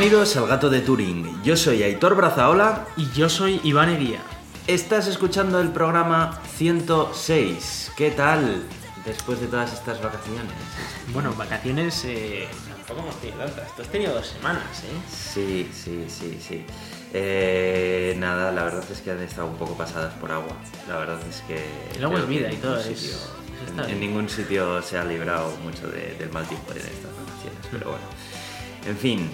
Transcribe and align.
Bienvenidos 0.00 0.36
al 0.36 0.46
Gato 0.46 0.70
de 0.70 0.80
Turing. 0.80 1.42
Yo 1.42 1.56
soy 1.56 1.82
Aitor 1.82 2.14
Brazaola. 2.14 2.86
Y 2.96 3.10
yo 3.10 3.28
soy 3.28 3.60
Iván 3.64 3.88
Eguía. 3.88 4.20
Estás 4.68 5.08
escuchando 5.08 5.60
el 5.60 5.70
programa 5.72 6.40
106. 6.56 7.90
¿Qué 7.96 8.12
tal? 8.12 8.62
Después 9.04 9.40
de 9.40 9.48
todas 9.48 9.72
estas 9.72 10.00
vacaciones. 10.00 10.52
Bueno, 11.12 11.34
vacaciones 11.34 12.04
eh, 12.04 12.46
tampoco 12.86 13.00
hemos 13.08 13.20
tenido 13.20 13.38
tantas. 13.44 13.74
Tú 13.74 13.82
has 13.82 13.88
tenido 13.88 14.14
dos 14.14 14.28
semanas, 14.28 14.62
¿eh? 14.84 15.00
Sí, 15.10 15.68
sí, 15.74 16.04
sí, 16.06 16.38
sí. 16.46 16.64
Eh, 17.12 18.14
nada, 18.18 18.52
la 18.52 18.62
verdad 18.62 18.84
es 18.92 19.00
que 19.00 19.10
han 19.10 19.20
estado 19.20 19.48
un 19.48 19.56
poco 19.56 19.76
pasadas 19.76 20.14
por 20.14 20.30
agua. 20.30 20.56
La 20.88 20.98
verdad 20.98 21.18
es 21.28 21.40
que. 21.48 21.60
El 21.96 22.04
agua 22.04 22.20
es 22.20 22.28
vida 22.28 22.48
y 22.52 22.54
en 22.54 22.60
todo 22.60 22.80
sitio- 22.80 23.16
está 23.66 23.82
en, 23.86 23.90
en 23.90 24.00
ningún 24.00 24.28
sitio 24.28 24.80
se 24.80 24.96
ha 24.96 25.02
librado 25.04 25.50
mucho 25.64 25.88
de- 25.88 26.14
del 26.16 26.30
mal 26.30 26.46
tiempo 26.46 26.70
en 26.70 26.78
estas 26.78 27.10
vacaciones, 27.16 27.66
pero 27.72 27.86
bueno. 27.90 28.04
En 28.86 28.96
fin, 28.96 29.28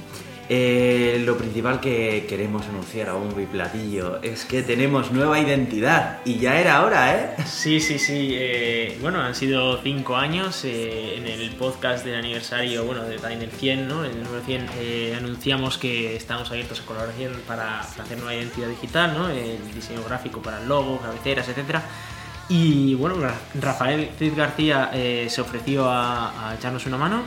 eh, 0.49 1.23
lo 1.25 1.39
principal 1.39 1.81
que 1.81 2.27
queremos 2.29 2.67
anunciar 2.67 3.09
a 3.09 3.15
bombo 3.15 3.41
y 3.41 3.47
platillo 3.47 4.21
es 4.23 4.45
que 4.45 4.63
tenemos 4.63 5.11
nueva 5.11 5.39
identidad 5.41 6.19
y 6.25 6.39
ya 6.39 6.61
era 6.61 6.85
hora, 6.85 7.15
¿eh? 7.15 7.31
Sí, 7.47 7.81
sí, 7.81 7.99
sí. 7.99 8.31
eh, 8.35 8.99
bueno, 9.01 9.21
han 9.23 9.35
sido 9.35 9.81
cinco 9.83 10.17
años. 10.17 10.65
eh, 10.65 11.17
en 11.17 11.27
el 11.27 11.51
podcast 11.53 12.05
del 12.05 12.17
aniversario, 12.17 12.85
bueno, 12.85 13.05
de, 13.05 13.17
también 13.19 13.41
del 13.41 13.51
100, 13.51 13.89
¿no? 13.89 14.05
El 14.05 14.23
número 14.23 14.45
100, 14.45 14.67
eh, 14.79 15.15
anunciamos 15.17 15.79
que 15.79 16.17
estamos 16.17 16.51
abiertos 16.51 16.81
a 16.81 16.85
colaboración 16.87 17.33
para, 17.47 17.81
para 17.97 18.05
hacer 18.05 18.19
nueva 18.19 18.35
identidad 18.35 18.69
digital, 18.69 19.15
¿no? 19.17 19.29
El 19.31 19.59
diseño 19.75 20.03
gráfico 20.05 20.43
para 20.43 20.61
el 20.61 20.69
logo, 20.69 20.99
cabeceras, 21.01 21.49
etcétera. 21.49 21.83
Y 22.49 22.95
bueno, 22.95 23.19
Ra- 23.21 23.41
Rafael 23.59 24.11
Cid 24.19 24.35
García 24.37 24.91
se 24.93 25.41
ofreció 25.41 25.87
a 25.91 26.55
echarnos 26.59 26.85
una 26.85 26.99
mano. 26.99 27.23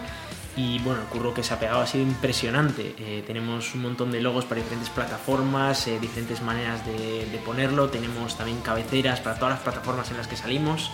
Y 0.58 0.80
bueno, 0.80 1.02
el 1.02 1.08
curro 1.08 1.36
que 1.36 1.44
se 1.44 1.54
ha 1.54 1.60
pegado 1.60 1.82
ha 1.82 1.88
sido 1.88 2.04
impresionante. 2.04 2.96
Eh, 2.98 3.24
tenemos 3.28 3.76
un 3.76 3.84
montón 3.84 4.12
de 4.12 4.20
logos 4.20 4.44
para 4.46 4.60
diferentes 4.60 4.90
plataformas, 4.90 5.88
eh, 5.88 6.00
diferentes 6.02 6.42
maneras 6.42 6.84
de, 6.84 7.40
ponerlo. 7.46 7.90
Tenemos 7.90 8.36
también 8.36 8.60
cabeceras 8.62 9.20
para 9.20 9.36
todas 9.36 9.54
las 9.54 9.60
plataformas 9.62 10.10
en 10.10 10.18
las 10.18 10.28
que 10.28 10.36
salimos. 10.36 10.90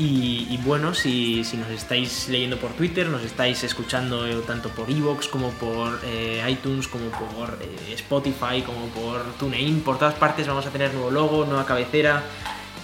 Y, 0.00 0.56
bueno, 0.64 0.94
si, 0.94 1.42
si 1.42 1.56
nos 1.56 1.70
estáis 1.70 2.28
leyendo 2.28 2.56
por 2.56 2.72
Twitter, 2.72 3.08
nos 3.08 3.22
estáis 3.22 3.64
escuchando 3.64 4.28
eh, 4.28 4.36
tanto 4.46 4.68
por 4.68 4.88
Evox 4.88 5.26
como 5.26 5.50
por 5.50 6.00
iTunes, 6.48 6.86
como 6.86 7.10
por 7.10 7.58
Spotify, 7.90 8.62
como 8.64 8.86
por 8.88 9.24
TuneIn, 9.38 9.80
por 9.80 9.98
todas 9.98 10.14
partes 10.14 10.46
vamos 10.46 10.66
a 10.66 10.70
tener 10.70 10.94
nuevo 10.94 11.10
logo, 11.10 11.44
nueva 11.46 11.66
cabecera 11.66 12.22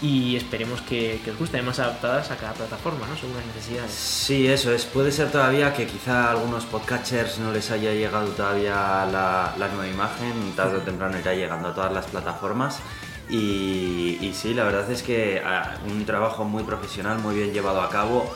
y 0.02 0.36
esperemos 0.36 0.80
que, 0.82 1.20
que 1.24 1.30
os 1.30 1.38
guste, 1.38 1.56
además 1.56 1.78
adaptadas 1.78 2.30
a 2.30 2.36
cada 2.36 2.52
plataforma, 2.52 3.06
¿no? 3.06 3.16
Según 3.16 3.36
las 3.36 3.46
necesidades. 3.46 3.90
Sí, 3.90 4.46
eso 4.46 4.72
es. 4.72 4.84
Puede 4.84 5.12
ser 5.12 5.30
todavía 5.30 5.72
que 5.74 5.86
quizá 5.86 6.26
a 6.26 6.30
algunos 6.30 6.64
podcatchers 6.64 7.38
no 7.38 7.52
les 7.52 7.70
haya 7.70 7.92
llegado 7.92 8.28
todavía 8.28 9.06
la, 9.10 9.54
la 9.58 9.68
nueva 9.68 9.88
imagen, 9.88 10.52
tarde 10.56 10.78
o 10.78 10.80
temprano 10.80 11.18
irá 11.18 11.34
llegando 11.34 11.68
a 11.68 11.74
todas 11.74 11.92
las 11.92 12.06
plataformas. 12.06 12.80
Y, 13.28 14.18
y 14.20 14.32
sí, 14.34 14.52
la 14.52 14.64
verdad 14.64 14.90
es 14.90 15.02
que 15.02 15.42
ah, 15.44 15.78
un 15.90 16.04
trabajo 16.04 16.44
muy 16.44 16.62
profesional, 16.62 17.18
muy 17.18 17.34
bien 17.36 17.52
llevado 17.52 17.80
a 17.80 17.88
cabo. 17.88 18.34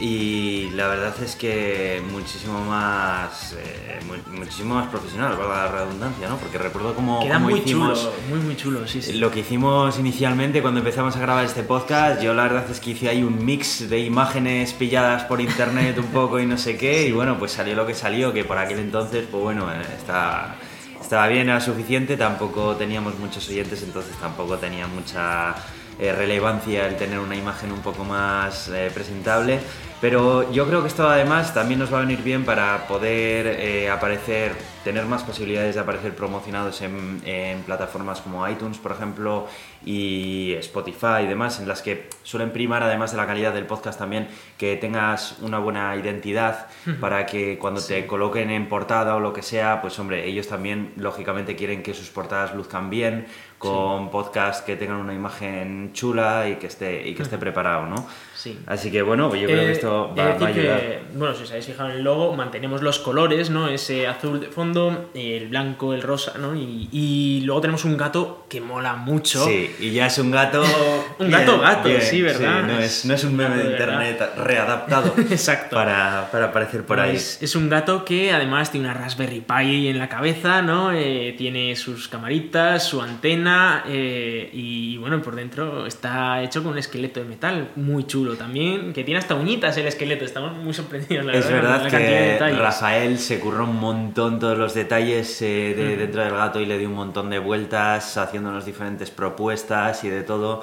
Y 0.00 0.70
la 0.70 0.88
verdad 0.88 1.14
es 1.22 1.36
que 1.36 2.02
muchísimo 2.10 2.60
más, 2.64 3.52
eh, 3.56 4.00
mu- 4.06 4.36
muchísimo 4.38 4.74
más 4.74 4.88
profesional, 4.88 5.36
valga 5.36 5.66
la 5.66 5.68
redundancia, 5.70 6.28
¿no? 6.28 6.36
Porque 6.36 6.58
recuerdo 6.58 6.94
cómo, 6.96 7.20
Queda 7.22 7.34
cómo 7.34 7.50
muy 7.50 7.60
hicimos, 7.60 8.00
chulo, 8.00 8.12
muy 8.28 8.38
muy 8.40 8.56
chulo, 8.56 8.88
sí, 8.88 9.00
sí. 9.00 9.12
lo 9.12 9.30
que 9.30 9.40
hicimos 9.40 9.96
inicialmente 10.00 10.62
cuando 10.62 10.80
empezamos 10.80 11.14
a 11.14 11.20
grabar 11.20 11.44
este 11.44 11.62
podcast, 11.62 12.20
yo 12.20 12.34
la 12.34 12.42
verdad 12.42 12.64
es 12.68 12.80
que 12.80 12.90
hice 12.90 13.08
ahí 13.08 13.22
un 13.22 13.44
mix 13.44 13.88
de 13.88 14.00
imágenes 14.00 14.72
pilladas 14.72 15.22
por 15.24 15.40
internet 15.40 15.96
un 15.98 16.06
poco 16.06 16.40
y 16.40 16.46
no 16.46 16.58
sé 16.58 16.76
qué, 16.76 17.06
y 17.06 17.12
bueno, 17.12 17.38
pues 17.38 17.52
salió 17.52 17.76
lo 17.76 17.86
que 17.86 17.94
salió, 17.94 18.32
que 18.32 18.44
por 18.44 18.58
aquel 18.58 18.80
entonces, 18.80 19.26
pues 19.30 19.42
bueno, 19.44 19.72
eh, 19.72 19.80
está, 19.96 20.56
estaba 21.00 21.28
bien, 21.28 21.48
era 21.48 21.60
suficiente, 21.60 22.16
tampoco 22.16 22.74
teníamos 22.74 23.16
muchos 23.20 23.48
oyentes, 23.48 23.80
entonces 23.84 24.16
tampoco 24.16 24.58
tenía 24.58 24.88
mucha 24.88 25.54
eh, 25.98 26.12
relevancia 26.12 26.86
el 26.86 26.96
tener 26.96 27.18
una 27.18 27.36
imagen 27.36 27.72
un 27.72 27.80
poco 27.80 28.04
más 28.04 28.68
eh, 28.68 28.90
presentable. 28.92 29.60
Pero 30.00 30.52
yo 30.52 30.66
creo 30.66 30.82
que 30.82 30.88
esto 30.88 31.08
además 31.08 31.54
también 31.54 31.80
nos 31.80 31.92
va 31.92 31.98
a 31.98 32.00
venir 32.02 32.22
bien 32.22 32.44
para 32.44 32.86
poder 32.86 33.46
eh, 33.46 33.88
aparecer, 33.88 34.52
tener 34.84 35.06
más 35.06 35.22
posibilidades 35.24 35.74
de 35.74 35.80
aparecer 35.80 36.14
promocionados 36.14 36.82
en, 36.82 37.22
en 37.24 37.62
plataformas 37.62 38.20
como 38.20 38.46
iTunes, 38.48 38.78
por 38.78 38.92
ejemplo, 38.92 39.46
y 39.84 40.54
Spotify 40.58 41.22
y 41.24 41.26
demás, 41.26 41.60
en 41.60 41.68
las 41.68 41.82
que 41.82 42.08
suelen 42.22 42.50
primar, 42.52 42.82
además 42.82 43.10
de 43.12 43.16
la 43.16 43.26
calidad 43.26 43.52
del 43.52 43.66
podcast 43.66 43.98
también, 43.98 44.28
que 44.58 44.76
tengas 44.76 45.36
una 45.40 45.58
buena 45.58 45.94
identidad 45.96 46.66
para 47.00 47.26
que 47.26 47.58
cuando 47.58 47.82
te 47.84 48.06
coloquen 48.06 48.50
en 48.50 48.68
portada 48.68 49.16
o 49.16 49.20
lo 49.20 49.32
que 49.32 49.42
sea, 49.42 49.80
pues 49.82 49.98
hombre, 49.98 50.26
ellos 50.26 50.48
también 50.48 50.92
lógicamente 50.96 51.56
quieren 51.56 51.82
que 51.82 51.94
sus 51.94 52.08
portadas 52.10 52.54
luzcan 52.54 52.90
bien, 52.90 53.26
con 53.58 54.10
podcasts 54.10 54.62
que 54.62 54.76
tengan 54.76 54.98
una 54.98 55.14
imagen 55.14 55.90
chula 55.94 56.48
y 56.50 56.56
que 56.56 56.66
esté, 56.66 57.08
y 57.08 57.14
que 57.14 57.22
esté 57.22 57.38
preparado, 57.38 57.86
¿no? 57.86 58.06
Sí. 58.34 58.58
Así 58.66 58.90
que 58.90 59.00
bueno, 59.00 59.34
yo 59.34 59.46
creo 59.46 59.62
Eh, 59.62 59.66
que 59.66 59.72
esto 59.72 60.12
va, 60.18 60.34
va 60.34 60.46
a 60.46 60.48
ayudar. 60.48 60.80
que, 60.80 61.00
bueno, 61.14 61.34
si 61.34 61.44
os 61.44 61.50
habéis 61.50 61.64
fijado 61.64 61.88
en 61.88 61.96
el 61.96 62.02
logo, 62.04 62.34
mantenemos 62.34 62.82
los 62.82 62.98
colores, 62.98 63.48
¿no? 63.48 63.68
Ese 63.68 64.06
azul 64.06 64.38
de 64.40 64.48
fondo, 64.48 64.73
el 65.14 65.48
blanco, 65.48 65.94
el 65.94 66.02
rosa, 66.02 66.34
¿no? 66.38 66.54
Y, 66.54 66.88
y 66.92 67.40
luego 67.44 67.60
tenemos 67.60 67.84
un 67.84 67.96
gato 67.96 68.46
que 68.48 68.60
mola 68.60 68.94
mucho. 68.96 69.44
Sí, 69.44 69.70
y 69.80 69.90
ya 69.92 70.06
es 70.06 70.18
un 70.18 70.30
gato. 70.30 70.62
Un 71.18 71.30
gato 71.30 71.60
gato, 71.60 71.88
sí, 72.00 72.22
¿verdad? 72.22 72.64
no, 72.64 72.78
es, 72.80 73.04
no 73.04 73.14
es 73.14 73.22
un 73.24 73.36
meme 73.36 73.56
de 73.56 73.62
verdad. 73.68 74.04
internet 74.08 74.32
readaptado 74.36 75.14
Exacto. 75.30 75.76
para, 75.76 76.28
para 76.32 76.46
aparecer 76.46 76.84
por 76.84 76.98
ahí. 76.98 77.14
Es, 77.16 77.40
es 77.40 77.54
un 77.54 77.68
gato 77.68 78.04
que 78.04 78.32
además 78.32 78.72
tiene 78.72 78.88
una 78.88 78.94
Raspberry 78.94 79.40
Pi 79.40 79.88
en 79.88 79.98
la 79.98 80.08
cabeza, 80.08 80.60
¿no? 80.60 80.90
Eh, 80.92 81.34
tiene 81.38 81.76
sus 81.76 82.08
camaritas, 82.08 82.82
su 82.84 83.00
antena 83.00 83.84
eh, 83.86 84.50
y 84.52 84.96
bueno, 84.96 85.22
por 85.22 85.36
dentro 85.36 85.86
está 85.86 86.42
hecho 86.42 86.62
con 86.62 86.72
un 86.72 86.78
esqueleto 86.78 87.20
de 87.20 87.26
metal 87.26 87.68
muy 87.76 88.04
chulo 88.06 88.34
también, 88.36 88.92
que 88.92 89.04
tiene 89.04 89.18
hasta 89.18 89.34
uñitas 89.34 89.76
el 89.76 89.86
esqueleto, 89.86 90.24
estamos 90.24 90.56
muy 90.56 90.74
sorprendidos, 90.74 91.24
la 91.26 91.32
Es 91.34 91.48
verdad, 91.48 91.84
verdad 91.84 91.98
de 91.98 92.50
que. 92.52 92.58
Rafael 92.58 93.18
se 93.18 93.38
curró 93.38 93.64
un 93.64 93.78
montón 93.78 94.38
todos 94.40 94.58
los 94.58 94.63
detalles 94.72 95.42
eh, 95.42 95.74
de, 95.76 95.96
dentro 95.98 96.22
del 96.22 96.32
gato 96.32 96.60
y 96.60 96.64
le 96.66 96.78
dio 96.78 96.88
un 96.88 96.94
montón 96.94 97.28
de 97.28 97.38
vueltas 97.38 98.16
haciéndonos 98.16 98.64
diferentes 98.64 99.10
propuestas 99.10 100.04
y 100.04 100.08
de 100.08 100.22
todo. 100.22 100.62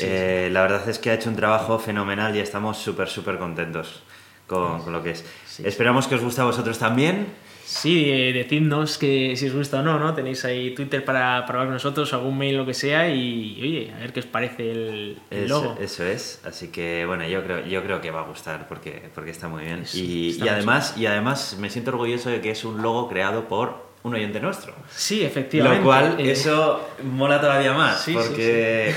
Eh, 0.00 0.50
La 0.52 0.62
verdad 0.62 0.86
es 0.88 0.98
que 0.98 1.10
ha 1.10 1.14
hecho 1.14 1.30
un 1.30 1.36
trabajo 1.36 1.78
fenomenal 1.78 2.36
y 2.36 2.40
estamos 2.40 2.76
súper, 2.76 3.08
súper 3.08 3.38
contentos 3.38 4.02
con, 4.46 4.82
con 4.82 4.92
lo 4.92 5.02
que 5.02 5.12
es. 5.12 5.24
Sí. 5.46 5.62
Esperamos 5.64 6.06
que 6.06 6.16
os 6.16 6.22
guste 6.22 6.42
a 6.42 6.44
vosotros 6.44 6.78
también. 6.78 7.28
Sí, 7.72 8.10
eh, 8.10 8.32
decidnos 8.32 8.98
que 8.98 9.36
si 9.36 9.46
os 9.46 9.54
gusta 9.54 9.78
o 9.78 9.82
no, 9.82 9.98
¿no? 10.00 10.12
Tenéis 10.12 10.44
ahí 10.44 10.74
Twitter 10.74 11.04
para, 11.04 11.46
para 11.46 11.60
hablar 11.60 11.66
con 11.66 11.74
nosotros, 11.74 12.12
algún 12.12 12.36
mail, 12.36 12.56
lo 12.56 12.66
que 12.66 12.74
sea, 12.74 13.08
y 13.08 13.58
oye, 13.62 13.92
a 13.96 14.00
ver 14.00 14.12
qué 14.12 14.18
os 14.20 14.26
parece 14.26 14.72
el, 14.72 15.18
el 15.30 15.44
Eso, 15.44 15.62
logo. 15.62 15.76
eso 15.80 16.04
es, 16.04 16.40
así 16.44 16.68
que 16.72 17.04
bueno, 17.06 17.26
yo 17.28 17.44
creo, 17.44 17.64
yo 17.66 17.82
creo 17.84 18.00
que 18.00 18.10
va 18.10 18.20
a 18.22 18.24
gustar 18.24 18.66
porque, 18.66 19.08
porque 19.14 19.30
está 19.30 19.46
muy 19.46 19.62
bien. 19.64 19.86
Sí, 19.86 20.36
y, 20.42 20.48
además, 20.48 20.94
y 20.96 21.06
además 21.06 21.56
me 21.60 21.70
siento 21.70 21.92
orgulloso 21.92 22.28
de 22.28 22.40
que 22.40 22.50
es 22.50 22.64
un 22.64 22.82
logo 22.82 23.08
creado 23.08 23.46
por 23.46 23.88
un 24.02 24.14
oyente 24.14 24.40
nuestro. 24.40 24.74
Sí, 24.90 25.22
efectivamente. 25.22 25.78
Lo 25.78 25.84
cual, 25.86 26.16
eh, 26.18 26.32
eso 26.32 26.80
mola 27.04 27.40
todavía 27.40 27.72
más, 27.72 28.02
Sí, 28.02 28.12
sí, 28.12 28.18
porque 28.18 28.94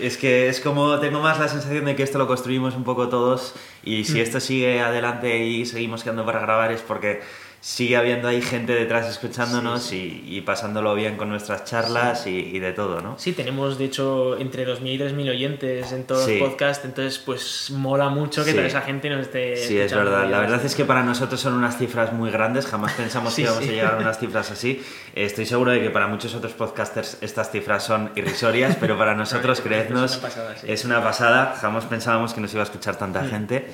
es 0.00 0.16
que 0.16 0.48
es 0.48 0.58
como, 0.60 0.98
tengo 1.00 1.20
más 1.20 1.38
la 1.38 1.48
sensación 1.48 1.84
de 1.84 1.94
que 1.94 2.02
esto 2.02 2.16
lo 2.16 2.26
construimos 2.26 2.74
un 2.76 2.84
poco 2.84 3.08
todos 3.10 3.54
y 3.82 4.00
Mm. 4.00 4.04
si 4.06 4.20
esto 4.22 4.40
sigue 4.40 4.80
adelante 4.80 5.44
y 5.44 5.66
seguimos 5.66 6.02
quedando 6.02 6.24
para 6.24 6.40
grabar 6.40 6.72
es 6.72 6.80
porque 6.80 7.20
sigue 7.64 7.96
habiendo 7.96 8.28
ahí 8.28 8.42
gente 8.42 8.74
detrás 8.74 9.08
escuchándonos 9.08 9.90
Y, 9.94 10.22
y 10.26 10.42
pasándolo 10.42 10.94
bien 10.94 11.16
con 11.16 11.30
nuestras 11.30 11.64
charlas 11.64 12.26
y, 12.26 12.36
y 12.36 12.58
de 12.58 12.74
todo, 12.74 13.00
¿no? 13.00 13.18
Sí, 13.18 13.32
tenemos 13.32 13.78
de 13.78 13.86
hecho 13.86 14.38
entre 14.38 14.66
2.000 14.66 14.86
y 14.86 14.98
3.000 14.98 15.30
oyentes 15.30 15.92
en 15.92 16.04
todos 16.04 16.28
los 16.28 16.38
podcasts, 16.40 16.84
entonces 16.84 17.18
pues 17.18 17.70
mola 17.70 18.10
mucho 18.10 18.44
que 18.44 18.52
toda 18.52 18.66
esa 18.66 18.82
gente 18.82 19.08
nos 19.08 19.22
esté 19.22 19.56
Sí, 19.56 19.78
es 19.78 19.94
verdad. 19.94 20.28
La 20.28 20.40
verdad 20.40 20.62
es 20.62 20.74
que 20.74 20.84
para 20.84 21.02
nosotros 21.02 21.40
son 21.40 21.54
unas 21.54 21.78
cifras 21.78 22.12
muy 22.12 22.30
grandes. 22.30 22.66
Jamás 22.66 22.92
pensamos 22.98 23.34
que 23.34 23.42
íbamos 23.42 23.62
a 23.62 23.66
llegar 23.66 23.94
a 23.94 23.96
unas 23.96 24.18
cifras 24.18 24.50
así. 24.50 24.84
Estoy 25.14 25.46
seguro 25.46 25.70
de 25.70 25.80
que 25.80 25.88
para 25.88 26.06
muchos 26.06 26.34
otros 26.34 26.52
podcasters 26.52 27.16
estas 27.22 27.50
cifras 27.50 27.82
son 27.82 28.10
irrisorias, 28.14 28.76
pero 28.78 28.98
para 28.98 29.14
nosotros, 29.16 29.62
creednos, 29.62 30.12
es 30.12 30.18
una 30.18 30.28
pasada, 30.28 30.56
sí. 30.58 30.66
es 30.68 30.84
una 30.84 31.02
pasada. 31.02 31.56
Jamás 31.58 31.86
pensábamos 31.86 32.34
que 32.34 32.42
nos 32.42 32.52
iba 32.52 32.62
a 32.62 32.66
escuchar 32.66 32.96
tanta 32.96 33.24
gente. 33.24 33.66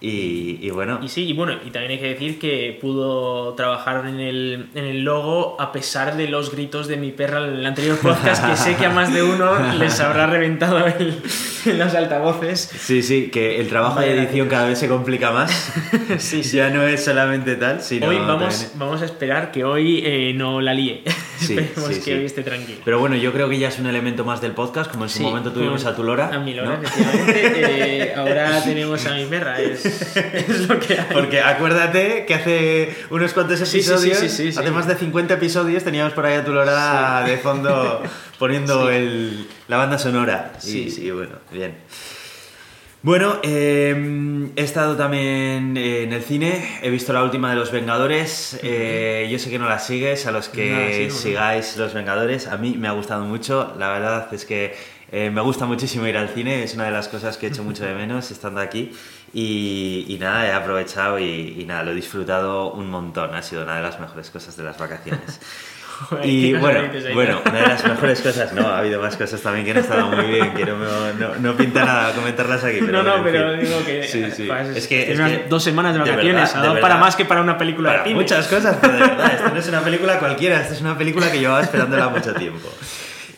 Y, 0.00 0.58
y 0.62 0.70
bueno, 0.70 1.00
Y 1.02 1.08
sí, 1.08 1.24
y 1.26 1.32
bueno, 1.32 1.54
y 1.66 1.70
también 1.70 1.90
hay 1.92 1.98
que 1.98 2.08
decir 2.10 2.38
que 2.38 2.78
pudo 2.80 3.54
trabajar 3.54 4.06
en 4.06 4.20
el, 4.20 4.66
en 4.76 4.84
el 4.84 5.02
logo 5.02 5.60
a 5.60 5.72
pesar 5.72 6.16
de 6.16 6.28
los 6.28 6.52
gritos 6.52 6.86
de 6.86 6.96
mi 6.96 7.10
perra 7.10 7.44
en 7.44 7.54
el 7.54 7.66
anterior 7.66 7.98
podcast, 8.02 8.46
que 8.48 8.56
sé 8.56 8.76
que 8.76 8.86
a 8.86 8.90
más 8.90 9.12
de 9.12 9.24
uno 9.24 9.58
les 9.76 9.98
habrá 9.98 10.28
reventado 10.28 10.86
el, 10.86 11.20
los 11.78 11.94
altavoces. 11.94 12.60
sí, 12.78 13.02
sí, 13.02 13.28
que 13.32 13.60
el 13.60 13.66
trabajo 13.68 13.98
de 13.98 14.12
edición 14.12 14.46
gracias. 14.46 14.50
cada 14.50 14.68
vez 14.68 14.78
se 14.78 14.88
complica 14.88 15.32
más. 15.32 15.72
Sí, 16.18 16.42
sí. 16.44 16.56
Ya 16.58 16.70
no 16.70 16.82
es 16.86 17.04
solamente 17.04 17.56
tal, 17.56 17.80
sino 17.82 18.06
Hoy 18.08 18.18
vamos, 18.18 18.38
también- 18.60 18.70
vamos 18.78 19.02
a 19.02 19.04
esperar 19.04 19.50
que 19.50 19.64
hoy 19.64 20.02
eh, 20.04 20.32
no 20.34 20.60
la 20.60 20.74
líe. 20.74 21.02
Sí, 21.48 21.56
Esperemos 21.56 21.94
sí, 21.94 22.00
que 22.00 22.14
hoy 22.16 22.24
esté 22.24 22.42
tranquilo. 22.42 22.80
Pero 22.84 22.98
bueno, 22.98 23.16
yo 23.16 23.32
creo 23.32 23.48
que 23.48 23.58
ya 23.58 23.68
es 23.68 23.78
un 23.78 23.86
elemento 23.86 24.24
más 24.24 24.40
del 24.40 24.52
podcast, 24.52 24.90
como 24.90 25.04
en 25.04 25.10
su 25.10 25.22
momento 25.22 25.52
tuvimos 25.52 25.84
a 25.84 25.94
tu 25.94 26.02
Lora. 26.02 26.34
A 26.34 26.38
mi 26.40 26.52
Lora, 26.54 26.76
¿no? 26.76 26.82
efectivamente. 26.82 27.58
Eh, 27.78 28.14
ahora 28.16 28.62
tenemos 28.64 29.04
a 29.06 29.14
mi 29.14 29.24
perra, 29.26 29.60
es, 29.60 29.84
es 30.16 30.68
lo 30.68 30.78
que 30.80 30.94
hay. 30.94 31.06
Porque 31.12 31.40
acuérdate 31.40 32.24
que 32.26 32.34
hace 32.34 32.96
unos 33.10 33.32
cuantos 33.32 33.60
episodios, 33.60 34.20
hace 34.22 34.70
más 34.70 34.86
de 34.86 34.96
50 34.96 35.34
episodios, 35.34 35.84
teníamos 35.84 36.12
por 36.12 36.26
ahí 36.26 36.34
a 36.36 36.44
tu 36.44 36.52
Lora 36.52 37.22
de 37.26 37.36
fondo 37.38 38.02
poniendo 38.38 38.90
el, 38.90 39.46
la 39.68 39.76
banda 39.76 39.98
sonora. 39.98 40.52
Y, 40.62 40.66
Sí, 40.66 40.90
sí. 40.90 41.04
y 41.06 41.10
bueno, 41.10 41.36
bien. 41.52 41.76
Bueno, 43.02 43.38
eh, 43.44 44.50
he 44.56 44.62
estado 44.62 44.96
también 44.96 45.76
eh, 45.76 46.02
en 46.02 46.12
el 46.12 46.22
cine, 46.22 46.80
he 46.82 46.90
visto 46.90 47.12
la 47.12 47.22
última 47.22 47.50
de 47.50 47.56
Los 47.56 47.70
Vengadores. 47.70 48.58
eh, 48.62 49.28
yo 49.30 49.38
sé 49.38 49.50
que 49.50 49.58
no 49.58 49.68
la 49.68 49.78
sigues, 49.78 50.26
a 50.26 50.32
los 50.32 50.48
que 50.48 51.08
sigáis 51.12 51.76
Los 51.76 51.94
Vengadores, 51.94 52.48
a 52.48 52.56
mí 52.56 52.74
me 52.76 52.88
ha 52.88 52.92
gustado 52.92 53.24
mucho. 53.24 53.72
La 53.78 53.88
verdad 53.90 54.34
es 54.34 54.44
que 54.44 54.74
eh, 55.12 55.30
me 55.30 55.40
gusta 55.42 55.64
muchísimo 55.64 56.08
ir 56.08 56.16
al 56.16 56.28
cine, 56.30 56.64
es 56.64 56.74
una 56.74 56.86
de 56.86 56.90
las 56.90 57.06
cosas 57.06 57.36
que 57.36 57.46
he 57.46 57.48
hecho 57.50 57.62
mucho 57.62 57.84
de 57.84 57.94
menos 58.02 58.32
estando 58.32 58.60
aquí. 58.60 58.90
Y, 59.32 60.06
y 60.08 60.18
nada, 60.18 60.46
he 60.48 60.52
aprovechado 60.52 61.20
y, 61.20 61.54
y 61.56 61.64
nada, 61.66 61.84
lo 61.84 61.92
he 61.92 61.94
disfrutado 61.94 62.72
un 62.72 62.90
montón. 62.90 63.32
Ha 63.34 63.42
sido 63.42 63.62
una 63.62 63.76
de 63.76 63.82
las 63.82 64.00
mejores 64.00 64.28
cosas 64.30 64.56
de 64.56 64.64
las 64.64 64.76
vacaciones. 64.76 65.40
Y 66.22 66.54
bueno, 66.54 66.82
bueno, 67.12 67.42
una 67.44 67.60
de 67.60 67.66
las 67.68 67.84
mejores 67.84 68.20
cosas, 68.20 68.52
no, 68.52 68.68
ha 68.68 68.78
habido 68.78 69.00
más 69.02 69.16
cosas 69.16 69.40
también 69.40 69.64
que 69.64 69.72
han 69.72 69.76
estado 69.78 70.06
muy 70.08 70.26
bien, 70.26 70.54
que 70.54 70.64
no, 70.64 70.76
me- 70.76 70.86
no, 71.18 71.34
no 71.40 71.56
pinta 71.56 71.84
nada 71.84 72.12
comentarlas 72.14 72.62
aquí. 72.64 72.78
Pero 72.80 73.02
no, 73.02 73.16
no, 73.18 73.24
pero 73.24 73.50
fin. 73.52 73.60
digo 73.60 73.84
que. 73.84 74.04
Sí, 74.04 74.24
sí. 74.34 74.44
pues, 74.46 74.76
Es 74.76 74.86
que, 74.86 75.12
es 75.12 75.18
que- 75.20 75.46
dos 75.48 75.62
semanas 75.64 75.94
de 75.94 76.00
de 76.04 76.10
vacaciones, 76.10 76.54
verdad, 76.54 76.74
de 76.74 76.80
para 76.80 76.96
más 76.98 77.16
que 77.16 77.24
para 77.24 77.40
una 77.42 77.58
película 77.58 77.88
Para 77.90 78.02
de 78.02 78.08
cine. 78.10 78.20
muchas 78.20 78.46
cosas, 78.46 78.76
pero 78.80 78.92
de 78.94 79.00
verdad, 79.00 79.32
esto 79.34 79.50
no 79.52 79.58
es 79.60 79.68
una 79.68 79.80
película 79.80 80.18
cualquiera, 80.18 80.60
esto 80.60 80.74
es 80.74 80.80
una 80.80 80.96
película 80.96 81.30
que 81.32 81.38
llevaba 81.40 81.62
esperándola 81.62 82.08
mucho 82.08 82.32
tiempo. 82.34 82.68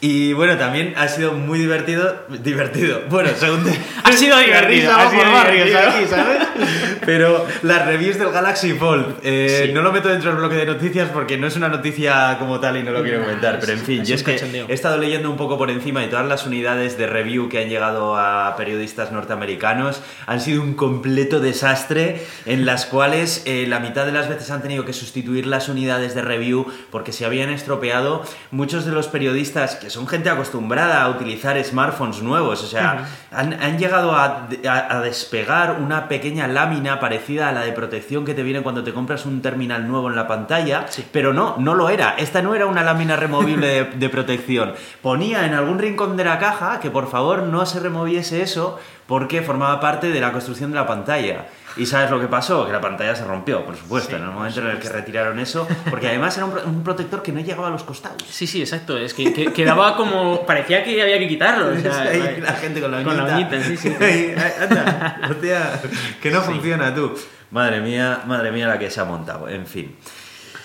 Y 0.02 0.32
bueno, 0.32 0.56
también 0.56 0.94
ha 0.96 1.08
sido 1.08 1.32
muy 1.34 1.58
divertido. 1.58 2.24
Divertido. 2.28 3.02
Bueno, 3.10 3.28
según. 3.38 3.62
te- 3.64 3.78
Ha 4.02 4.12
sido 4.12 4.38
divertido, 4.46 4.92
ha 4.94 5.10
sido 5.10 5.24
divertido. 5.24 5.78
aquí, 5.78 6.06
¿sabes? 6.08 6.38
Pero 7.06 7.46
las 7.62 7.86
reviews 7.86 8.18
del 8.18 8.30
Galaxy 8.30 8.72
Fold. 8.74 9.16
eh, 9.22 9.64
Sí. 9.66 9.72
No 9.72 9.82
lo 9.82 9.92
meto 9.92 10.08
dentro 10.08 10.30
del 10.30 10.38
bloque 10.38 10.56
de 10.56 10.66
noticias 10.66 11.08
porque 11.12 11.36
no 11.36 11.46
es 11.46 11.56
una 11.56 11.68
noticia 11.68 12.36
como 12.38 12.60
tal 12.60 12.76
y 12.76 12.82
no 12.82 12.90
lo 12.92 13.02
quiero 13.02 13.22
comentar. 13.22 13.58
Pero 13.60 13.72
en 13.72 13.78
fin, 13.80 14.04
yo 14.04 14.14
es 14.14 14.22
que 14.22 14.32
he 14.68 14.74
estado 14.74 14.98
leyendo 14.98 15.30
un 15.30 15.36
poco 15.36 15.58
por 15.58 15.70
encima 15.70 16.04
y 16.04 16.08
todas 16.08 16.26
las 16.26 16.46
unidades 16.46 16.96
de 16.98 17.06
review 17.06 17.48
que 17.48 17.62
han 17.62 17.68
llegado 17.68 18.16
a 18.16 18.54
periodistas 18.56 19.12
norteamericanos 19.12 20.02
han 20.26 20.40
sido 20.40 20.62
un 20.62 20.74
completo 20.74 21.40
desastre 21.40 22.24
en 22.46 22.66
las 22.66 22.86
cuales 22.86 23.42
eh, 23.46 23.66
la 23.68 23.80
mitad 23.80 24.06
de 24.06 24.12
las 24.12 24.28
veces 24.28 24.50
han 24.50 24.62
tenido 24.62 24.84
que 24.84 24.92
sustituir 24.92 25.46
las 25.46 25.68
unidades 25.68 26.14
de 26.14 26.22
review 26.22 26.66
porque 26.90 27.12
se 27.12 27.24
habían 27.24 27.50
estropeado. 27.50 28.22
Muchos 28.50 28.84
de 28.84 28.92
los 28.92 29.08
periodistas, 29.08 29.76
que 29.76 29.90
son 29.90 30.06
gente 30.06 30.30
acostumbrada 30.30 31.02
a 31.02 31.08
utilizar 31.10 31.62
smartphones 31.62 32.22
nuevos, 32.22 32.62
o 32.62 32.66
sea, 32.66 33.06
han, 33.30 33.52
han 33.54 33.78
llegado 33.78 34.12
a, 34.12 34.48
a- 34.68 34.96
a 34.98 35.00
despegar 35.02 35.76
una 35.80 36.08
pequeña 36.08 36.46
lámina 36.50 37.00
parecida 37.00 37.48
a 37.48 37.52
la 37.52 37.62
de 37.62 37.72
protección 37.72 38.24
que 38.24 38.34
te 38.34 38.42
viene 38.42 38.62
cuando 38.62 38.84
te 38.84 38.92
compras 38.92 39.24
un 39.24 39.40
terminal 39.40 39.88
nuevo 39.88 40.10
en 40.10 40.16
la 40.16 40.26
pantalla, 40.26 40.86
pero 41.12 41.32
no, 41.32 41.56
no 41.58 41.74
lo 41.74 41.88
era. 41.88 42.16
Esta 42.18 42.42
no 42.42 42.54
era 42.54 42.66
una 42.66 42.82
lámina 42.82 43.16
removible 43.16 43.66
de, 43.66 43.84
de 43.96 44.08
protección. 44.08 44.74
Ponía 45.02 45.46
en 45.46 45.54
algún 45.54 45.78
rincón 45.78 46.16
de 46.16 46.24
la 46.24 46.38
caja 46.38 46.80
que 46.80 46.90
por 46.90 47.08
favor 47.08 47.44
no 47.44 47.64
se 47.66 47.80
removiese 47.80 48.42
eso 48.42 48.78
porque 49.06 49.42
formaba 49.42 49.80
parte 49.80 50.10
de 50.10 50.20
la 50.20 50.32
construcción 50.32 50.70
de 50.70 50.76
la 50.76 50.86
pantalla. 50.86 51.46
¿Y 51.76 51.86
sabes 51.86 52.10
lo 52.10 52.20
que 52.20 52.26
pasó? 52.26 52.66
Que 52.66 52.72
la 52.72 52.80
pantalla 52.80 53.14
se 53.14 53.24
rompió, 53.24 53.64
por 53.64 53.76
supuesto, 53.76 54.10
Sí, 54.10 54.16
en 54.16 54.22
el 54.22 54.30
momento 54.30 54.60
en 54.60 54.66
el 54.68 54.78
que 54.78 54.88
retiraron 54.88 55.38
eso, 55.38 55.68
porque 55.88 56.08
además 56.08 56.36
era 56.36 56.46
un, 56.46 56.52
pro- 56.52 56.64
un 56.66 56.82
protector 56.82 57.22
que 57.22 57.30
no 57.32 57.40
llegaba 57.40 57.68
a 57.68 57.70
los 57.70 57.84
costados. 57.84 58.24
Sí, 58.28 58.46
sí, 58.46 58.60
exacto. 58.60 58.98
Es 58.98 59.14
que, 59.14 59.32
que- 59.32 59.52
quedaba 59.52 59.96
como. 59.96 60.44
Parecía 60.44 60.82
que 60.82 61.00
había 61.00 61.18
que 61.18 61.28
quitarlo. 61.28 61.68
o 61.68 61.80
sea, 61.80 62.00
Ahí 62.02 62.40
la 62.40 62.52
gente 62.54 62.80
con 62.80 62.90
la 62.90 63.02
con 63.04 63.16
la 63.16 63.24
uñita. 63.36 63.56
uñita, 63.56 63.62
sí, 63.68 63.76
sí. 63.76 63.88
Ahí, 64.00 64.34
ahí, 64.36 64.52
anda, 64.62 65.20
hostia, 65.30 65.80
que 66.20 66.30
no 66.30 66.40
funciona 66.42 66.94
tú. 66.94 67.14
Madre 67.52 67.80
mía, 67.80 68.22
madre 68.26 68.50
mía 68.52 68.66
la 68.68 68.78
que 68.78 68.90
se 68.90 69.00
ha 69.00 69.04
montado, 69.04 69.48
en 69.48 69.66
fin. 69.66 69.94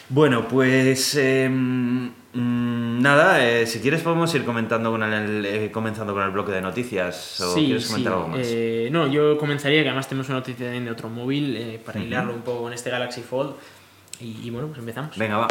Bueno, 0.09 0.47
pues 0.47 1.15
em, 1.15 2.11
mm, 2.33 2.84
nada, 3.01 3.45
eh, 3.45 3.65
si 3.67 3.79
quieres 3.79 4.01
podemos 4.01 4.33
ir 4.35 4.43
comentando 4.45 4.91
con 4.91 5.01
el, 5.03 5.45
eh, 5.45 5.71
comenzando 5.71 6.13
con 6.13 6.23
el 6.23 6.31
bloque 6.31 6.51
de 6.51 6.61
noticias 6.61 7.39
o 7.41 7.53
Sí, 7.53 7.65
quieres 7.65 7.83
sí. 7.83 7.89
comentar 7.89 8.13
algo 8.13 8.27
más. 8.29 8.39
Eh, 8.43 8.89
no, 8.91 9.07
yo 9.07 9.37
comenzaría 9.37 9.81
que 9.83 9.89
además 9.89 10.07
tenemos 10.07 10.27
una 10.29 10.39
noticia 10.39 10.69
de 10.69 10.91
otro 10.91 11.09
móvil 11.09 11.55
eh, 11.57 11.79
para 11.85 11.99
Ujú. 11.99 12.07
hilarlo 12.07 12.33
un 12.33 12.41
poco 12.41 12.63
con 12.63 12.73
este 12.73 12.89
Galaxy 12.89 13.21
Fold. 13.21 13.55
Y, 14.19 14.47
y 14.47 14.49
bueno, 14.49 14.67
pues 14.67 14.79
empezamos. 14.79 15.17
Venga, 15.17 15.37
va. 15.37 15.47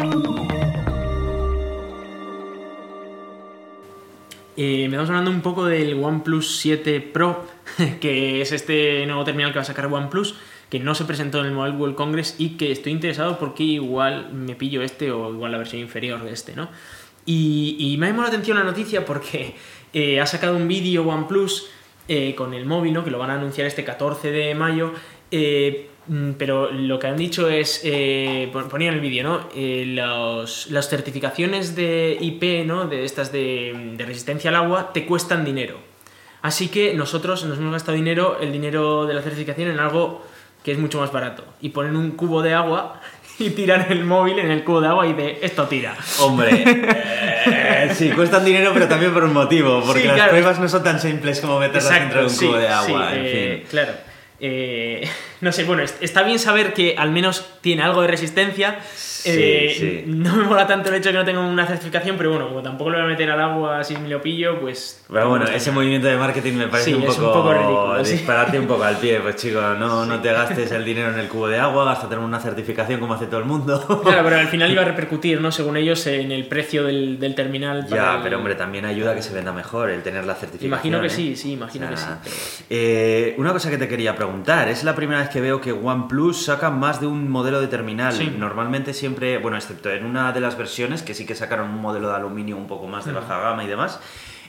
Eh, 4.57 4.83
empezamos 4.85 5.09
hablando 5.09 5.31
un 5.31 5.41
poco 5.41 5.65
del 5.65 6.01
OnePlus 6.01 6.57
7 6.59 7.01
Pro, 7.01 7.45
que 7.99 8.41
es 8.41 8.51
este 8.53 9.05
nuevo 9.05 9.23
terminal 9.25 9.51
que 9.51 9.57
va 9.59 9.63
a 9.63 9.65
sacar 9.65 9.87
OnePlus, 9.87 10.35
que 10.69 10.79
no 10.79 10.95
se 10.95 11.03
presentó 11.05 11.41
en 11.41 11.47
el 11.47 11.51
Mobile 11.51 11.75
World 11.75 11.95
Congress 11.95 12.35
y 12.37 12.51
que 12.57 12.71
estoy 12.71 12.93
interesado 12.93 13.37
porque 13.37 13.63
igual 13.63 14.31
me 14.33 14.55
pillo 14.55 14.81
este 14.81 15.11
o 15.11 15.29
igual 15.31 15.51
la 15.51 15.57
versión 15.57 15.81
inferior 15.81 16.23
de 16.23 16.31
este, 16.31 16.55
¿no? 16.55 16.69
Y, 17.25 17.75
y 17.79 17.97
me 17.97 18.05
ha 18.05 18.09
llamado 18.09 18.23
la 18.29 18.33
atención 18.33 18.57
la 18.57 18.63
noticia 18.63 19.05
porque 19.05 19.55
eh, 19.93 20.19
ha 20.21 20.25
sacado 20.25 20.55
un 20.57 20.67
vídeo 20.67 21.03
OnePlus 21.07 21.67
eh, 22.07 22.35
con 22.35 22.53
el 22.53 22.65
móvil, 22.65 22.93
¿no? 22.93 23.03
Que 23.03 23.09
lo 23.11 23.17
van 23.17 23.31
a 23.31 23.35
anunciar 23.35 23.65
este 23.67 23.83
14 23.83 24.31
de 24.31 24.53
mayo. 24.55 24.91
eh, 25.31 25.89
mm, 26.07 26.31
pero 26.37 26.71
lo 26.71 26.99
que 26.99 27.07
han 27.07 27.17
dicho 27.17 27.49
es, 27.49 27.81
eh, 27.83 28.47
pon- 28.53 28.69
ponía 28.69 28.89
en 28.89 28.93
el 28.95 28.99
vídeo, 28.99 29.23
¿no? 29.23 29.49
Eh, 29.55 29.85
los- 29.87 30.69
las 30.69 30.87
certificaciones 30.87 31.75
de 31.75 32.15
IP, 32.21 32.63
¿no? 32.65 32.85
De 32.85 33.03
estas 33.05 33.31
de, 33.31 33.93
de 33.97 34.05
resistencia 34.05 34.51
al 34.51 34.55
agua, 34.57 34.93
te 34.93 35.05
cuestan 35.07 35.43
dinero. 35.43 35.79
Así 36.43 36.67
que 36.67 36.93
nosotros 36.93 37.43
nos 37.45 37.57
hemos 37.57 37.71
gastado 37.73 37.97
dinero, 37.97 38.37
el 38.39 38.51
dinero 38.51 39.07
de 39.07 39.15
la 39.15 39.23
certificación, 39.23 39.71
en 39.71 39.79
algo 39.79 40.21
que 40.63 40.71
es 40.73 40.77
mucho 40.77 40.99
más 40.99 41.11
barato. 41.11 41.43
Y 41.59 41.69
ponen 41.69 41.95
un 41.95 42.11
cubo 42.11 42.43
de 42.43 42.53
agua 42.53 43.01
y 43.39 43.49
tiran 43.51 43.85
el 43.89 44.03
móvil 44.03 44.39
en 44.39 44.51
el 44.51 44.63
cubo 44.63 44.81
de 44.81 44.87
agua 44.87 45.07
y 45.07 45.13
de 45.13 45.39
esto 45.41 45.67
tira. 45.67 45.95
Hombre, 46.19 46.49
eh, 46.65 47.91
sí, 47.93 48.11
cuestan 48.11 48.45
dinero, 48.45 48.71
pero 48.73 48.87
también 48.87 49.13
por 49.13 49.23
un 49.23 49.33
motivo, 49.33 49.83
porque 49.85 50.03
Sí, 50.03 50.07
las 50.07 50.29
pruebas 50.29 50.59
no 50.59 50.69
son 50.69 50.83
tan 50.83 50.99
simples 50.99 51.39
como 51.41 51.59
meterlas 51.59 51.89
dentro 51.89 52.19
de 52.19 52.25
un 52.25 52.29
sí, 52.31 52.45
cubo 52.47 52.57
de 52.57 52.67
agua, 52.67 53.09
sí, 53.11 53.17
en 53.17 53.25
eh, 53.25 53.57
fin. 53.57 53.67
Claro. 53.69 53.93
Eh, 54.39 55.09
no 55.45 55.51
sé, 55.51 55.63
bueno, 55.63 55.83
est- 55.83 56.01
está 56.01 56.23
bien 56.23 56.39
saber 56.39 56.73
que 56.73 56.95
al 56.97 57.11
menos 57.11 57.45
tiene 57.61 57.83
algo 57.83 58.01
de 58.01 58.07
resistencia. 58.07 58.79
Sí, 58.83 59.31
Eh, 59.33 59.75
sí. 59.79 60.03
No 60.05 60.35
me 60.35 60.43
mola 60.43 60.67
tanto 60.67 60.89
el 60.89 60.95
hecho 60.95 61.09
de 61.09 61.13
que 61.13 61.17
no 61.19 61.25
tenga 61.25 61.39
una 61.41 61.65
certificación, 61.65 62.15
pero 62.15 62.29
bueno, 62.29 62.47
como 62.47 62.61
tampoco 62.61 62.91
lo 62.91 62.97
voy 62.97 63.05
a 63.07 63.09
meter 63.09 63.31
al 63.31 63.41
agua 63.41 63.83
si 63.83 63.97
me 63.97 64.07
lo 64.07 64.21
pillo, 64.21 64.59
pues. 64.59 65.03
Pero 65.11 65.29
bueno, 65.29 65.45
ese 65.47 65.71
movimiento 65.71 66.07
de 66.07 66.15
marketing 66.17 66.53
me 66.53 66.67
parece 66.67 66.91
Sí, 66.91 66.93
un, 66.95 67.03
es 67.03 67.15
poco 67.15 67.27
un 67.27 67.33
poco 67.33 67.53
ridículo, 67.53 68.05
sí. 68.05 68.11
dispararte 68.13 68.59
un 68.59 68.67
poco 68.67 68.83
al 68.83 68.97
pie, 68.97 69.19
pues 69.21 69.35
chico, 69.37 69.59
no, 69.61 70.05
no 70.05 70.19
te 70.21 70.31
gastes 70.31 70.71
el 70.71 70.85
dinero 70.85 71.09
en 71.11 71.17
el 71.19 71.27
cubo 71.27 71.47
de 71.47 71.57
agua, 71.59 71.85
gástate 71.85 72.13
en 72.15 72.21
una 72.21 72.39
certificación 72.39 72.99
como 72.99 73.15
hace 73.15 73.25
todo 73.25 73.39
el 73.39 73.45
mundo. 73.45 73.83
Claro, 74.03 74.21
pero 74.23 74.37
al 74.37 74.47
final 74.47 74.71
iba 74.71 74.83
a 74.83 74.85
repercutir, 74.85 75.41
¿no? 75.41 75.51
Según 75.51 75.77
ellos, 75.77 76.05
en 76.07 76.31
el 76.31 76.45
precio 76.47 76.83
del, 76.83 77.19
del 77.19 77.33
terminal. 77.33 77.85
para 77.89 77.95
Ya, 78.03 78.15
el- 78.17 78.21
pero 78.23 78.37
hombre, 78.37 78.53
también 78.55 78.85
ayuda 78.85 79.11
a 79.11 79.15
que 79.15 79.21
se 79.23 79.33
venda 79.33 79.51
mejor 79.51 79.89
el 79.89 80.03
tener 80.03 80.23
la 80.25 80.35
certificación. 80.35 80.71
Imagino 80.71 81.01
que 81.01 81.07
¿eh? 81.07 81.09
sí, 81.09 81.35
sí, 81.35 81.53
imagino 81.53 81.87
O 81.87 81.89
que 81.89 81.97
sí. 81.97 82.05
pero- 82.23 82.35
eh, 82.69 83.35
una 83.39 83.53
cosa 83.53 83.69
que 83.71 83.77
te 83.79 83.87
quería 83.87 84.15
preguntar, 84.15 84.67
es 84.69 84.83
la 84.83 84.93
primera 84.95 85.19
vez 85.21 85.29
que 85.29 85.34
veo 85.41 85.61
que 85.61 85.71
OnePlus 85.71 86.45
saca 86.45 86.69
más 86.69 86.99
de 87.01 87.07
un 87.07 87.29
modelo 87.29 87.61
de 87.61 87.67
terminal. 87.67 88.13
Sí. 88.13 88.33
Normalmente 88.37 88.93
siempre, 88.93 89.37
bueno, 89.37 89.57
excepto 89.57 89.89
en 89.91 90.05
una 90.05 90.31
de 90.31 90.39
las 90.39 90.57
versiones 90.57 91.01
que 91.03 91.13
sí 91.13 91.25
que 91.25 91.35
sacaron 91.35 91.69
un 91.69 91.81
modelo 91.81 92.09
de 92.09 92.15
aluminio 92.15 92.57
un 92.57 92.67
poco 92.67 92.87
más 92.87 93.05
de 93.05 93.11
baja 93.11 93.39
gama 93.39 93.63
y 93.63 93.67
demás. 93.67 93.99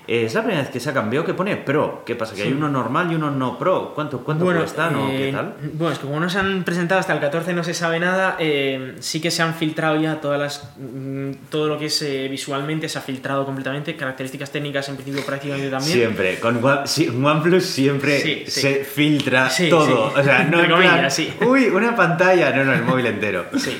Eh, 0.08 0.24
es 0.24 0.34
la 0.34 0.42
primera 0.42 0.62
vez 0.62 0.70
que 0.70 0.80
sacan, 0.80 1.10
veo 1.10 1.24
que 1.24 1.34
pone 1.34 1.56
Pro. 1.56 2.02
¿Qué 2.06 2.14
pasa? 2.14 2.34
Que 2.34 2.42
hay 2.42 2.52
uno 2.52 2.68
normal 2.68 3.10
y 3.10 3.16
uno 3.16 3.30
no 3.30 3.58
Pro. 3.58 3.92
¿Cuánto, 3.94 4.20
cuánto 4.20 4.44
cuestan 4.44 4.94
o 4.94 5.08
qué 5.08 5.28
eh, 5.30 5.32
tal? 5.32 5.54
Bueno, 5.74 5.92
es 5.92 5.98
que 5.98 6.06
como 6.06 6.20
no 6.20 6.30
se 6.30 6.38
han 6.38 6.62
presentado 6.64 7.00
hasta 7.00 7.12
el 7.12 7.20
14 7.20 7.52
no 7.54 7.64
se 7.64 7.74
sabe 7.74 7.98
nada, 7.98 8.36
eh, 8.38 8.94
sí 9.00 9.20
que 9.20 9.30
se 9.30 9.42
han 9.42 9.54
filtrado 9.54 10.00
ya 10.00 10.20
todas 10.20 10.38
las 10.38 10.70
mm, 10.78 11.48
todo 11.50 11.68
lo 11.68 11.78
que 11.78 11.86
es 11.86 12.02
eh, 12.02 12.28
visualmente 12.30 12.88
se 12.88 12.98
ha 12.98 13.02
filtrado 13.02 13.44
completamente, 13.44 13.96
características 13.96 14.50
técnicas 14.50 14.88
en 14.88 14.96
principio 14.96 15.24
prácticamente 15.24 15.70
también. 15.70 15.92
Siempre, 15.92 16.38
con 16.38 16.64
One- 16.64 16.86
sí, 16.86 17.08
OnePlus 17.08 17.64
siempre 17.64 18.20
Sí, 18.20 18.44
se 18.46 18.84
filtra 18.84 19.50
todo. 19.70 20.12
O 20.16 20.22
sea, 20.22 20.44
no 20.44 20.60
Entre 20.60 20.72
comillas, 20.72 21.14
plan. 21.14 21.48
Uy, 21.48 21.66
una 21.66 21.94
pantalla. 21.96 22.50
No, 22.54 22.64
no, 22.64 22.72
el 22.72 22.82
móvil 22.82 23.06
entero. 23.06 23.46
Sí. 23.56 23.76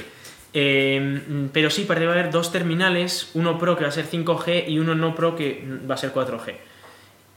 Mm, 0.53 1.49
pero 1.53 1.71
sí, 1.71 1.85
parece 1.85 2.05
que 2.05 2.09
va 2.09 2.15
a 2.15 2.19
haber 2.21 2.33
dos 2.33 2.53
terminales, 2.53 3.31
uno 3.35 3.59
Pro 3.59 3.77
que 3.77 3.85
va 3.85 3.89
a 3.89 3.93
ser 3.93 4.07
5G 4.07 4.69
y 4.69 4.79
uno 4.79 4.95
no 4.95 5.15
Pro 5.15 5.37
que 5.37 5.65
va 5.89 5.95
a 5.95 5.99
ser 5.99 6.13
4G. 6.13 6.55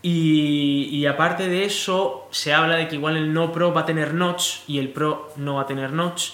Y, 0.01 0.89
y 0.91 1.05
aparte 1.05 1.49
de 1.49 1.65
eso, 1.65 2.27
se 2.31 2.53
habla 2.53 2.77
de 2.77 2.87
que 2.87 2.95
igual 2.95 3.17
el 3.17 3.33
no 3.33 3.51
Pro 3.51 3.73
va 3.73 3.81
a 3.81 3.85
tener 3.85 4.13
notch 4.13 4.59
y 4.67 4.79
el 4.79 4.89
Pro 4.89 5.33
no 5.35 5.55
va 5.55 5.63
a 5.63 5.67
tener 5.67 5.91
notch. 5.91 6.31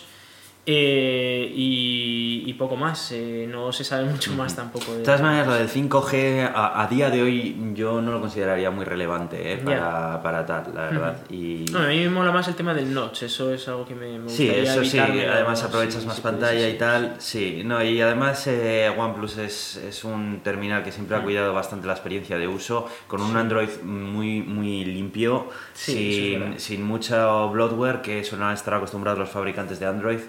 Eh, 0.67 1.51
y, 1.55 2.43
y 2.47 2.53
poco 2.53 2.75
más, 2.75 3.11
eh, 3.11 3.47
no 3.49 3.71
se 3.71 3.83
sabe 3.83 4.05
mucho 4.05 4.33
más 4.33 4.55
tampoco. 4.55 4.93
De, 4.93 4.97
De 4.99 5.03
todas 5.03 5.21
maneras, 5.21 5.45
lo 5.47 5.53
del 5.53 5.69
5G 5.69 6.51
a, 6.53 6.81
a 6.81 6.87
día 6.87 7.09
de 7.11 7.21
hoy 7.21 7.55
yo 7.75 8.01
no 8.01 8.11
lo 8.11 8.19
consideraría 8.19 8.71
muy 8.71 8.83
relevante 8.83 9.53
eh, 9.53 9.57
para, 9.57 10.21
para 10.23 10.45
tal, 10.45 10.71
la 10.73 10.81
verdad. 10.85 11.17
y... 11.29 11.65
No, 11.71 11.79
a 11.79 11.87
mí 11.87 11.99
me 11.99 12.09
mola 12.09 12.31
más 12.31 12.47
el 12.47 12.55
tema 12.55 12.73
del 12.73 12.91
notch, 12.93 13.23
eso 13.23 13.53
es 13.53 13.67
algo 13.67 13.85
que 13.85 13.93
me, 13.93 14.17
me 14.17 14.27
Sí, 14.29 14.47
gustaría 14.47 14.71
eso 14.73 14.83
sí, 14.85 14.99
además 14.99 15.63
aprovechas 15.63 16.01
Sí, 16.01 16.07
más 16.07 16.15
sí, 16.17 16.21
pantalla 16.23 16.59
sí, 16.59 16.65
sí. 16.69 16.75
y 16.75 16.77
tal, 16.79 17.15
sí, 17.19 17.61
no, 17.63 17.83
y 17.83 18.01
además 18.01 18.47
eh, 18.47 18.91
OnePlus 18.97 19.37
es, 19.37 19.75
es 19.77 20.03
un 20.03 20.39
terminal 20.43 20.83
que 20.83 20.91
siempre 20.91 21.15
ha 21.15 21.21
cuidado 21.21 21.53
bastante 21.53 21.85
la 21.85 21.93
experiencia 21.93 22.37
de 22.39 22.47
uso, 22.47 22.87
con 23.07 23.21
un 23.21 23.37
Android 23.37 23.69
muy, 23.83 24.41
muy 24.41 24.83
limpio, 24.83 25.47
Sí, 25.73 25.91
es 26.09 26.15
sin, 26.15 26.39
verdad. 26.39 26.55
sin 26.57 26.83
mucho 26.83 27.49
bloatware 27.49 28.01
que 28.01 28.23
suelen 28.23 28.49
estar 28.49 28.73
acostumbrados 28.73 29.19
los 29.19 29.29
fabricantes 29.29 29.79
de 29.79 29.85
Android, 29.85 30.19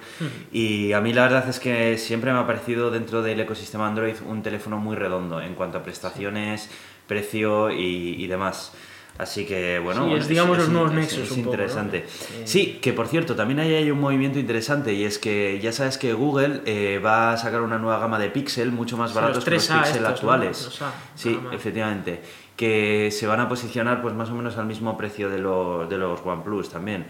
y 0.53 0.93
a 0.93 1.01
mí 1.01 1.13
la 1.13 1.23
verdad 1.23 1.49
es 1.49 1.61
que 1.61 1.99
siempre 1.99 2.33
me 2.33 2.39
ha 2.39 2.47
parecido 2.47 2.91
dentro 2.91 3.23
del 3.23 3.41
ecosistema 3.41 3.87
Android 3.87 4.15
un 4.27 4.43
teléfono 4.43 4.79
muy 4.79 4.97
redondo 4.97 5.41
en 5.41 5.55
cuanto 5.55 5.79
a 5.79 5.83
prestaciones, 5.83 6.71
precio 7.07 7.71
y, 7.71 8.23
y 8.23 8.27
demás. 8.27 8.73
Así 9.19 9.47
que 9.47 9.79
bueno, 9.79 10.07
Sí, 10.09 10.15
es, 10.15 10.29
digamos, 10.29 10.59
los 10.59 10.69
nuevos 10.69 10.93
Nexus 10.93 11.19
es 11.21 11.31
un 11.31 11.45
poco, 11.45 11.57
¿no? 11.57 11.63
interesante. 11.63 12.05
Sí, 12.45 12.79
que 12.83 12.93
por 12.93 13.09
cierto, 13.09 13.35
también 13.35 13.61
ahí 13.61 13.73
hay 13.73 13.91
un 13.91 14.01
movimiento 14.01 14.39
interesante 14.39 14.93
y 14.93 15.05
es 15.05 15.19
que 15.19 15.59
ya 15.61 15.73
sabes 15.73 15.97
que 15.97 16.13
Google 16.13 16.61
eh, 16.67 16.99
va 16.99 17.33
a 17.33 17.37
sacar 17.37 17.63
una 17.63 17.79
nueva 17.79 17.99
gama 17.99 18.19
de 18.19 18.29
Pixel 18.29 18.73
mucho 18.73 18.97
más 18.97 19.15
baratos 19.15 19.37
los 19.37 19.45
que 19.45 19.53
los 19.53 19.71
3A 19.71 19.79
Pixel 19.79 19.97
estos, 19.97 20.03
¿no? 20.03 20.09
actuales. 20.09 20.65
Los 20.65 20.83
A, 20.83 20.93
sí, 21.15 21.39
efectivamente. 21.53 22.21
Que 22.57 23.11
se 23.11 23.27
van 23.27 23.41
a 23.41 23.49
posicionar 23.49 24.03
pues 24.03 24.15
más 24.15 24.29
o 24.31 24.35
menos 24.35 24.59
al 24.59 24.67
mismo 24.67 24.97
precio 24.99 25.31
de 25.31 25.39
los, 25.39 25.89
de 25.89 25.97
los 25.97 26.21
OnePlus 26.23 26.69
también. 26.69 27.07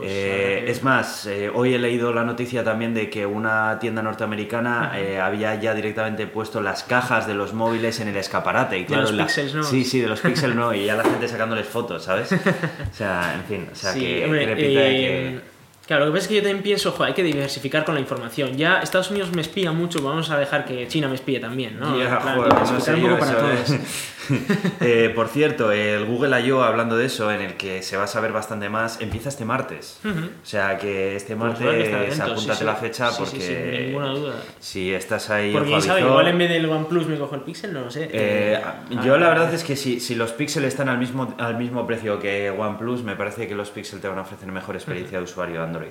Pues, 0.00 0.12
Eh, 0.12 0.64
es 0.68 0.82
más, 0.82 1.26
eh, 1.26 1.50
hoy 1.52 1.74
he 1.74 1.78
leído 1.78 2.12
la 2.12 2.24
noticia 2.24 2.64
también 2.64 2.94
de 2.94 3.08
que 3.10 3.26
una 3.26 3.78
tienda 3.78 4.02
norteamericana 4.02 4.92
eh, 4.96 5.20
había 5.20 5.54
ya 5.56 5.74
directamente 5.74 6.26
puesto 6.26 6.60
las 6.62 6.82
cajas 6.84 7.26
de 7.26 7.34
los 7.34 7.52
móviles 7.52 8.00
en 8.00 8.08
el 8.08 8.16
escaparate. 8.16 8.78
Y 8.78 8.84
claro, 8.86 9.02
los 9.02 9.12
la- 9.12 9.26
Pixels 9.26 9.54
no. 9.54 9.62
Sí, 9.62 9.84
sí, 9.84 10.00
de 10.00 10.08
los 10.08 10.20
Pixel 10.20 10.56
no, 10.56 10.74
y 10.74 10.86
ya 10.86 10.96
la 10.96 11.04
gente 11.04 11.28
sacándoles 11.28 11.66
fotos, 11.66 12.04
¿sabes? 12.04 12.32
O 12.92 12.94
sea, 12.94 13.34
en 13.34 13.44
fin, 13.44 13.68
o 13.72 13.74
sea, 13.74 13.92
Sí, 13.92 14.00
que, 14.00 14.24
hombre, 14.24 14.46
que 14.46 14.54
de. 14.54 15.40
Claro, 15.86 16.04
lo 16.06 16.12
que 16.12 16.18
pasa 16.18 16.22
es 16.24 16.28
que 16.28 16.34
yo 16.36 16.42
también 16.42 16.62
pienso, 16.62 16.92
joder, 16.92 17.08
hay 17.08 17.14
que 17.14 17.22
diversificar 17.24 17.84
con 17.84 17.94
la 17.96 18.00
información. 18.00 18.56
Ya 18.56 18.78
Estados 18.80 19.10
Unidos 19.10 19.32
me 19.34 19.40
espía 19.42 19.72
mucho, 19.72 20.00
vamos 20.00 20.30
a 20.30 20.38
dejar 20.38 20.64
que 20.64 20.86
China 20.86 21.08
me 21.08 21.16
espíe 21.16 21.40
también, 21.40 21.80
¿no? 21.80 22.00
En 22.00 22.06
plan, 22.06 22.36
joder, 22.36 22.54
no 22.54 22.80
sé 22.80 22.94
un 22.94 23.00
poco 23.02 23.18
para 23.18 23.36
todos. 23.36 23.74
eh. 24.80 25.12
Por 25.14 25.28
cierto, 25.28 25.72
el 25.72 26.04
Google 26.06 26.40
I.O., 26.40 26.62
hablando 26.62 26.96
de 26.96 27.06
eso, 27.06 27.30
en 27.30 27.40
el 27.40 27.54
que 27.54 27.82
se 27.82 27.96
va 27.96 28.04
a 28.04 28.06
saber 28.06 28.32
bastante 28.32 28.68
más, 28.68 29.00
empieza 29.00 29.28
este 29.28 29.44
martes. 29.44 30.00
O 30.04 30.46
sea 30.46 30.78
que 30.78 31.16
este 31.16 31.36
Pues 31.36 31.60
martes 31.60 31.94
atentos, 31.94 32.20
apúntate 32.20 32.58
sí, 32.58 32.64
la 32.64 32.76
fecha 32.76 33.10
Sí, 33.10 33.16
porque 33.18 33.40
sí, 33.40 33.46
sin 33.46 33.70
ninguna 33.86 34.08
duda. 34.10 34.34
si 34.58 34.92
estás 34.94 35.30
ahí 35.30 35.52
Porque 35.52 35.68
quién 35.68 35.78
ojo 35.78 35.84
a 35.84 35.88
sabe, 35.88 36.00
igual 36.02 36.28
en 36.28 36.38
vez 36.38 36.48
del 36.50 36.66
OnePlus 36.66 37.06
me 37.06 37.18
cojo 37.18 37.34
el 37.34 37.40
Pixel, 37.42 37.72
no 37.72 37.80
lo 37.82 37.90
sé. 37.90 38.04
Eh, 38.04 38.10
Eh, 38.12 38.60
yo 39.04 39.14
ah, 39.14 39.18
la 39.18 39.28
verdad 39.28 39.52
es 39.54 39.64
que 39.64 39.76
si, 39.76 40.00
si 40.00 40.14
los 40.14 40.32
Pixel 40.32 40.64
están 40.64 40.88
al 40.88 40.98
mismo, 40.98 41.34
al 41.38 41.56
mismo 41.56 41.86
precio 41.86 42.18
que 42.20 42.50
OnePlus, 42.50 43.02
me 43.02 43.16
parece 43.16 43.48
que 43.48 43.54
los 43.54 43.70
Pixel 43.70 44.00
te 44.00 44.08
van 44.08 44.18
a 44.18 44.22
ofrecer 44.22 44.50
mejor 44.52 44.76
experiencia 44.76 45.18
de 45.18 45.24
usuario 45.24 45.56
de 45.56 45.62
Android. 45.62 45.90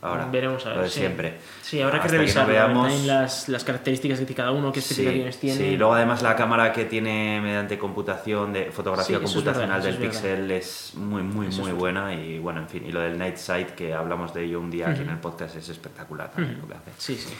Ahora, 0.00 0.26
Veremos 0.30 0.64
a 0.64 0.68
ver. 0.68 0.76
lo 0.78 0.82
de 0.84 0.90
sí. 0.90 1.00
siempre. 1.00 1.34
Sí, 1.60 1.80
habrá 1.82 2.00
que 2.00 2.06
no 2.08 2.12
revisar 2.14 2.46
veamos- 2.46 2.86
también 2.86 3.06
las, 3.08 3.48
las 3.48 3.64
características 3.64 4.20
de 4.20 4.32
cada 4.32 4.52
uno, 4.52 4.70
qué 4.70 4.80
Sí, 4.80 4.90
especificaciones 4.92 5.40
tiene. 5.40 5.56
sí, 5.58 5.76
luego 5.76 5.94
además 5.94 6.22
la 6.22 6.36
cámara 6.36 6.72
que 6.72 6.84
tiene 6.84 7.40
mediante 7.42 7.76
computación 7.78 8.52
de 8.52 8.70
fotografía 8.70 9.18
Sí, 9.18 9.24
es 9.24 9.30
computacional 9.32 9.80
verdad, 9.80 9.84
del 9.84 9.94
es 9.94 10.00
Pixel 10.16 10.50
es 10.52 10.92
muy 10.94 11.22
muy 11.22 11.48
Eso 11.48 11.62
muy 11.62 11.72
buena 11.72 12.14
y 12.14 12.38
bueno, 12.38 12.60
en 12.60 12.68
fin, 12.68 12.84
y 12.86 12.92
lo 12.92 13.00
del 13.00 13.18
Night 13.18 13.36
Sight 13.38 13.70
que 13.70 13.92
hablamos 13.92 14.32
de 14.32 14.44
ello 14.44 14.60
un 14.60 14.70
día 14.70 14.88
aquí 14.90 15.02
en 15.02 15.10
el 15.10 15.18
podcast 15.18 15.56
es 15.56 15.68
espectacular 15.68 16.30
también 16.30 16.60
lo 16.60 16.68
que 16.68 16.74
hace. 16.74 16.90
Sí, 16.96 17.16
sí. 17.16 17.34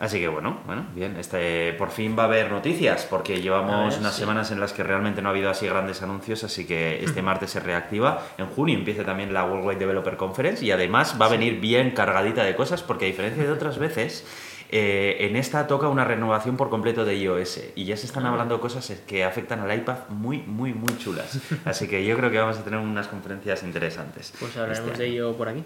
Así 0.00 0.18
que 0.18 0.28
bueno, 0.28 0.60
bueno, 0.64 0.86
bien, 0.94 1.16
este 1.18 1.72
por 1.74 1.90
fin 1.90 2.16
va 2.18 2.22
a 2.22 2.26
haber 2.26 2.50
noticias 2.50 3.06
porque 3.08 3.42
llevamos 3.42 3.90
ver, 3.90 4.00
unas 4.00 4.14
sí. 4.14 4.20
semanas 4.20 4.50
en 4.50 4.58
las 4.58 4.72
que 4.72 4.82
realmente 4.82 5.20
no 5.20 5.28
ha 5.28 5.32
habido 5.32 5.50
así 5.50 5.66
grandes 5.66 6.00
anuncios, 6.02 6.42
así 6.42 6.66
que 6.66 7.04
este 7.04 7.20
martes 7.20 7.50
se 7.50 7.60
reactiva. 7.60 8.26
En 8.38 8.46
junio 8.46 8.76
empieza 8.78 9.04
también 9.04 9.34
la 9.34 9.44
Worldwide 9.44 9.78
Developer 9.78 10.16
Conference 10.16 10.64
y 10.64 10.70
además 10.70 11.16
va 11.20 11.26
a 11.26 11.28
venir 11.28 11.60
bien 11.60 11.90
cargadita 11.90 12.42
de 12.44 12.56
cosas 12.56 12.82
porque 12.82 13.04
a 13.04 13.08
diferencia 13.08 13.42
de 13.44 13.52
otras 13.52 13.78
veces 13.78 14.26
eh, 14.72 15.16
en 15.28 15.36
esta 15.36 15.66
toca 15.66 15.88
una 15.88 16.04
renovación 16.06 16.56
por 16.56 16.70
completo 16.70 17.04
de 17.04 17.16
iOS 17.16 17.60
y 17.74 17.84
ya 17.84 17.96
se 17.98 18.06
están 18.06 18.24
Ah. 18.24 18.30
hablando 18.30 18.58
cosas 18.58 18.90
que 19.06 19.22
afectan 19.24 19.60
al 19.60 19.76
iPad 19.76 20.08
muy, 20.08 20.38
muy, 20.38 20.72
muy 20.72 20.96
chulas. 20.96 21.38
Así 21.66 21.88
que 21.88 22.06
yo 22.06 22.16
creo 22.16 22.30
que 22.30 22.38
vamos 22.38 22.56
a 22.56 22.64
tener 22.64 22.80
unas 22.80 23.06
conferencias 23.08 23.62
interesantes. 23.64 24.32
Pues 24.40 24.56
hablaremos 24.56 24.92
este 24.92 25.02
de 25.02 25.08
ello 25.10 25.36
por 25.36 25.48
aquí. 25.50 25.62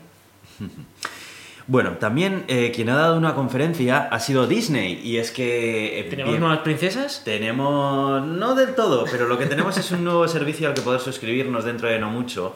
Bueno, 1.67 1.93
también 1.93 2.45
eh, 2.49 2.73
quien 2.75 2.91
ha 2.91 2.97
dado 2.97 3.17
una 3.17 3.35
conferencia 3.35 4.09
ha 4.11 4.21
sido 4.21 4.47
Disney 4.47 5.01
y 5.03 5.17
es 5.17 5.31
que... 5.31 5.99
eh, 6.01 6.05
¿Tenemos 6.11 6.33
bien, 6.33 6.41
nuevas 6.41 6.61
princesas? 6.61 7.23
Tenemos, 7.25 8.27
no 8.27 8.55
del 8.55 8.75
todo, 8.75 9.07
pero 9.11 9.27
lo 9.27 9.39
que 9.39 9.47
tenemos 9.47 9.79
es 9.79 9.91
un 9.91 10.05
nuevo 10.05 10.29
servicio 10.29 10.69
al 10.69 10.75
que 10.75 10.83
poder 10.83 11.01
suscribirnos 11.01 11.65
dentro 11.65 11.89
de 11.89 11.99
no 11.99 12.11
mucho. 12.11 12.55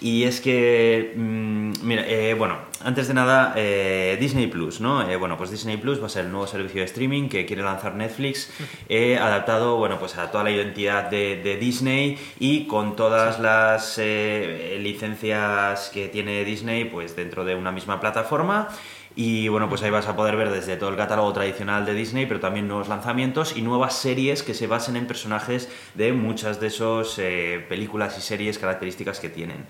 Y 0.00 0.24
es 0.24 0.40
que, 0.40 1.12
mm, 1.16 1.72
mira, 1.82 2.04
eh, 2.06 2.34
bueno, 2.34 2.58
antes 2.84 3.08
de 3.08 3.14
nada, 3.14 3.54
eh, 3.56 4.16
Disney 4.20 4.46
Plus, 4.46 4.80
¿no? 4.80 5.08
Eh, 5.08 5.16
bueno, 5.16 5.36
pues 5.36 5.50
Disney 5.50 5.76
Plus 5.76 6.00
va 6.00 6.06
a 6.06 6.08
ser 6.08 6.26
el 6.26 6.30
nuevo 6.30 6.46
servicio 6.46 6.80
de 6.80 6.86
streaming 6.86 7.28
que 7.28 7.44
quiere 7.46 7.62
lanzar 7.62 7.96
Netflix, 7.96 8.50
adaptado, 9.20 9.76
bueno, 9.76 9.98
pues 9.98 10.16
a 10.16 10.30
toda 10.30 10.44
la 10.44 10.52
identidad 10.52 11.10
de, 11.10 11.42
de 11.42 11.56
Disney 11.56 12.16
y 12.38 12.66
con 12.66 12.94
todas 12.94 13.40
las 13.40 13.98
licencias 13.98 15.90
que 15.92 16.08
tiene 16.08 16.44
Disney, 16.44 16.84
pues 16.84 17.16
dentro 17.16 17.44
de 17.44 17.56
una 17.56 17.72
misma 17.72 18.00
plataforma. 18.00 18.68
Y 19.16 19.48
bueno, 19.48 19.68
pues 19.68 19.82
ahí 19.82 19.90
vas 19.90 20.06
a 20.06 20.14
poder 20.14 20.36
ver 20.36 20.50
desde 20.50 20.76
todo 20.76 20.90
el 20.90 20.96
catálogo 20.96 21.32
tradicional 21.32 21.84
de 21.86 21.94
Disney, 21.94 22.26
pero 22.26 22.40
también 22.40 22.68
nuevos 22.68 22.88
lanzamientos 22.88 23.56
y 23.56 23.62
nuevas 23.62 23.94
series 23.94 24.42
que 24.42 24.54
se 24.54 24.66
basen 24.66 24.96
en 24.96 25.06
personajes 25.06 25.68
de 25.94 26.12
muchas 26.12 26.60
de 26.60 26.68
esas 26.68 27.20
películas 27.68 28.16
y 28.16 28.20
series 28.20 28.58
características 28.58 29.20
que 29.20 29.28
tienen. 29.28 29.66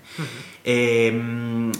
Eh, 0.63 1.71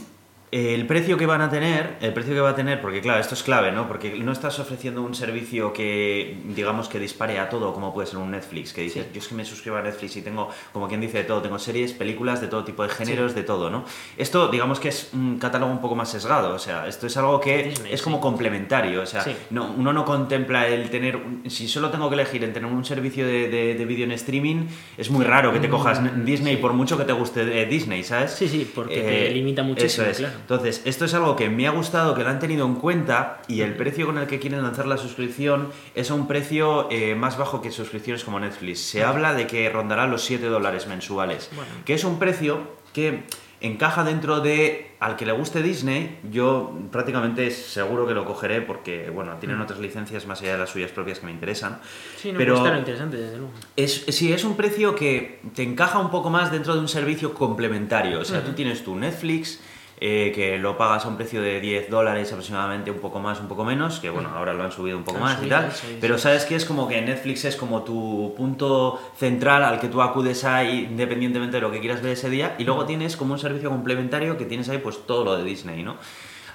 el 0.51 0.87
precio 0.87 1.17
que 1.17 1.25
van 1.25 1.41
a 1.41 1.49
tener, 1.49 1.97
el 2.01 2.11
precio 2.13 2.33
que 2.33 2.39
va 2.39 2.49
a 2.49 2.55
tener, 2.55 2.81
porque 2.81 3.01
claro, 3.01 3.19
esto 3.19 3.35
es 3.35 3.43
clave, 3.43 3.71
¿no? 3.71 3.87
Porque 3.87 4.17
no 4.19 4.31
estás 4.31 4.57
ofreciendo 4.59 5.03
un 5.03 5.13
servicio 5.13 5.71
que, 5.73 6.37
digamos, 6.55 6.89
que 6.89 6.99
dispare 6.99 7.37
a 7.37 7.49
todo, 7.49 7.73
como 7.73 7.93
puede 7.93 8.07
ser 8.07 8.17
un 8.17 8.31
Netflix, 8.31 8.73
que 8.73 8.81
dices, 8.81 9.05
yo 9.13 9.19
es 9.19 9.27
que 9.27 9.35
me 9.35 9.45
suscribo 9.45 9.77
a 9.77 9.81
Netflix 9.83 10.17
y 10.17 10.21
tengo, 10.23 10.49
como 10.73 10.87
quien 10.87 11.01
dice, 11.01 11.19
de 11.19 11.23
todo, 11.25 11.41
tengo 11.41 11.59
series, 11.59 11.93
películas, 11.93 12.41
de 12.41 12.47
todo 12.47 12.63
tipo 12.63 12.81
de 12.81 12.89
géneros, 12.89 13.35
de 13.35 13.43
todo, 13.43 13.69
¿no? 13.69 13.85
Esto, 14.17 14.47
digamos 14.47 14.79
que 14.79 14.89
es 14.89 15.11
un 15.13 15.37
catálogo 15.37 15.71
un 15.71 15.81
poco 15.81 15.95
más 15.95 16.09
sesgado, 16.09 16.55
o 16.55 16.59
sea, 16.59 16.87
esto 16.87 17.05
es 17.05 17.15
algo 17.17 17.39
que 17.39 17.63
Disney, 17.63 17.93
es 17.93 18.01
como 18.01 18.17
sí. 18.17 18.21
complementario, 18.23 19.03
o 19.03 19.05
sea, 19.05 19.23
no, 19.51 19.71
uno 19.77 19.93
no 19.93 20.05
contempla 20.05 20.67
el 20.67 20.89
tener, 20.89 21.19
si 21.47 21.67
solo 21.67 21.91
tengo 21.91 22.09
que 22.09 22.15
elegir 22.15 22.43
en 22.43 22.53
tener 22.53 22.71
un 22.71 22.83
servicio 22.83 23.27
de, 23.27 23.49
de, 23.49 23.75
de 23.75 23.85
vídeo 23.85 24.05
en 24.05 24.13
streaming, 24.13 24.65
es 24.97 25.11
muy 25.11 25.23
raro 25.23 25.53
que 25.53 25.59
te 25.59 25.69
cojas 25.69 25.99
Mm, 26.01 26.25
Disney 26.25 26.57
por 26.57 26.73
mucho 26.73 26.97
que 26.97 27.03
te 27.03 27.13
guste 27.13 27.61
eh, 27.61 27.65
Disney, 27.65 28.03
¿sabes? 28.03 28.31
Sí, 28.31 28.47
sí, 28.47 28.69
porque 28.73 29.01
te 29.01 29.31
limita 29.31 29.63
muchísimo, 29.63 30.07
Eso 30.07 30.11
es. 30.11 30.17
claro. 30.17 30.38
Entonces, 30.41 30.81
esto 30.85 31.05
es 31.05 31.13
algo 31.13 31.35
que 31.35 31.49
me 31.49 31.67
ha 31.67 31.71
gustado, 31.71 32.15
que 32.15 32.23
lo 32.23 32.29
han 32.29 32.39
tenido 32.39 32.65
en 32.65 32.75
cuenta 32.75 33.41
y 33.47 33.61
el 33.61 33.75
precio 33.75 34.05
con 34.05 34.17
el 34.17 34.27
que 34.27 34.39
quieren 34.39 34.61
lanzar 34.63 34.87
la 34.87 34.97
suscripción 34.97 35.69
es 35.95 36.09
a 36.11 36.13
un 36.15 36.27
precio 36.27 36.87
eh, 36.91 37.15
más 37.15 37.37
bajo 37.37 37.61
que 37.61 37.71
suscripciones 37.71 38.23
como 38.23 38.39
Netflix. 38.39 38.79
Se 38.79 39.03
habla 39.03 39.33
de 39.33 39.47
que 39.47 39.69
rondará 39.69 40.07
los 40.07 40.23
7 40.23 40.45
dólares 40.47 40.87
mensuales, 40.87 41.49
Bueno. 41.55 41.71
que 41.85 41.93
es 41.93 42.03
un 42.03 42.19
precio 42.19 42.59
que 42.93 43.23
encaja 43.61 44.05
dentro 44.05 44.39
de 44.39 44.91
al 45.01 45.17
que 45.17 45.25
le 45.25 45.33
guste 45.33 45.61
Disney, 45.61 46.17
yo 46.31 46.73
prácticamente 46.91 47.51
seguro 47.51 48.07
que 48.07 48.13
lo 48.13 48.23
cogeré 48.25 48.61
porque, 48.61 49.09
bueno, 49.09 49.33
tienen 49.39 49.59
otras 49.59 49.79
licencias 49.79 50.25
más 50.25 50.41
allá 50.41 50.53
de 50.53 50.57
las 50.59 50.69
suyas 50.69 50.91
propias 50.91 51.19
que 51.19 51.25
me 51.25 51.31
interesan. 51.33 51.79
Sí, 52.17 52.31
no, 52.31 52.37
pero 52.37 52.53
puede 52.55 52.65
estar 52.67 52.79
interesante, 52.79 53.17
desde 53.17 53.37
luego. 53.37 53.51
es, 53.75 54.05
sí, 54.09 54.31
es 54.31 54.43
un 54.45 54.55
precio 54.55 54.95
que 54.95 55.41
te 55.55 55.63
encaja 55.63 55.99
un 55.99 56.09
poco 56.09 56.29
más 56.29 56.51
dentro 56.51 56.73
de 56.73 56.79
un 56.79 56.87
servicio 56.87 57.33
complementario. 57.33 58.19
O 58.21 58.25
sea, 58.25 58.43
tú 58.43 58.53
tienes 58.53 58.83
tu 58.83 58.95
Netflix, 58.95 59.59
eh, 60.01 60.31
que 60.33 60.57
lo 60.57 60.77
pagas 60.77 61.05
a 61.05 61.09
un 61.09 61.17
precio 61.17 61.41
de 61.41 61.59
10 61.59 61.89
dólares 61.89 62.31
aproximadamente, 62.31 62.89
un 62.89 62.99
poco 62.99 63.19
más, 63.19 63.39
un 63.39 63.47
poco 63.47 63.65
menos, 63.65 63.99
que 63.99 64.09
bueno, 64.09 64.29
ahora 64.33 64.53
lo 64.53 64.63
han 64.63 64.71
subido 64.71 64.97
un 64.97 65.03
poco 65.03 65.17
Han 65.17 65.23
más 65.23 65.33
y 65.33 65.39
subido, 65.39 65.57
tal. 65.57 65.71
sí, 65.71 65.87
sí. 65.87 65.97
Pero 65.99 66.17
sabes 66.17 66.45
que 66.45 66.55
es 66.55 66.65
como 66.65 66.87
que 66.87 67.01
Netflix 67.01 67.45
es 67.45 67.55
como 67.55 67.83
tu 67.83 68.33
punto 68.37 68.99
central 69.17 69.63
al 69.63 69.79
que 69.79 69.89
tú 69.89 70.01
acudes 70.01 70.45
ahí 70.45 70.87
independientemente 70.89 71.57
de 71.57 71.61
lo 71.61 71.71
que 71.71 71.79
quieras 71.79 72.01
ver 72.01 72.13
ese 72.13 72.29
día. 72.29 72.55
Y 72.57 72.63
luego 72.63 72.85
tienes 72.85 73.17
como 73.17 73.33
un 73.33 73.39
servicio 73.39 73.69
complementario 73.69 74.37
que 74.37 74.45
tienes 74.45 74.69
ahí 74.69 74.77
pues 74.77 75.05
todo 75.05 75.23
lo 75.25 75.37
de 75.37 75.43
Disney, 75.43 75.83
¿no? 75.83 75.97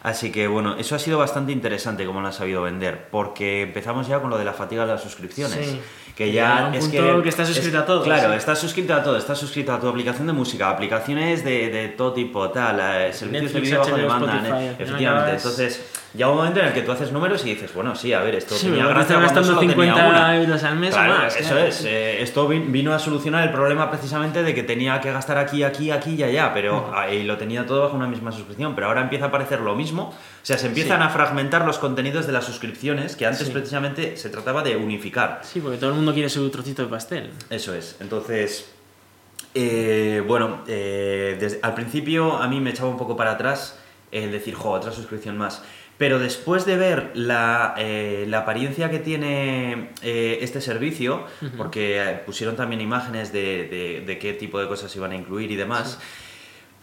Así 0.02 0.30
que 0.30 0.48
bueno, 0.48 0.76
eso 0.76 0.94
ha 0.94 0.98
sido 0.98 1.18
bastante 1.18 1.50
interesante 1.52 2.04
como 2.04 2.20
lo 2.20 2.26
han 2.26 2.32
sabido 2.34 2.60
vender, 2.62 3.08
porque 3.10 3.62
empezamos 3.62 4.06
ya 4.06 4.20
con 4.20 4.28
lo 4.28 4.36
de 4.36 4.44
la 4.44 4.52
fatiga 4.52 4.84
de 4.84 4.92
las 4.92 5.02
suscripciones. 5.02 5.66
Sí. 5.66 5.80
Que 6.16 6.30
Ya 6.32 6.58
ya 6.60 6.66
un 6.68 6.74
es 6.74 6.80
punto 6.84 7.16
que, 7.16 7.22
que 7.24 7.28
estás 7.28 7.48
es- 7.48 7.56
suscrito 7.56 7.78
a 7.80 7.86
todo, 7.86 8.02
Claro, 8.04 8.30
sí. 8.30 8.36
estás 8.36 8.58
suscrito 8.60 8.94
a 8.94 9.02
todo, 9.02 9.16
estás 9.16 9.36
suscrito 9.36 9.72
a 9.72 9.80
tu 9.80 9.88
aplicación 9.88 10.28
de 10.28 10.32
música, 10.32 10.70
aplicaciones 10.70 11.44
de, 11.44 11.70
de 11.70 11.88
todo 11.88 12.12
tipo, 12.12 12.50
tal, 12.50 12.78
eh, 12.78 13.12
servicios 13.12 13.52
Netflix, 13.52 13.52
de 13.54 13.60
vídeo 13.60 13.78
bajo 13.80 13.96
demanda, 13.96 14.26
Spotify, 14.36 14.46
final 14.46 14.64
efectivamente. 14.78 15.10
acabas- 15.24 15.42
Entonces, 15.42 15.86
llega 16.14 16.30
un 16.30 16.36
momento 16.36 16.60
en 16.60 16.66
el 16.66 16.72
que 16.72 16.82
tú 16.82 16.92
haces 16.92 17.10
números 17.10 17.44
y 17.44 17.54
dices, 17.54 17.74
bueno, 17.74 17.96
sí, 17.96 18.12
a 18.12 18.20
ver, 18.20 18.36
esto 18.36 18.54
Sí, 18.54 18.68
tenía 18.68 18.86
gracia 18.86 19.18
gastando 19.18 19.42
solo 19.48 19.58
tenía 19.58 19.74
50 19.74 20.06
una. 20.08 20.36
euros 20.36 20.62
al 20.62 20.76
mes 20.76 20.90
o 20.94 20.96
Claro, 20.98 21.14
más, 21.14 21.36
Eso 21.36 21.48
claro. 21.50 21.66
es. 21.66 21.84
eh, 21.84 22.22
esto 22.22 22.48
vin- 22.48 22.70
vino 22.70 22.94
a 22.94 22.98
solucionar 23.00 23.42
el 23.42 23.50
problema 23.50 23.90
precisamente 23.90 24.44
de 24.44 24.54
que 24.54 24.62
tenía 24.62 25.00
que 25.00 25.10
gastar 25.10 25.38
aquí, 25.38 25.64
aquí, 25.64 25.90
aquí 25.90 26.14
y 26.14 26.22
allá, 26.22 26.52
pero 26.54 26.92
ahí 26.94 27.24
lo 27.24 27.36
tenía 27.38 27.66
todo 27.66 27.82
bajo 27.82 27.96
una 27.96 28.06
misma 28.06 28.30
suscripción. 28.30 28.76
Pero 28.76 28.86
ahora 28.86 29.00
empieza 29.00 29.24
a 29.24 29.28
aparecer 29.28 29.60
lo 29.62 29.74
mismo. 29.74 30.10
O 30.44 30.46
sea, 30.46 30.58
se 30.58 30.66
empiezan 30.66 31.00
Sí. 31.00 31.06
a 31.06 31.08
fragmentar 31.08 31.64
los 31.64 31.78
contenidos 31.78 32.26
de 32.26 32.32
las 32.32 32.44
suscripciones, 32.44 33.16
que 33.16 33.24
antes 33.26 33.48
precisamente 33.48 34.16
se 34.18 34.28
trataba 34.28 34.62
de 34.62 34.76
unificar. 34.76 35.40
Sí, 35.42 35.58
porque 35.58 35.78
todo 35.78 35.88
el 35.90 35.96
mundo 35.96 36.03
quiere 36.12 36.28
su 36.28 36.48
trocito 36.50 36.82
de 36.82 36.88
pastel. 36.88 37.30
Eso 37.50 37.74
es. 37.74 37.96
Entonces, 38.00 38.68
eh, 39.54 40.22
bueno, 40.26 40.62
eh, 40.66 41.36
desde- 41.40 41.60
al 41.62 41.74
principio 41.74 42.34
a 42.36 42.48
mí 42.48 42.60
me 42.60 42.70
echaba 42.70 42.88
un 42.88 42.98
poco 42.98 43.16
para 43.16 43.32
atrás 43.32 43.78
el 44.12 44.32
decir, 44.32 44.54
jo, 44.54 44.70
otra 44.70 44.92
suscripción 44.92 45.36
más. 45.38 45.62
Pero 45.96 46.18
después 46.18 46.66
de 46.66 46.76
ver 46.76 47.12
la, 47.14 47.74
eh, 47.78 48.24
la 48.28 48.38
apariencia 48.40 48.90
que 48.90 48.98
tiene 48.98 49.90
eh, 50.02 50.38
este 50.40 50.60
servicio, 50.60 51.24
porque 51.56 52.20
pusieron 52.26 52.56
también 52.56 52.80
imágenes 52.80 53.32
de, 53.32 53.68
de- 53.68 54.02
de 54.04 54.18
qué 54.18 54.32
tipo 54.32 54.58
de 54.58 54.66
cosas 54.66 54.94
iban 54.96 55.12
a 55.12 55.14
incluir 55.16 55.52
y 55.52 55.56
demás, 55.56 56.00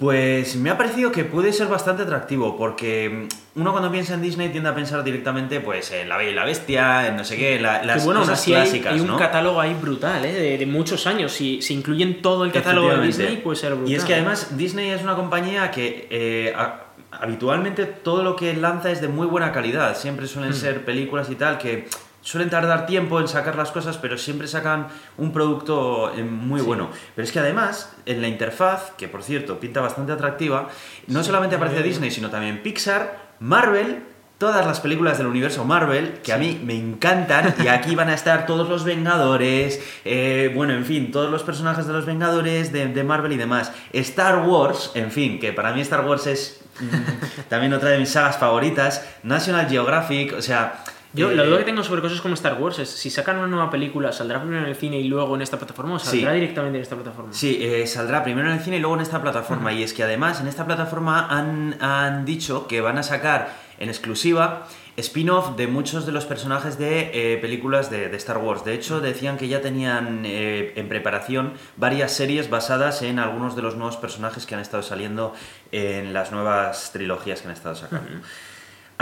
pues 0.02 0.56
me 0.56 0.72
ha 0.72 0.78
parecido 0.80 1.12
que 1.12 1.24
puede 1.26 1.54
ser 1.54 1.68
bastante 1.68 2.02
atractivo, 2.02 2.58
porque 2.58 3.28
mm, 3.56 3.60
uno 3.62 3.72
cuando 3.72 3.92
piensa 3.92 4.16
en 4.16 4.24
Disney 4.24 4.50
tiende 4.50 4.68
a 4.68 4.74
pensar 4.74 5.04
directamente 5.04 5.60
pues 5.60 5.92
en 5.92 6.10
La 6.10 6.18
Bella 6.18 6.32
y 6.32 6.34
la 6.34 6.44
Bestia, 6.44 7.08
en 7.08 7.18
no 7.18 7.24
sé 7.24 7.38
qué, 7.38 7.60
la- 7.60 7.84
las 7.84 8.04
bueno, 8.04 8.22
cosas 8.22 8.40
así 8.40 8.50
clásicas, 8.50 8.94
hay, 8.96 9.00
un 9.00 9.06
¿no? 9.06 9.18
catálogo 9.18 9.62
ahí 9.62 9.76
brutal, 9.80 10.26
¿eh? 10.26 10.34
de, 10.34 10.58
de 10.58 10.66
muchos 10.66 11.06
años. 11.06 11.32
Si, 11.32 11.62
si 11.62 11.76
incluyen 11.76 12.24
todo 12.24 12.46
el 12.46 12.52
catálogo 12.52 12.90
de. 12.96 13.06
Disney, 13.06 13.38
puede 13.38 13.58
ser 13.58 13.76
brutal. 13.76 13.92
Y 13.92 13.96
es 13.96 14.04
que 14.04 14.16
además 14.16 14.58
Disney 14.58 14.90
es 14.90 15.04
una 15.04 15.14
compañía 15.16 15.70
que 15.70 16.08
eh, 16.10 16.52
a- 16.58 16.86
habitualmente 17.12 17.86
todo 17.86 18.24
lo 18.24 18.36
que 18.36 18.56
lanza 18.56 18.90
es 18.90 19.02
de 19.02 19.08
muy 19.08 19.28
buena 19.28 19.52
calidad. 19.52 19.96
Siempre 19.96 20.26
suelen 20.26 20.56
ser 20.56 20.84
películas 20.84 21.30
y 21.30 21.36
tal 21.36 21.60
que 21.60 21.88
suelen 22.22 22.50
tardar 22.50 22.86
tiempo 22.86 23.20
en 23.20 23.28
sacar 23.28 23.56
las 23.56 23.72
cosas, 23.72 23.98
pero 23.98 24.18
siempre 24.18 24.48
sacan 24.48 24.88
un 25.18 25.34
producto 25.34 26.14
eh, 26.16 26.24
muy 26.24 26.62
bueno. 26.62 26.90
Pero 27.16 27.26
es 27.26 27.32
que 27.32 27.40
además, 27.40 27.94
en 28.06 28.22
la 28.22 28.28
interfaz, 28.28 28.92
que 28.98 29.08
por 29.08 29.24
cierto 29.24 29.60
pinta 29.60 29.82
bastante 29.82 30.12
atractiva, 30.12 30.70
no 31.08 31.20
Sí, 31.20 31.26
solamente 31.26 31.56
aparece. 31.56 31.82
Disney, 31.82 32.12
sino 32.12 32.30
también 32.30 32.62
Pixar, 32.62 33.18
Marvel. 33.40 34.04
Todas 34.38 34.66
las 34.66 34.80
películas 34.80 35.20
del 35.20 35.28
universo 35.28 35.66
Marvel, 35.66 36.14
que 36.24 36.34
a 36.34 36.38
mí 36.38 36.60
me 36.64 36.76
encantan, 36.76 37.54
y 37.64 37.68
aquí 37.68 37.94
van 37.94 38.10
a 38.10 38.16
estar 38.16 38.48
todos 38.48 38.68
los 38.68 38.84
Vengadores, 38.84 39.80
eh, 40.04 40.52
bueno, 40.56 40.74
en 40.74 40.84
fin, 40.84 41.12
todos 41.12 41.30
los 41.30 41.44
personajes 41.44 41.86
de 41.86 41.94
los 41.94 42.08
Vengadores, 42.08 42.72
de, 42.72 42.88
de 42.88 43.04
Marvel 43.04 43.34
y 43.34 43.38
demás. 43.38 43.72
Star 43.94 44.40
Wars, 44.48 44.92
en 44.96 45.12
fin, 45.12 45.40
que 45.40 45.54
para 45.54 45.74
mí 45.74 45.82
Star 45.82 46.04
Wars 46.04 46.26
es 46.26 46.62
mm, 46.80 47.50
también 47.50 47.72
otra 47.74 47.90
de 47.90 48.00
mis 48.00 48.10
sagas 48.10 48.38
favoritas. 48.38 49.06
National 49.22 49.70
Geographic, 49.70 50.34
o 50.34 50.42
sea. 50.42 50.84
Yo, 51.14 51.30
eh, 51.32 51.36
la 51.36 51.44
duda 51.44 51.58
que 51.58 51.64
tengo 51.66 51.84
sobre 51.84 52.02
cosas 52.02 52.22
como 52.22 52.36
Star 52.36 52.54
Wars 52.62 52.80
es 52.80 52.90
si 52.90 53.10
sacan 53.10 53.38
una 53.38 53.48
nueva 53.48 53.70
película, 53.70 54.12
¿saldrá 54.14 54.40
primero 54.40 54.64
en 54.64 54.70
el 54.70 54.76
cine 54.76 54.98
y 55.00 55.04
luego 55.10 55.36
en 55.36 55.42
esta 55.42 55.58
plataforma 55.58 55.96
o 55.96 56.00
saldrá 56.00 56.32
Sí. 56.32 56.36
directamente 56.40 56.78
en 56.78 56.84
esta 56.84 56.96
plataforma? 56.96 57.34
Sí, 57.34 57.58
eh, 57.62 57.86
saldrá 57.86 58.24
primero 58.24 58.48
en 58.50 58.56
el 58.58 58.62
cine 58.64 58.78
y 58.78 58.80
luego 58.80 58.96
en 58.96 59.02
esta 59.02 59.22
plataforma. 59.22 59.74
Y 59.74 59.84
es 59.84 59.94
que 59.94 60.04
además 60.04 60.40
en 60.40 60.48
esta 60.48 60.66
plataforma 60.66 61.28
han, 61.30 61.76
han 61.82 62.24
dicho 62.26 62.68
que 62.68 62.80
van 62.82 62.98
a 62.98 63.04
sacar 63.04 63.54
en 63.78 63.90
exclusiva 63.90 64.68
spin-off 64.98 65.56
de 65.56 65.68
muchos 65.68 66.06
de 66.06 66.12
los 66.12 66.26
personajes 66.26 66.78
de 66.78 67.12
eh, 67.34 67.38
películas 67.38 67.90
de, 67.90 68.10
de 68.10 68.18
Star 68.18 68.38
Wars. 68.38 68.64
De 68.66 68.74
hecho, 68.74 69.00
decían 69.02 69.38
que 69.38 69.48
ya 69.48 69.62
tenían 69.62 70.24
eh, 70.26 70.74
en 70.76 70.88
preparación 70.90 71.54
varias 71.78 72.12
series 72.12 72.50
basadas 72.50 73.02
en 73.02 73.18
algunos 73.18 73.56
de 73.56 73.62
los 73.64 73.76
nuevos 73.76 73.98
personajes 73.98 74.46
que 74.46 74.54
han 74.56 74.62
estado 74.62 74.84
saliendo 74.84 75.34
en 75.72 76.14
las 76.14 76.32
nuevas 76.32 76.92
trilogías 76.92 77.42
que 77.42 77.48
han 77.48 77.54
estado 77.54 77.76
sacando. 77.76 78.20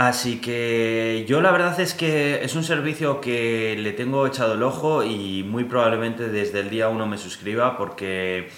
Así 0.00 0.40
que 0.40 1.26
yo 1.28 1.42
la 1.42 1.50
verdad 1.50 1.78
es 1.78 1.92
que 1.92 2.42
es 2.42 2.54
un 2.54 2.64
servicio 2.64 3.20
que 3.20 3.76
le 3.78 3.92
tengo 3.92 4.26
echado 4.26 4.54
el 4.54 4.62
ojo 4.62 5.04
y 5.04 5.42
muy 5.42 5.64
probablemente 5.64 6.30
desde 6.30 6.60
el 6.60 6.70
día 6.70 6.88
uno 6.88 7.06
me 7.06 7.18
suscriba 7.18 7.76
porque 7.76 8.48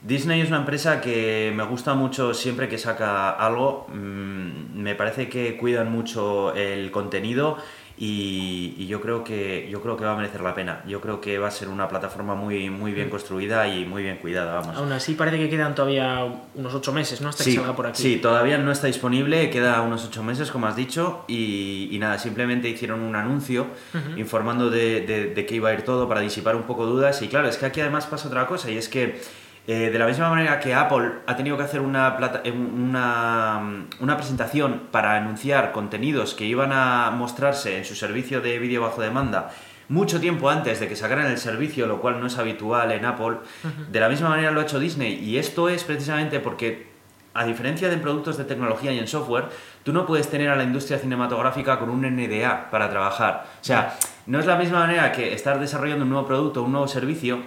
Disney 0.00 0.42
es 0.42 0.46
una 0.46 0.58
empresa 0.58 1.00
que 1.00 1.52
me 1.56 1.64
gusta 1.64 1.94
mucho 1.94 2.34
siempre 2.34 2.68
que 2.68 2.78
saca 2.78 3.30
algo. 3.30 3.88
Mm, 3.88 4.80
me 4.80 4.94
parece 4.94 5.28
que 5.28 5.56
cuidan 5.56 5.90
mucho 5.90 6.54
el 6.54 6.92
contenido 6.92 7.56
y, 7.98 8.74
y 8.78 8.86
yo 8.86 9.00
creo 9.00 9.22
que 9.22 9.68
yo 9.70 9.80
creo 9.82 9.96
que 9.96 10.04
va 10.04 10.12
a 10.12 10.16
merecer 10.16 10.40
la 10.40 10.54
pena. 10.54 10.82
Yo 10.86 11.00
creo 11.00 11.20
que 11.20 11.38
va 11.38 11.48
a 11.48 11.50
ser 11.50 11.68
una 11.68 11.88
plataforma 11.88 12.34
muy 12.34 12.70
muy 12.70 12.92
bien 12.92 13.10
construida 13.10 13.68
y 13.68 13.84
muy 13.84 14.02
bien 14.02 14.16
cuidada, 14.16 14.54
vamos. 14.60 14.76
Aún 14.76 14.92
así 14.92 15.14
parece 15.14 15.38
que 15.38 15.48
quedan 15.48 15.74
todavía 15.74 16.24
unos 16.54 16.74
8 16.74 16.92
meses, 16.92 17.20
¿no? 17.20 17.28
Hasta 17.28 17.44
que 17.44 17.50
Sí, 17.50 17.56
salga 17.56 17.76
por 17.76 17.86
aquí. 17.86 18.02
sí, 18.02 18.16
todavía 18.16 18.58
no 18.58 18.72
está 18.72 18.86
disponible, 18.86 19.50
queda 19.50 19.80
unos 19.82 20.04
ocho 20.04 20.22
meses, 20.22 20.50
como 20.50 20.66
has 20.66 20.76
dicho, 20.76 21.24
y, 21.28 21.88
y 21.92 21.98
nada, 21.98 22.18
simplemente 22.18 22.68
hicieron 22.68 23.00
un 23.00 23.14
anuncio 23.14 23.66
informando 24.16 24.70
de, 24.70 25.02
de, 25.02 25.26
de 25.34 25.46
qué 25.46 25.56
iba 25.56 25.68
a 25.70 25.74
ir 25.74 25.82
todo 25.82 26.08
para 26.08 26.20
disipar 26.20 26.56
un 26.56 26.62
poco 26.64 26.86
dudas. 26.86 27.20
Y 27.22 27.28
claro, 27.28 27.48
es 27.48 27.56
que 27.56 27.66
aquí 27.66 27.80
además 27.80 28.06
pasa 28.06 28.28
otra 28.28 28.46
cosa, 28.46 28.70
y 28.70 28.76
es 28.76 28.88
que 28.88 29.20
eh, 29.66 29.90
de 29.90 29.98
la 29.98 30.06
misma 30.06 30.28
manera 30.28 30.58
que 30.60 30.74
Apple 30.74 31.10
ha 31.26 31.36
tenido 31.36 31.56
que 31.56 31.62
hacer 31.64 31.80
una, 31.80 32.16
plata- 32.16 32.40
eh, 32.44 32.50
una, 32.50 33.60
una 34.00 34.16
presentación 34.16 34.82
para 34.90 35.16
anunciar 35.16 35.72
contenidos 35.72 36.34
que 36.34 36.44
iban 36.44 36.72
a 36.72 37.10
mostrarse 37.12 37.78
en 37.78 37.84
su 37.84 37.94
servicio 37.94 38.40
de 38.40 38.58
vídeo 38.58 38.82
bajo 38.82 39.00
demanda, 39.02 39.50
mucho 39.88 40.20
tiempo 40.20 40.48
antes 40.50 40.80
de 40.80 40.88
que 40.88 40.96
sacaran 40.96 41.26
el 41.26 41.38
servicio, 41.38 41.86
lo 41.86 42.00
cual 42.00 42.18
no 42.20 42.26
es 42.26 42.38
habitual 42.38 42.90
en 42.92 43.04
Apple. 43.04 43.36
De 43.90 44.00
la 44.00 44.08
misma 44.08 44.30
manera 44.30 44.50
lo 44.50 44.60
ha 44.60 44.62
hecho 44.64 44.78
Disney 44.80 45.14
y 45.22 45.36
esto 45.38 45.68
es 45.68 45.84
precisamente 45.84 46.40
porque, 46.40 46.90
a 47.34 47.44
diferencia 47.44 47.88
de 47.88 47.94
en 47.94 48.00
productos 48.00 48.36
de 48.38 48.44
tecnología 48.44 48.92
y 48.92 48.98
en 48.98 49.06
software, 49.06 49.44
tú 49.84 49.92
no 49.92 50.06
puedes 50.06 50.28
tener 50.30 50.48
a 50.48 50.56
la 50.56 50.64
industria 50.64 50.98
cinematográfica 50.98 51.78
con 51.78 51.90
un 51.90 52.02
NDA 52.02 52.70
para 52.70 52.88
trabajar. 52.90 53.44
O 53.60 53.64
sea, 53.64 53.96
no 54.26 54.38
es 54.40 54.46
la 54.46 54.56
misma 54.56 54.80
manera 54.80 55.12
que 55.12 55.34
estar 55.34 55.60
desarrollando 55.60 56.04
un 56.04 56.10
nuevo 56.10 56.26
producto, 56.26 56.62
un 56.62 56.72
nuevo 56.72 56.88
servicio, 56.88 57.38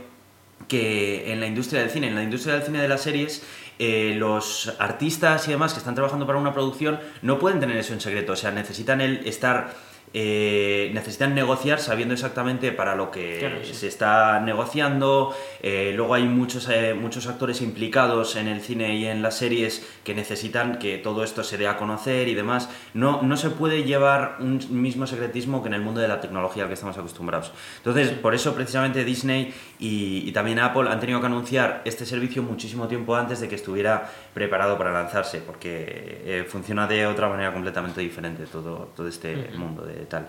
que 0.68 1.32
en 1.32 1.40
la 1.40 1.48
industria 1.48 1.82
del 1.82 1.90
cine, 1.90 2.08
en 2.08 2.16
la 2.16 2.24
industria 2.24 2.56
del 2.56 2.64
cine 2.64 2.82
de 2.82 2.88
las 2.88 3.02
series, 3.02 3.44
eh, 3.78 4.16
los 4.18 4.74
artistas 4.80 5.48
y 5.48 5.52
demás 5.52 5.74
que 5.74 5.80
están 5.80 5.96
trabajando 5.96 6.26
para 6.26 6.40
una 6.40 6.54
producción 6.54 7.00
no 7.22 7.40
pueden 7.40 7.60
tener 7.60 7.76
eso 7.78 7.94
en 7.94 8.00
secreto, 8.00 8.34
o 8.34 8.36
sea, 8.36 8.52
necesitan 8.52 9.02
el 9.02 9.28
estar, 9.28 9.74
eh, 10.18 10.92
necesitan 10.94 11.36
negociar 11.36 11.78
sabiendo 11.82 12.14
exactamente 12.14 12.72
para 12.72 12.96
lo 12.96 13.12
que 13.12 13.40
Claro, 13.40 13.58
sí. 13.66 13.74
se 13.74 13.90
está 13.90 14.40
negociando, 14.40 15.36
eh, 15.62 15.92
luego 15.94 16.14
hay 16.14 16.24
muchos, 16.24 16.70
eh, 16.70 16.94
muchos 16.94 17.28
actores 17.28 17.62
implicados 17.62 18.38
en 18.38 18.48
el 18.48 18.62
cine 18.62 18.96
y 18.96 19.08
en 19.08 19.22
las 19.22 19.38
series 19.38 19.86
que 20.06 20.16
necesitan 20.16 20.80
que 20.80 20.98
todo 20.98 21.22
esto 21.26 21.44
se 21.44 21.58
dé 21.58 21.68
a 21.68 21.76
conocer 21.76 22.30
y 22.30 22.34
demás, 22.34 22.70
no, 22.94 23.24
no 23.24 23.36
se 23.36 23.50
puede 23.50 23.84
llevar 23.84 24.38
un 24.40 24.62
mismo 24.70 25.06
secretismo 25.06 25.62
que 25.62 25.68
en 25.68 25.74
el 25.74 25.82
mundo 25.82 26.00
de 26.00 26.08
la 26.08 26.22
tecnología 26.22 26.64
al 26.64 26.70
que 26.70 26.76
estamos 26.76 26.98
acostumbrados. 26.98 27.52
Entonces, 27.80 28.12
por 28.12 28.34
eso 28.34 28.56
precisamente 28.56 29.04
Disney 29.04 29.54
y, 29.80 30.24
y 30.26 30.32
también 30.32 30.60
Apple 30.60 30.90
han 30.90 31.02
tenido 31.02 31.20
que 31.20 31.26
anunciar 31.26 31.82
este 31.84 32.06
servicio 32.06 32.42
muchísimo 32.42 32.88
tiempo 32.88 33.18
antes 33.18 33.42
de 33.42 33.50
que 33.50 33.56
estuviera 33.56 34.10
preparado 34.36 34.78
para 34.78 34.92
lanzarse, 34.92 35.40
porque 35.40 36.22
eh, 36.26 36.46
funciona 36.48 36.86
de 36.86 37.08
otra 37.08 37.28
manera 37.28 37.52
completamente 37.52 38.02
diferente 38.02 38.44
todo, 38.46 38.92
todo 38.96 39.08
este 39.08 39.50
mundo 39.58 39.84
de 39.84 40.06
tal. 40.06 40.28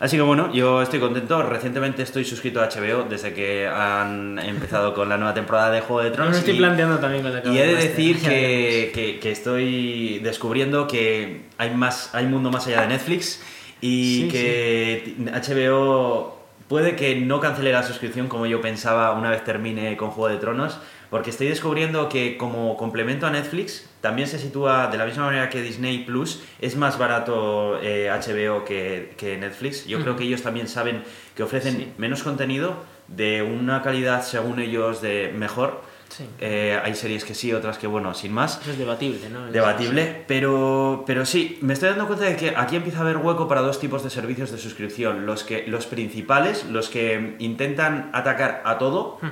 Así 0.00 0.16
que 0.16 0.22
bueno, 0.22 0.52
yo 0.52 0.80
estoy 0.82 0.98
contento. 0.98 1.42
Recientemente 1.42 2.02
estoy 2.02 2.24
suscrito 2.24 2.60
a 2.60 2.68
HBO 2.68 3.04
desde 3.08 3.32
que 3.34 3.68
han 3.68 4.38
empezado 4.40 4.94
con 4.94 5.08
la 5.08 5.16
nueva 5.16 5.32
temporada 5.34 5.70
de 5.70 5.80
Juego 5.80 6.02
de 6.02 6.10
Tronos. 6.10 6.32
me 6.32 6.38
estoy 6.38 6.54
y- 6.54 6.58
planteando 6.58 6.98
también 6.98 7.22
cuando 7.22 7.38
acabe 7.40 7.54
y 7.54 7.58
he 7.58 7.66
de 7.66 7.74
decir 7.76 8.20
que- 8.94 9.18
que 9.20 9.30
estoy 9.30 10.18
descubriendo 10.20 10.88
que 10.88 11.42
hay 11.58 11.70
más 11.74 12.12
hay 12.14 12.26
mundo 12.26 12.50
más 12.50 12.66
allá 12.66 12.80
de 12.80 12.88
Netflix 12.88 13.42
y 13.80 14.22
Sí, 14.22 14.28
que 14.30 15.14
HBO 15.62 16.38
puede 16.68 16.96
que 16.96 17.16
no 17.16 17.38
cancele 17.40 17.70
la 17.72 17.82
suscripción 17.82 18.28
como 18.28 18.46
yo 18.46 18.60
pensaba 18.60 19.12
una 19.12 19.30
vez 19.30 19.44
termine 19.44 19.96
con 19.96 20.10
Juego 20.10 20.28
de 20.34 20.38
Tronos, 20.40 20.78
porque 21.12 21.28
estoy 21.28 21.46
descubriendo 21.48 22.08
que 22.08 22.38
como 22.38 22.74
complemento 22.78 23.26
a 23.26 23.30
Netflix 23.30 23.86
también 24.00 24.26
se 24.26 24.38
sitúa 24.38 24.86
de 24.86 24.96
la 24.96 25.04
misma 25.04 25.26
manera 25.26 25.50
que 25.50 25.60
Disney 25.60 26.04
Plus, 26.04 26.42
es 26.58 26.74
más 26.74 26.96
barato 26.96 27.78
eh, 27.82 28.08
HBO 28.10 28.64
que, 28.64 29.12
que 29.18 29.36
Netflix. 29.36 29.84
Yo 29.86 30.00
creo 30.00 30.16
que 30.16 30.24
ellos 30.24 30.40
también 30.42 30.68
saben 30.68 31.04
que 31.36 31.42
ofrecen 31.42 31.76
Sí. 31.76 31.92
menos 31.98 32.22
contenido 32.22 32.76
de 33.08 33.42
una 33.42 33.82
calidad 33.82 34.22
según 34.24 34.58
ellos 34.58 35.02
de 35.02 35.30
mejor. 35.36 35.82
Sí. 36.08 36.24
Eh, 36.40 36.80
hay 36.82 36.94
series 36.94 37.24
que 37.26 37.34
sí, 37.34 37.52
otras 37.52 37.76
que 37.76 37.86
bueno, 37.86 38.14
sin 38.14 38.32
más. 38.32 38.58
Eso 38.62 38.70
es 38.70 38.78
debatible, 38.78 39.28
¿no? 39.28 39.52
Debatible, 39.52 40.24
pero, 40.26 41.04
pero 41.06 41.26
sí, 41.26 41.58
me 41.60 41.74
estoy 41.74 41.90
dando 41.90 42.06
cuenta 42.06 42.24
de 42.24 42.36
que 42.36 42.54
aquí 42.56 42.76
empieza 42.76 42.98
a 42.98 43.02
haber 43.02 43.18
hueco 43.18 43.48
para 43.48 43.60
dos 43.60 43.78
tipos 43.80 44.02
de 44.02 44.08
servicios 44.08 44.50
de 44.50 44.56
suscripción. 44.56 45.26
Los, 45.26 45.44
que, 45.44 45.66
los 45.66 45.84
principales, 45.86 46.64
los 46.64 46.88
que 46.88 47.36
intentan 47.38 48.08
atacar 48.14 48.62
a 48.64 48.78
todo, 48.78 49.16
Ujú. 49.22 49.28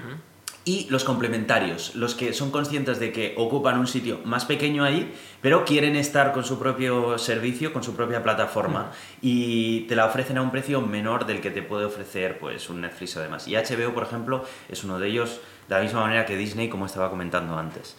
Y 0.64 0.86
los 0.90 1.04
complementarios, 1.04 1.94
los 1.94 2.14
que 2.14 2.34
son 2.34 2.50
conscientes 2.50 3.00
de 3.00 3.12
que 3.12 3.34
ocupan 3.38 3.78
un 3.78 3.86
sitio 3.86 4.20
más 4.24 4.44
pequeño 4.44 4.84
ahí, 4.84 5.12
pero 5.40 5.64
quieren 5.64 5.96
estar 5.96 6.32
con 6.32 6.44
su 6.44 6.58
propio 6.58 7.16
servicio, 7.16 7.72
con 7.72 7.82
su 7.82 7.96
propia 7.96 8.22
plataforma 8.22 8.92
y 9.22 9.82
te 9.82 9.96
la 9.96 10.04
ofrecen 10.06 10.36
a 10.36 10.42
un 10.42 10.50
precio 10.50 10.82
menor 10.82 11.26
del 11.26 11.40
que 11.40 11.50
te 11.50 11.62
puede 11.62 11.86
ofrecer 11.86 12.38
pues 12.38 12.68
un 12.68 12.82
Netflix 12.82 13.16
o 13.16 13.20
demás. 13.20 13.48
Y 13.48 13.54
HBO, 13.54 13.94
por 13.94 14.02
ejemplo, 14.02 14.44
es 14.68 14.84
uno 14.84 14.98
de 14.98 15.08
ellos 15.08 15.40
de 15.68 15.74
la 15.76 15.80
misma 15.80 16.02
manera 16.02 16.26
que 16.26 16.36
Disney, 16.36 16.68
como 16.68 16.86
estaba 16.86 17.08
comentando 17.08 17.58
antes. 17.58 17.96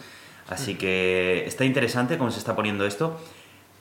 Así 0.48 0.74
que 0.74 1.44
está 1.46 1.64
interesante 1.64 2.18
cómo 2.18 2.30
se 2.30 2.38
está 2.38 2.54
poniendo 2.54 2.86
esto. 2.86 3.18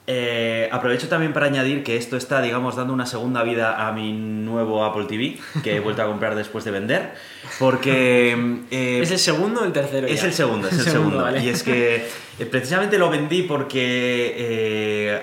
Eh, 0.07 0.67
aprovecho 0.71 1.07
también 1.07 1.31
para 1.31 1.45
añadir 1.45 1.83
que 1.83 1.95
esto 1.95 2.17
está, 2.17 2.41
digamos, 2.41 2.75
dando 2.75 2.91
una 2.91 3.05
segunda 3.05 3.43
vida 3.43 3.87
a 3.87 3.91
mi 3.91 4.13
nuevo 4.13 4.83
Apple 4.83 5.05
TV, 5.05 5.37
que 5.63 5.75
he 5.75 5.79
vuelto 5.79 6.01
a 6.01 6.07
comprar 6.07 6.35
después 6.35 6.65
de 6.65 6.71
vender, 6.71 7.13
porque... 7.59 8.31
eh, 8.71 8.99
¿Es 9.01 9.11
el 9.11 9.19
segundo 9.19 9.61
o 9.61 9.63
el 9.63 9.71
tercero? 9.71 10.07
Es 10.07 10.23
el 10.23 10.33
segundo, 10.33 10.67
es 10.67 10.73
el, 10.79 10.85
segundo. 10.85 11.37
Y 11.37 11.49
es 11.49 11.61
que 11.61 12.07
eh, 12.39 12.45
precisamente 12.45 12.97
lo 12.97 13.09
vendí 13.09 13.43
porque 13.43 15.21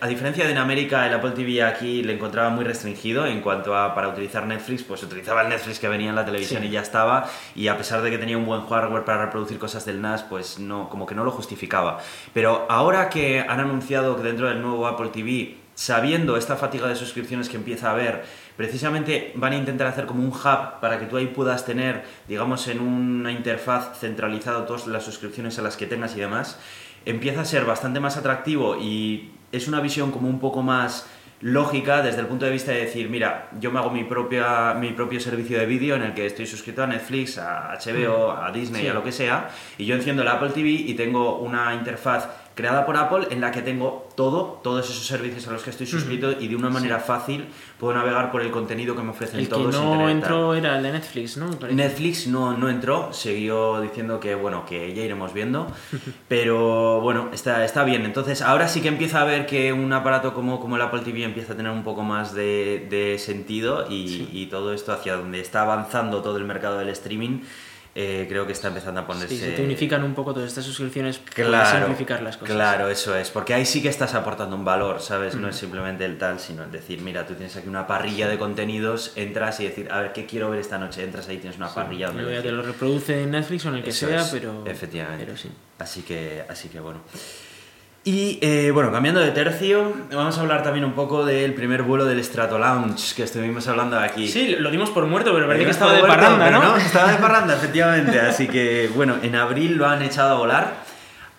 a 0.00 0.06
diferencia 0.06 0.44
de 0.46 0.52
en 0.52 0.58
América, 0.58 1.06
el 1.06 1.12
Apple 1.12 1.32
TV 1.32 1.62
aquí 1.62 2.02
le 2.02 2.14
encontraba 2.14 2.48
muy 2.48 2.64
restringido 2.64 3.26
en 3.26 3.40
cuanto 3.40 3.76
a 3.76 3.94
para 3.94 4.08
utilizar 4.08 4.46
Netflix, 4.46 4.82
pues 4.82 5.02
utilizaba 5.02 5.42
el 5.42 5.50
Netflix 5.50 5.78
que 5.78 5.88
venía 5.88 6.08
en 6.08 6.14
la 6.14 6.24
televisión 6.24 6.64
y 6.64 6.70
ya 6.70 6.80
estaba, 6.80 7.28
y 7.54 7.68
a 7.68 7.76
pesar 7.76 8.00
de 8.00 8.10
que 8.10 8.16
tenía 8.16 8.38
un 8.38 8.46
buen 8.46 8.66
hardware 8.66 9.04
para 9.04 9.26
reproducir 9.26 9.58
cosas 9.58 9.84
del 9.84 10.00
NAS, 10.00 10.22
pues 10.22 10.58
no, 10.58 10.88
como 10.88 11.04
que 11.04 11.14
no 11.14 11.22
lo 11.22 11.30
justificaba. 11.30 12.00
Pero 12.32 12.66
ahora 12.70 13.10
que 13.10 13.40
han 13.40 13.60
anunciado 13.60 14.16
que 14.16 14.22
dentro 14.22 14.48
del 14.48 14.62
nuevo 14.62 14.86
Apple 14.86 15.08
TV, 15.08 15.56
sabiendo 15.74 16.38
esta 16.38 16.56
fatiga 16.56 16.88
de 16.88 16.96
suscripciones 16.96 17.50
que 17.50 17.56
empieza 17.56 17.88
a 17.88 17.92
haber, 17.92 18.24
precisamente 18.56 19.32
van 19.34 19.52
a 19.52 19.56
intentar 19.56 19.86
hacer 19.86 20.06
como 20.06 20.22
un 20.22 20.30
hub 20.30 20.80
para 20.80 20.98
que 20.98 21.06
tú 21.06 21.18
ahí 21.18 21.26
puedas 21.26 21.66
tener, 21.66 22.04
digamos, 22.26 22.68
en 22.68 22.80
una 22.80 23.32
interfaz 23.32 23.98
centralizado 23.98 24.64
todas 24.64 24.86
las 24.86 25.04
suscripciones 25.04 25.58
a 25.58 25.62
las 25.62 25.76
que 25.76 25.86
tengas 25.86 26.16
y 26.16 26.20
demás, 26.20 26.58
empieza 27.04 27.42
a 27.42 27.44
ser 27.44 27.64
bastante 27.66 28.00
más 28.00 28.16
atractivo 28.16 28.76
y 28.80 29.30
es 29.52 29.68
una 29.68 29.80
visión 29.80 30.10
como 30.10 30.28
un 30.28 30.40
poco 30.40 30.62
más 30.62 31.06
lógica 31.40 32.00
desde 32.00 32.20
el 32.20 32.26
punto 32.26 32.46
de 32.46 32.52
vista 32.52 32.72
de 32.72 32.80
decir, 32.80 33.10
mira, 33.10 33.50
yo 33.60 33.70
me 33.70 33.78
hago 33.78 33.90
mi, 33.90 34.04
propia, 34.04 34.74
mi 34.74 34.92
propio 34.92 35.20
servicio 35.20 35.58
de 35.58 35.66
vídeo 35.66 35.94
en 35.94 36.02
el 36.02 36.14
que 36.14 36.24
estoy 36.24 36.46
suscrito 36.46 36.82
a 36.82 36.86
Netflix, 36.86 37.36
a 37.36 37.74
HBO, 37.74 38.30
a 38.30 38.50
Disney, 38.50 38.86
a 38.86 38.94
lo 38.94 39.04
que 39.04 39.12
sea, 39.12 39.50
y 39.76 39.84
yo 39.84 39.94
enciendo 39.94 40.22
el 40.22 40.28
Apple 40.28 40.50
TV 40.50 40.70
y 40.70 40.94
tengo 40.94 41.38
una 41.38 41.74
interfaz 41.74 42.28
creada 42.54 42.86
por 42.86 42.96
Apple 42.96 43.26
en 43.30 43.40
la 43.40 43.50
que 43.50 43.62
tengo 43.62 44.08
todo, 44.14 44.60
todos 44.62 44.88
esos 44.88 45.06
servicios 45.06 45.46
a 45.48 45.52
los 45.52 45.62
que 45.62 45.70
estoy 45.70 45.86
suscrito 45.86 46.32
y 46.32 46.48
de 46.48 46.56
una 46.56 46.70
manera 46.70 47.00
fácil 47.00 47.46
puedo 47.78 47.94
navegar 47.94 48.30
por 48.30 48.42
el 48.42 48.50
contenido 48.50 48.94
que 48.94 49.02
me 49.02 49.10
ofrecen 49.10 49.40
el 49.40 49.48
todos. 49.48 49.74
El 49.74 49.80
que 49.80 49.86
no 49.86 50.08
entró 50.08 50.54
era 50.54 50.76
el 50.76 50.82
de 50.82 50.92
Netflix, 50.92 51.36
¿no? 51.36 51.50
Netflix 51.70 52.26
no, 52.28 52.56
no 52.56 52.68
entró, 52.68 53.12
siguió 53.12 53.80
diciendo 53.80 54.20
que 54.20 54.34
bueno, 54.34 54.64
que 54.66 54.94
ya 54.94 55.02
iremos 55.02 55.32
viendo, 55.32 55.66
pero 56.28 57.00
bueno, 57.00 57.30
está, 57.32 57.64
está 57.64 57.82
bien. 57.82 58.04
Entonces 58.04 58.40
ahora 58.40 58.68
sí 58.68 58.80
que 58.80 58.88
empieza 58.88 59.20
a 59.20 59.24
ver 59.24 59.46
que 59.46 59.72
un 59.72 59.92
aparato 59.92 60.32
como, 60.32 60.60
como 60.60 60.76
el 60.76 60.82
Apple 60.82 61.00
TV 61.00 61.24
empieza 61.24 61.54
a 61.54 61.56
tener 61.56 61.72
un 61.72 61.82
poco 61.82 62.02
más 62.02 62.34
de, 62.34 62.86
de 62.88 63.18
sentido 63.18 63.86
y, 63.90 64.28
y 64.32 64.46
todo 64.46 64.72
esto 64.72 64.92
hacia 64.92 65.16
donde 65.16 65.40
está 65.40 65.62
avanzando 65.62 66.22
todo 66.22 66.36
el 66.36 66.44
mercado 66.44 66.78
del 66.78 66.88
streaming 66.90 67.40
eh, 67.94 68.26
creo 68.28 68.46
que 68.46 68.52
está 68.52 68.68
empezando 68.68 69.00
a 69.00 69.06
ponerse... 69.06 69.34
Sí, 69.34 69.40
se 69.40 69.52
te 69.52 69.62
unifican 69.62 70.02
un 70.02 70.14
poco 70.14 70.34
todas 70.34 70.48
estas 70.48 70.64
suscripciones 70.64 71.20
claro, 71.32 71.52
para 71.52 71.78
simplificar 71.78 72.22
las 72.22 72.36
cosas. 72.36 72.54
Claro, 72.54 72.88
eso 72.88 73.16
es, 73.16 73.30
porque 73.30 73.54
ahí 73.54 73.64
sí 73.64 73.82
que 73.82 73.88
estás 73.88 74.14
aportando 74.14 74.56
un 74.56 74.64
valor, 74.64 75.00
¿sabes? 75.00 75.36
No 75.36 75.48
es 75.48 75.56
simplemente 75.56 76.04
el 76.04 76.18
tal, 76.18 76.40
sino 76.40 76.64
el 76.64 76.72
decir, 76.72 77.00
mira, 77.02 77.26
tú 77.26 77.34
tienes 77.34 77.56
aquí 77.56 77.68
una 77.68 77.86
parrilla 77.86 78.28
de 78.28 78.38
contenidos, 78.38 79.12
entras 79.14 79.60
y 79.60 79.64
decir, 79.64 79.90
a 79.92 80.00
ver, 80.00 80.12
¿qué 80.12 80.26
quiero 80.26 80.50
ver 80.50 80.60
esta 80.60 80.78
noche? 80.78 81.04
Entras 81.04 81.28
ahí, 81.28 81.38
tienes 81.38 81.56
una 81.56 81.72
parrilla 81.72 82.08
donde... 82.08 82.34
Ya 82.34 82.42
te 82.42 82.50
lo 82.50 82.62
reproduce 82.62 83.22
en 83.22 83.30
Netflix 83.30 83.64
o 83.66 83.68
en 83.68 83.74
el 83.76 83.84
que 83.84 83.92
sea, 83.92 84.26
pero... 84.30 84.64
Efectivamente. 84.66 85.24
Pero 85.24 85.36
sí. 85.36 85.50
Así 85.78 86.02
que, 86.02 86.44
así 86.48 86.68
que 86.68 86.80
bueno. 86.80 87.00
Y 88.06 88.38
eh, 88.42 88.70
bueno, 88.70 88.92
cambiando 88.92 89.20
de 89.20 89.30
tercio, 89.30 89.94
vamos 90.12 90.36
a 90.36 90.42
hablar 90.42 90.62
también 90.62 90.84
un 90.84 90.92
poco 90.92 91.24
del 91.24 91.54
primer 91.54 91.82
vuelo 91.82 92.04
del 92.04 92.22
Strato 92.22 92.58
Lounge 92.58 93.14
que 93.16 93.22
estuvimos 93.22 93.66
hablando 93.66 93.98
aquí. 93.98 94.28
Sí, 94.28 94.56
lo 94.58 94.70
dimos 94.70 94.90
por 94.90 95.06
muerto, 95.06 95.32
pero 95.32 95.46
parece 95.46 95.64
que 95.64 95.70
estaba 95.70 95.94
de 95.94 96.02
parranda, 96.02 96.50
¿no? 96.50 96.62
¿no? 96.62 96.76
Estaba 96.76 97.12
de 97.12 97.16
parranda, 97.16 97.54
efectivamente. 97.56 98.20
Así 98.20 98.46
que 98.46 98.90
bueno, 98.94 99.16
en 99.22 99.34
abril 99.36 99.76
lo 99.76 99.86
han 99.86 100.02
echado 100.02 100.34
a 100.34 100.38
volar. 100.38 100.74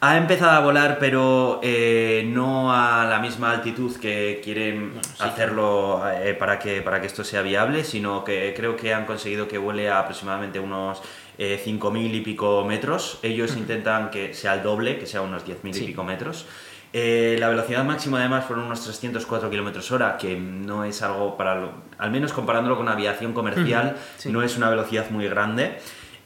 Ha 0.02 0.18
empezado 0.18 0.52
a 0.52 0.60
volar, 0.60 0.98
pero 1.00 1.60
eh, 1.64 2.28
no 2.28 2.74
a 2.74 3.06
la 3.06 3.20
misma 3.20 3.52
altitud 3.52 3.96
que 3.98 4.42
quieren 4.44 4.94
bueno, 4.94 5.04
sí, 5.04 5.24
hacerlo 5.24 6.04
eh, 6.16 6.34
para, 6.34 6.58
que, 6.58 6.82
para 6.82 7.00
que 7.00 7.06
esto 7.08 7.24
sea 7.24 7.44
viable, 7.44 7.84
sino 7.84 8.24
que 8.24 8.54
creo 8.58 8.76
que 8.76 8.92
han 8.92 9.06
conseguido 9.06 9.48
que 9.48 9.60
vuele 9.60 9.90
a 9.90 10.00
aproximadamente 10.00 10.60
unos 10.60 11.02
eh, 11.38 11.62
5.000 11.64 12.16
y 12.16 12.22
pico 12.22 12.64
metros. 12.66 13.20
Ellos 13.24 13.56
intentan 13.58 14.10
que 14.10 14.34
sea 14.34 14.56
el 14.56 14.64
doble, 14.64 14.98
que 14.98 15.06
sea 15.06 15.22
unos 15.22 15.46
10.000 15.46 15.74
sí. 15.74 15.84
y 15.84 15.88
pico 15.88 16.04
metros. 16.04 16.46
Eh, 16.94 17.36
la 17.40 17.50
velocidad 17.50 17.84
máxima 17.84 18.20
además 18.20 18.46
fueron 18.46 18.66
unos 18.66 18.82
304 18.84 19.50
kilómetros 19.50 19.92
hora, 19.92 20.18
que 20.18 20.38
no 20.38 20.86
es 20.86 21.02
algo 21.02 21.36
para, 21.36 21.56
lo, 21.56 21.72
al 21.98 22.10
menos 22.10 22.32
comparándolo 22.32 22.78
con 22.78 22.88
aviación 22.88 23.34
comercial, 23.34 23.98
sí. 24.18 24.32
no 24.32 24.42
es 24.42 24.56
una 24.56 24.70
velocidad 24.70 25.10
muy 25.10 25.28
grande. 25.28 25.78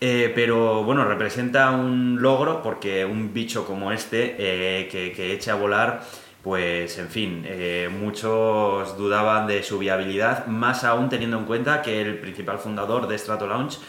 Eh, 0.02 0.32
pero 0.34 0.84
bueno, 0.84 1.04
representa 1.04 1.72
un 1.72 2.22
logro 2.22 2.62
porque 2.62 3.04
un 3.04 3.34
bicho 3.34 3.66
como 3.66 3.92
este 3.92 4.36
eh, 4.38 4.88
que, 4.88 5.12
que, 5.12 5.34
eche 5.34 5.52
a 5.52 5.56
volar, 5.56 6.02
pues 6.42 6.98
en 7.00 7.10
fin, 7.10 7.44
eh, 7.46 7.90
muchos 7.92 8.98
dudaban 8.98 9.46
de 9.46 9.62
su 9.62 9.78
viabilidad, 9.78 10.46
más 10.48 10.86
aún 10.86 11.10
teniendo 11.10 11.38
en 11.38 11.46
cuenta 11.46 11.82
que 11.82 12.02
el 12.02 12.18
principal 12.20 12.60
fundador 12.60 13.08
de 13.10 13.18
Strato 13.18 13.46
Launch 13.46 13.80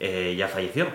eh, 0.00 0.34
ya 0.36 0.48
falleció. 0.48 0.88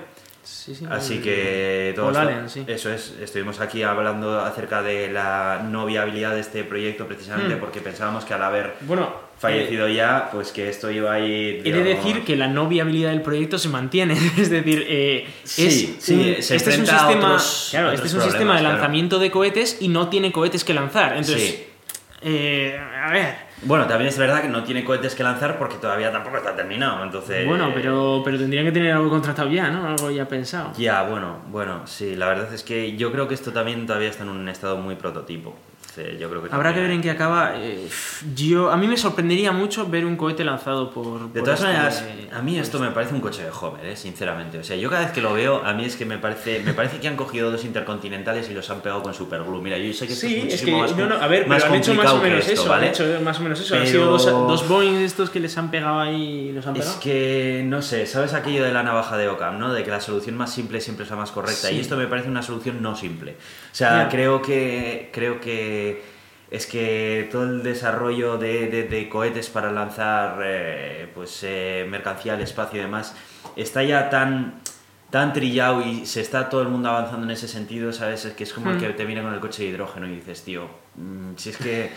Sí, 0.43 0.75
sí, 0.75 0.85
Así 0.89 1.19
que 1.19 1.93
todo 1.95 2.09
esto, 2.09 2.19
Allen, 2.19 2.49
sí. 2.49 2.63
eso 2.67 2.91
es, 2.91 3.15
estuvimos 3.19 3.59
aquí 3.59 3.81
hablando 3.81 4.39
acerca 4.41 4.83
de 4.83 5.11
la 5.11 5.65
no 5.67 5.87
viabilidad 5.87 6.35
de 6.35 6.41
este 6.41 6.63
proyecto 6.63 7.07
precisamente 7.07 7.55
Hmm. 7.55 7.59
porque 7.59 7.81
pensábamos 7.81 8.25
que 8.25 8.35
al 8.35 8.43
haber 8.43 8.75
bueno, 8.81 9.11
fallecido 9.39 9.87
eh, 9.87 9.95
ya, 9.95 10.29
pues 10.31 10.51
que 10.51 10.69
esto 10.69 10.91
iba 10.91 11.13
a 11.13 11.19
ir... 11.19 11.61
He 11.65 11.71
de 11.71 11.83
decir 11.83 12.23
que 12.23 12.35
la 12.35 12.47
no 12.47 12.67
viabilidad 12.67 13.09
del 13.09 13.21
proyecto 13.21 13.57
se 13.57 13.69
mantiene, 13.69 14.13
es 14.37 14.49
decir, 14.51 14.85
eh, 14.87 15.27
sí, 15.43 15.65
es 15.65 15.95
sí, 16.03 16.13
un, 16.13 16.43
se 16.43 16.55
este 16.57 16.69
es 16.69 16.79
un 16.79 16.87
sistema, 16.87 17.25
otros, 17.27 17.67
claro, 17.71 17.87
otros 17.87 18.05
este 18.05 18.07
es 18.07 18.23
un 18.23 18.29
sistema 18.29 18.57
de 18.57 18.63
lanzamiento 18.63 19.15
claro. 19.15 19.23
de 19.23 19.31
cohetes 19.31 19.77
y 19.79 19.87
no 19.87 20.09
tiene 20.09 20.31
cohetes 20.31 20.63
que 20.63 20.75
lanzar, 20.75 21.13
entonces, 21.17 21.41
sí. 21.41 21.65
Eh, 22.27 22.75
a 22.77 23.11
ver, 23.11 23.35
bueno, 23.61 23.85
también 23.87 24.09
es 24.09 24.17
verdad 24.17 24.41
que 24.41 24.47
no 24.47 24.63
tiene 24.63 24.83
cohetes 24.83 25.15
que 25.15 25.23
lanzar 25.23 25.57
porque 25.57 25.77
todavía 25.77 26.11
tampoco 26.11 26.37
está 26.37 26.55
terminado, 26.55 27.03
entonces... 27.03 27.47
Bueno, 27.47 27.71
pero, 27.73 28.21
pero 28.25 28.37
tendrían 28.37 28.65
que 28.65 28.71
tener 28.71 28.91
algo 28.91 29.09
contratado 29.09 29.49
ya, 29.49 29.69
¿no? 29.69 29.87
Algo 29.87 30.11
ya 30.11 30.27
pensado. 30.27 30.73
Ya, 30.77 31.03
bueno, 31.03 31.43
bueno, 31.47 31.85
sí, 31.85 32.15
la 32.15 32.27
verdad 32.27 32.53
es 32.53 32.63
que 32.63 32.97
yo 32.97 33.11
creo 33.11 33.27
que 33.27 33.33
esto 33.33 33.53
también 33.53 33.85
todavía 33.87 34.09
está 34.09 34.23
en 34.23 34.29
un 34.29 34.49
estado 34.49 34.77
muy 34.77 34.95
prototipo. 34.95 35.55
Yo 35.97 36.29
creo 36.29 36.43
que 36.43 36.49
Habrá 36.53 36.73
que 36.73 36.81
ver 36.81 36.91
en 36.91 37.01
qué 37.01 37.11
acaba. 37.11 37.53
Eh, 37.57 37.87
yo, 38.35 38.71
a 38.71 38.77
mí 38.77 38.87
me 38.87 38.97
sorprendería 38.97 39.51
mucho 39.51 39.87
ver 39.87 40.05
un 40.05 40.15
cohete 40.15 40.43
lanzado 40.43 40.91
por. 40.91 41.31
De 41.31 41.39
por 41.39 41.43
todas 41.43 41.59
este, 41.59 41.71
maneras, 41.71 42.05
a 42.33 42.41
mí 42.41 42.59
esto 42.59 42.79
me 42.79 42.91
parece 42.91 43.13
un 43.13 43.21
coche 43.21 43.43
de 43.43 43.49
Homer, 43.49 43.85
¿eh? 43.85 43.95
sinceramente. 43.95 44.59
O 44.59 44.63
sea, 44.63 44.75
yo 44.75 44.89
cada 44.89 45.03
vez 45.03 45.11
que 45.11 45.21
lo 45.21 45.33
veo, 45.33 45.63
a 45.65 45.73
mí 45.73 45.85
es 45.85 45.95
que 45.95 46.05
me 46.05 46.17
parece, 46.17 46.61
me 46.63 46.73
parece 46.73 46.99
que 46.99 47.07
han 47.07 47.15
cogido 47.15 47.51
dos 47.51 47.63
intercontinentales 47.65 48.49
y 48.49 48.53
los 48.53 48.69
han 48.69 48.81
pegado 48.81 49.03
con 49.03 49.13
superglue. 49.13 49.61
Mira, 49.61 49.77
yo 49.77 49.93
sé 49.93 50.07
que 50.07 50.13
esto 50.13 50.27
sí, 50.27 50.35
es 50.35 50.43
muchísimo 50.43 50.83
es 50.85 50.91
que, 50.93 51.01
más, 51.01 51.09
no, 51.09 51.17
no, 51.17 51.23
a 51.23 51.27
ver, 51.27 51.47
más 51.47 51.63
pero 51.63 51.73
han 51.73 51.79
hecho 51.79 51.93
más 51.93 52.11
o 52.11 52.19
menos 52.19 52.39
esto, 52.39 52.53
eso. 52.53 52.69
¿vale? 52.69 52.87
Han 52.87 52.93
hecho 52.93 53.21
más 53.23 53.39
o 53.39 53.43
menos 53.43 53.59
eso. 53.59 53.69
Pero... 53.69 53.81
Han 53.81 53.87
sido 53.87 54.05
dos, 54.11 54.25
dos 54.25 54.67
Boeing 54.67 54.95
estos 54.95 55.29
que 55.29 55.39
les 55.39 55.57
han 55.57 55.71
pegado 55.71 55.99
ahí 55.99 56.49
y 56.49 56.51
los 56.51 56.65
han 56.67 56.73
pegado. 56.73 56.91
Es 56.91 56.97
que, 56.97 57.63
no 57.65 57.81
sé, 57.81 58.05
¿sabes 58.05 58.33
aquello 58.33 58.63
de 58.63 58.71
la 58.71 58.83
navaja 58.83 59.17
de 59.17 59.27
Ockham, 59.27 59.59
no? 59.59 59.73
De 59.73 59.83
que 59.83 59.91
la 59.91 60.01
solución 60.01 60.35
más 60.35 60.53
simple 60.53 60.81
siempre 60.81 61.05
es 61.05 61.09
la 61.09 61.17
más 61.17 61.31
correcta. 61.31 61.69
Sí. 61.69 61.75
Y 61.75 61.79
esto 61.79 61.95
me 61.95 62.07
parece 62.07 62.29
una 62.29 62.41
solución 62.41 62.81
no 62.81 62.95
simple. 62.95 63.31
O 63.31 63.75
sea, 63.75 64.01
yeah. 64.01 64.09
creo 64.09 64.41
que. 64.41 65.09
Creo 65.11 65.39
que 65.39 65.84
es 66.51 66.65
que 66.67 67.27
todo 67.31 67.43
el 67.43 67.63
desarrollo 67.63 68.37
de, 68.37 68.67
de, 68.67 68.83
de 68.83 69.09
cohetes 69.09 69.49
para 69.49 69.71
lanzar 69.71 70.39
eh, 70.43 71.07
pues, 71.13 71.39
eh, 71.43 71.85
mercancía 71.89 72.33
al 72.35 72.41
espacio 72.41 72.79
y 72.79 72.83
demás 72.83 73.15
está 73.55 73.83
ya 73.83 74.09
tan, 74.09 74.61
tan 75.09 75.33
trillado 75.33 75.81
y 75.81 76.05
se 76.05 76.21
está 76.21 76.49
todo 76.49 76.61
el 76.61 76.67
mundo 76.67 76.89
avanzando 76.89 77.25
en 77.25 77.31
ese 77.31 77.47
sentido, 77.47 77.91
¿sabes? 77.93 78.25
Es 78.25 78.33
que 78.33 78.43
es 78.43 78.53
como 78.53 78.67
Hmm. 78.69 78.73
el 78.73 78.79
que 78.79 78.89
te 78.89 79.05
viene 79.05 79.21
con 79.23 79.33
el 79.33 79.39
coche 79.39 79.63
de 79.63 79.69
hidrógeno 79.69 80.07
y 80.07 80.15
dices, 80.15 80.43
tío, 80.43 80.67
mmm, 80.95 81.33
si 81.35 81.49
es 81.49 81.57
que 81.57 81.89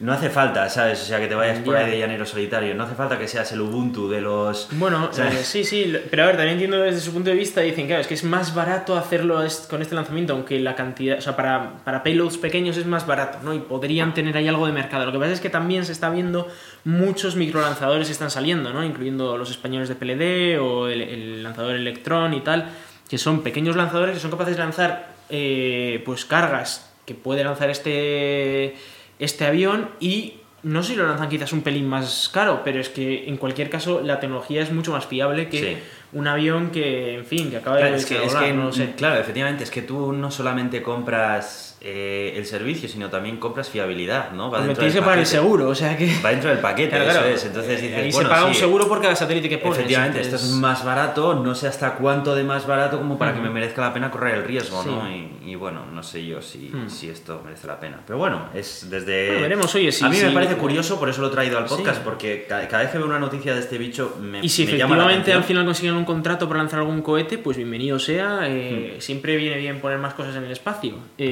no 0.00 0.12
hace 0.12 0.28
falta, 0.28 0.68
¿sabes? 0.68 1.00
O 1.02 1.04
sea, 1.04 1.20
que 1.20 1.28
te 1.28 1.36
vayas 1.36 1.60
por 1.60 1.76
ahí 1.76 1.88
de 1.88 1.98
llanero 1.98 2.26
solitario. 2.26 2.74
No 2.74 2.82
hace 2.82 2.96
falta 2.96 3.16
que 3.16 3.28
seas 3.28 3.52
el 3.52 3.60
Ubuntu 3.60 4.08
de 4.08 4.20
los... 4.20 4.68
Bueno, 4.72 5.08
eh, 5.16 5.38
sí, 5.44 5.62
sí. 5.62 5.94
Pero 6.10 6.24
a 6.24 6.26
ver, 6.26 6.36
también 6.36 6.54
entiendo 6.54 6.78
desde 6.78 7.00
su 7.00 7.12
punto 7.12 7.30
de 7.30 7.36
vista, 7.36 7.60
dicen, 7.60 7.86
claro, 7.86 8.00
es 8.00 8.08
que 8.08 8.14
es 8.14 8.24
más 8.24 8.56
barato 8.56 8.96
hacerlo 8.96 9.40
con 9.70 9.82
este 9.82 9.94
lanzamiento, 9.94 10.32
aunque 10.32 10.58
la 10.58 10.74
cantidad... 10.74 11.18
O 11.18 11.20
sea, 11.20 11.36
para, 11.36 11.76
para 11.84 12.02
payloads 12.02 12.38
pequeños 12.38 12.76
es 12.76 12.86
más 12.86 13.06
barato, 13.06 13.38
¿no? 13.44 13.54
Y 13.54 13.60
podrían 13.60 14.14
tener 14.14 14.36
ahí 14.36 14.48
algo 14.48 14.66
de 14.66 14.72
mercado. 14.72 15.06
Lo 15.06 15.12
que 15.12 15.18
pasa 15.18 15.32
es 15.32 15.40
que 15.40 15.50
también 15.50 15.84
se 15.84 15.92
está 15.92 16.10
viendo 16.10 16.48
muchos 16.82 17.36
microlanzadores 17.36 18.10
están 18.10 18.32
saliendo, 18.32 18.72
¿no? 18.72 18.84
Incluyendo 18.84 19.38
los 19.38 19.50
españoles 19.50 19.88
de 19.88 19.94
PLD 19.94 20.60
o 20.60 20.88
el, 20.88 21.02
el 21.02 21.42
lanzador 21.44 21.76
Electron 21.76 22.34
y 22.34 22.40
tal, 22.40 22.68
que 23.08 23.16
son 23.16 23.42
pequeños 23.42 23.76
lanzadores 23.76 24.14
que 24.14 24.20
son 24.20 24.32
capaces 24.32 24.56
de 24.56 24.62
lanzar, 24.62 25.14
eh, 25.30 26.02
pues, 26.04 26.24
cargas 26.24 26.90
que 27.06 27.14
puede 27.14 27.44
lanzar 27.44 27.70
este 27.70 28.74
este 29.18 29.44
avión 29.44 29.90
y 30.00 30.34
no 30.62 30.82
sé 30.82 30.92
si 30.92 30.96
lo 30.96 31.06
lanzan 31.06 31.28
quizás 31.28 31.52
un 31.52 31.62
pelín 31.62 31.86
más 31.86 32.30
caro, 32.32 32.62
pero 32.64 32.80
es 32.80 32.88
que 32.88 33.28
en 33.28 33.36
cualquier 33.36 33.68
caso 33.68 34.00
la 34.00 34.18
tecnología 34.18 34.62
es 34.62 34.72
mucho 34.72 34.92
más 34.92 35.06
fiable 35.06 35.48
que. 35.48 35.78
Un 36.14 36.26
avión 36.28 36.70
que, 36.70 37.14
en 37.16 37.24
fin, 37.26 37.50
que 37.50 37.58
acaba 37.58 37.76
Claro, 37.76 37.92
de 37.92 37.98
es 37.98 38.06
que, 38.06 38.24
es 38.24 38.34
que- 38.34 38.52
no 38.52 38.64
lo 38.64 38.72
sé. 38.72 38.92
claro, 38.96 39.20
efectivamente, 39.20 39.64
es 39.64 39.70
que 39.70 39.82
tú 39.82 40.12
no 40.12 40.30
solamente 40.30 40.82
compras 40.82 41.70
eh, 41.86 42.32
el 42.38 42.46
servicio, 42.46 42.88
sino 42.88 43.10
también 43.10 43.36
compras 43.36 43.68
fiabilidad, 43.68 44.30
¿no? 44.32 44.50
Va 44.50 44.56
dentro 44.60 44.76
tienes 44.76 44.94
que 44.94 45.02
pagar 45.02 45.18
el 45.18 45.26
seguro, 45.26 45.68
o 45.68 45.74
sea 45.74 45.94
que... 45.98 46.10
Va 46.24 46.30
dentro 46.30 46.48
del 46.48 46.60
paquete, 46.60 46.88
Claro, 46.96 47.04
eso 47.10 47.18
claro. 47.20 47.34
es. 47.34 47.44
Entonces 47.44 47.82
dices, 47.82 47.98
Ahí 47.98 48.10
bueno, 48.10 48.28
se 48.30 48.34
paga 48.34 48.46
un 48.46 48.54
sí, 48.54 48.60
seguro 48.60 48.88
por 48.88 49.02
cada 49.02 49.14
satélite 49.14 49.50
que 49.50 49.58
pones. 49.58 49.76
Efectivamente, 49.80 50.22
esto 50.22 50.36
es 50.36 50.50
más 50.52 50.82
barato, 50.82 51.34
no 51.34 51.54
sé 51.54 51.66
hasta 51.68 51.96
cuánto 51.96 52.34
de 52.34 52.42
más 52.42 52.66
barato 52.66 52.96
como 52.96 53.18
para 53.18 53.34
que 53.34 53.40
me 53.40 53.50
merezca 53.50 53.82
la 53.82 53.92
pena 53.92 54.10
correr 54.10 54.36
el 54.36 54.44
riesgo, 54.44 54.82
Sí. 54.82 54.88
¿no? 54.88 55.10
Y, 55.10 55.50
y 55.50 55.54
bueno, 55.56 55.84
no 55.92 56.02
sé 56.02 56.24
yo 56.24 56.40
si, 56.40 56.70
Hmm. 56.72 56.88
si 56.88 57.10
esto 57.10 57.42
merece 57.44 57.66
la 57.66 57.78
pena. 57.78 58.00
Pero 58.06 58.18
bueno, 58.18 58.46
es 58.54 58.88
desde... 58.88 59.26
Bueno, 59.26 59.42
veremos, 59.42 59.74
oye, 59.74 59.92
si- 59.92 60.06
A 60.06 60.08
mí 60.08 60.16
me 60.22 60.30
parece 60.30 60.54
curioso, 60.56 60.98
por 60.98 61.10
eso 61.10 61.20
lo 61.20 61.26
he 61.28 61.32
traído 61.32 61.58
al 61.58 61.66
podcast, 61.66 61.96
Sí. 61.98 62.02
porque 62.02 62.46
ca- 62.48 62.66
cada, 62.66 62.84
vez 62.84 62.92
que 62.92 62.96
veo 62.98 63.06
una 63.06 63.18
noticia 63.18 63.52
de 63.52 63.60
este 63.60 63.76
bicho 63.76 64.16
me 64.22 64.40
Y 64.42 64.48
si 64.48 64.64
me 64.64 64.78
llama 64.78 64.96
la 64.96 65.02
efectivamente 65.02 65.34
al 65.34 65.44
final 65.44 65.66
consiguen 65.66 65.96
un 65.96 66.03
contrato 66.04 66.48
para 66.48 66.60
lanzar 66.60 66.80
algún 66.80 67.02
cohete, 67.02 67.38
pues 67.38 67.56
bienvenido 67.56 67.98
sea. 67.98 68.40
Eh, 68.44 68.96
Siempre 69.00 69.36
viene 69.36 69.56
bien 69.58 69.80
poner 69.80 69.98
más 69.98 70.14
cosas 70.14 70.36
en 70.36 70.44
el 70.44 70.50
espacio. 70.52 70.94
Eh, 71.18 71.30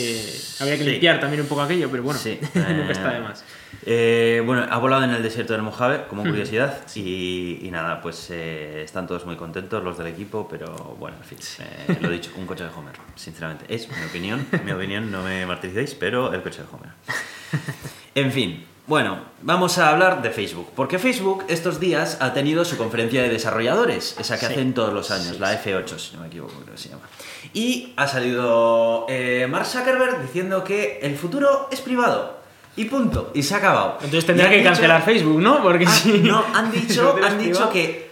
habría 0.61 0.76
que 0.78 0.85
Sí. 0.85 0.90
limpiar 0.90 1.20
también 1.20 1.40
un 1.42 1.48
poco 1.48 1.62
aquello, 1.62 1.88
pero 1.90 2.02
bueno, 2.02 2.18
Sí. 2.18 2.38
nunca 2.54 2.92
está 2.92 3.12
de 3.12 3.20
más. 3.20 3.44
eh, 3.85 4.42
bueno, 4.44 4.66
ha 4.70 4.78
volado 4.78 5.04
en 5.04 5.11
el 5.11 5.22
desierto 5.22 5.52
del 5.54 5.62
Mojave, 5.62 6.04
como 6.08 6.22
Ujú. 6.22 6.30
curiosidad, 6.30 6.80
y, 6.94 7.58
y 7.62 7.70
nada, 7.70 8.00
pues 8.00 8.28
eh, 8.30 8.82
están 8.85 9.06
todos 9.06 9.24
muy 9.26 9.37
contentos 9.37 9.82
los 9.82 9.98
del 9.98 10.06
equipo, 10.08 10.46
pero 10.50 10.72
bueno, 10.98 11.16
en 11.18 11.24
fin, 11.24 11.38
eh, 11.61 11.96
lo 12.00 12.11
dicho, 12.11 12.30
un 12.37 12.46
coche 12.46 12.64
de 12.64 12.70
Homer, 12.70 12.94
sinceramente. 13.16 13.64
Es 13.68 13.88
mi 13.88 14.04
opinión, 14.04 14.46
mi 14.64 14.72
opinión, 14.72 15.11
no 15.11 15.22
me 15.22 15.44
martiricéis, 15.46 15.94
pero 15.94 16.32
el 16.32 16.42
coche 16.42 16.62
de 16.62 16.68
Homer. 16.72 16.90
En 18.14 18.30
fin, 18.30 18.62
bueno, 18.87 19.21
vamos 19.42 19.79
a 19.79 19.90
hablar 19.90 20.23
de 20.23 20.31
Facebook, 20.31 20.68
porque 20.75 20.99
Facebook 20.99 21.45
estos 21.49 21.79
días 21.79 22.18
ha 22.21 22.35
tenido 22.35 22.64
su 22.64 22.77
conferencia 22.77 23.23
de 23.23 23.29
desarrolladores, 23.29 24.16
esa 24.18 24.38
que 24.38 24.47
Sí. 24.47 24.53
hacen 24.53 24.75
todos 24.75 24.92
los 24.92 25.11
años, 25.11 25.35
Sí, 25.35 25.38
la 25.38 25.53
F8, 25.62 25.99
si 25.99 26.14
no 26.16 26.23
me 26.23 26.27
equivoco, 26.29 26.53
creo 26.62 26.75
que 26.75 26.81
se 26.81 26.88
llama. 26.88 27.03
Y 27.55 27.92
ha 27.97 28.07
salido 28.09 29.07
eh, 29.09 29.47
Mark 29.49 29.66
Zuckerberg 29.66 30.23
diciendo 30.23 30.64
que 30.64 30.99
el 31.03 31.16
futuro 31.16 31.68
es 31.71 31.81
privado. 31.81 32.40
Y 32.75 32.87
punto, 32.87 33.31
y 33.35 33.42
se 33.42 33.55
ha 33.55 33.59
acabado. 33.59 33.99
Entonces 34.03 34.29
han 34.31 34.37
que 34.49 34.57
dicho- 34.57 34.64
cancelar 34.64 35.05
Facebook, 35.05 35.40
¿no? 35.40 35.62
Porque 35.62 35.85
Ah, 35.87 35.90
si 35.90 36.18
no, 36.21 36.42
han 36.55 36.73
dicho, 36.73 37.16
han 37.23 37.38
dicho 37.38 37.68
que 37.71 38.11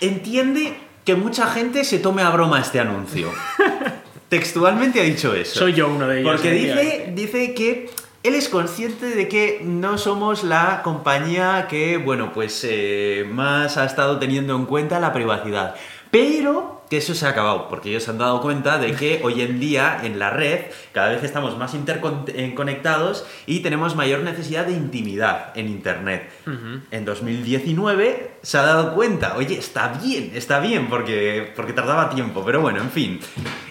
entiende 0.00 0.78
que 1.04 1.14
mucha 1.14 1.46
gente 1.46 1.84
se 1.84 1.98
tome 1.98 2.22
a 2.22 2.30
broma 2.30 2.60
este 2.60 2.80
anuncio. 2.80 3.30
Textualmente 4.28 4.98
ha 5.00 5.04
dicho 5.04 5.34
eso. 5.34 5.58
soy 5.58 5.74
yo 5.74 5.88
uno 5.88 6.08
de 6.08 6.20
ellos. 6.20 6.32
Porque 6.32 6.50
dice, 6.52 7.12
dice 7.14 7.52
que 7.54 7.90
él 8.22 8.34
es 8.34 8.48
consciente 8.48 9.06
de 9.06 9.28
que 9.28 9.60
no 9.64 9.98
somos 9.98 10.44
la 10.44 10.82
compañía 10.82 11.66
que, 11.68 11.96
bueno, 11.96 12.32
pues 12.32 12.64
eh, 12.68 13.26
más 13.28 13.76
ha 13.76 13.84
estado 13.84 14.18
teniendo 14.18 14.54
en 14.54 14.66
cuenta 14.66 15.00
la 15.00 15.12
privacidad. 15.12 15.74
Pero 16.10 16.81
que 16.92 16.98
eso 16.98 17.14
se 17.14 17.24
ha 17.24 17.30
acabado, 17.30 17.70
porque 17.70 17.88
ellos 17.88 18.02
se 18.02 18.10
han 18.10 18.18
dado 18.18 18.42
cuenta 18.42 18.76
de 18.76 18.92
que 18.92 19.20
hoy 19.24 19.40
en 19.40 19.58
día 19.58 20.00
en 20.02 20.18
la 20.18 20.28
red 20.28 20.66
cada 20.92 21.08
vez 21.08 21.24
estamos 21.24 21.56
más 21.56 21.72
interconectados 21.72 23.24
y 23.46 23.60
tenemos 23.60 23.96
mayor 23.96 24.20
necesidad 24.20 24.66
de 24.66 24.72
intimidad 24.72 25.56
en 25.56 25.68
Internet. 25.68 26.30
Ujú. 26.46 26.82
En 26.90 27.04
2019 27.06 28.32
se 28.42 28.58
ha 28.58 28.62
dado 28.64 28.94
cuenta, 28.94 29.36
oye, 29.38 29.56
está 29.56 29.98
bien, 30.02 30.32
está 30.34 30.60
bien, 30.60 30.90
porque, 30.90 31.50
porque 31.56 31.72
tardaba 31.72 32.10
tiempo, 32.10 32.42
pero 32.44 32.60
bueno, 32.60 32.82
en 32.82 32.90
fin. 32.90 33.20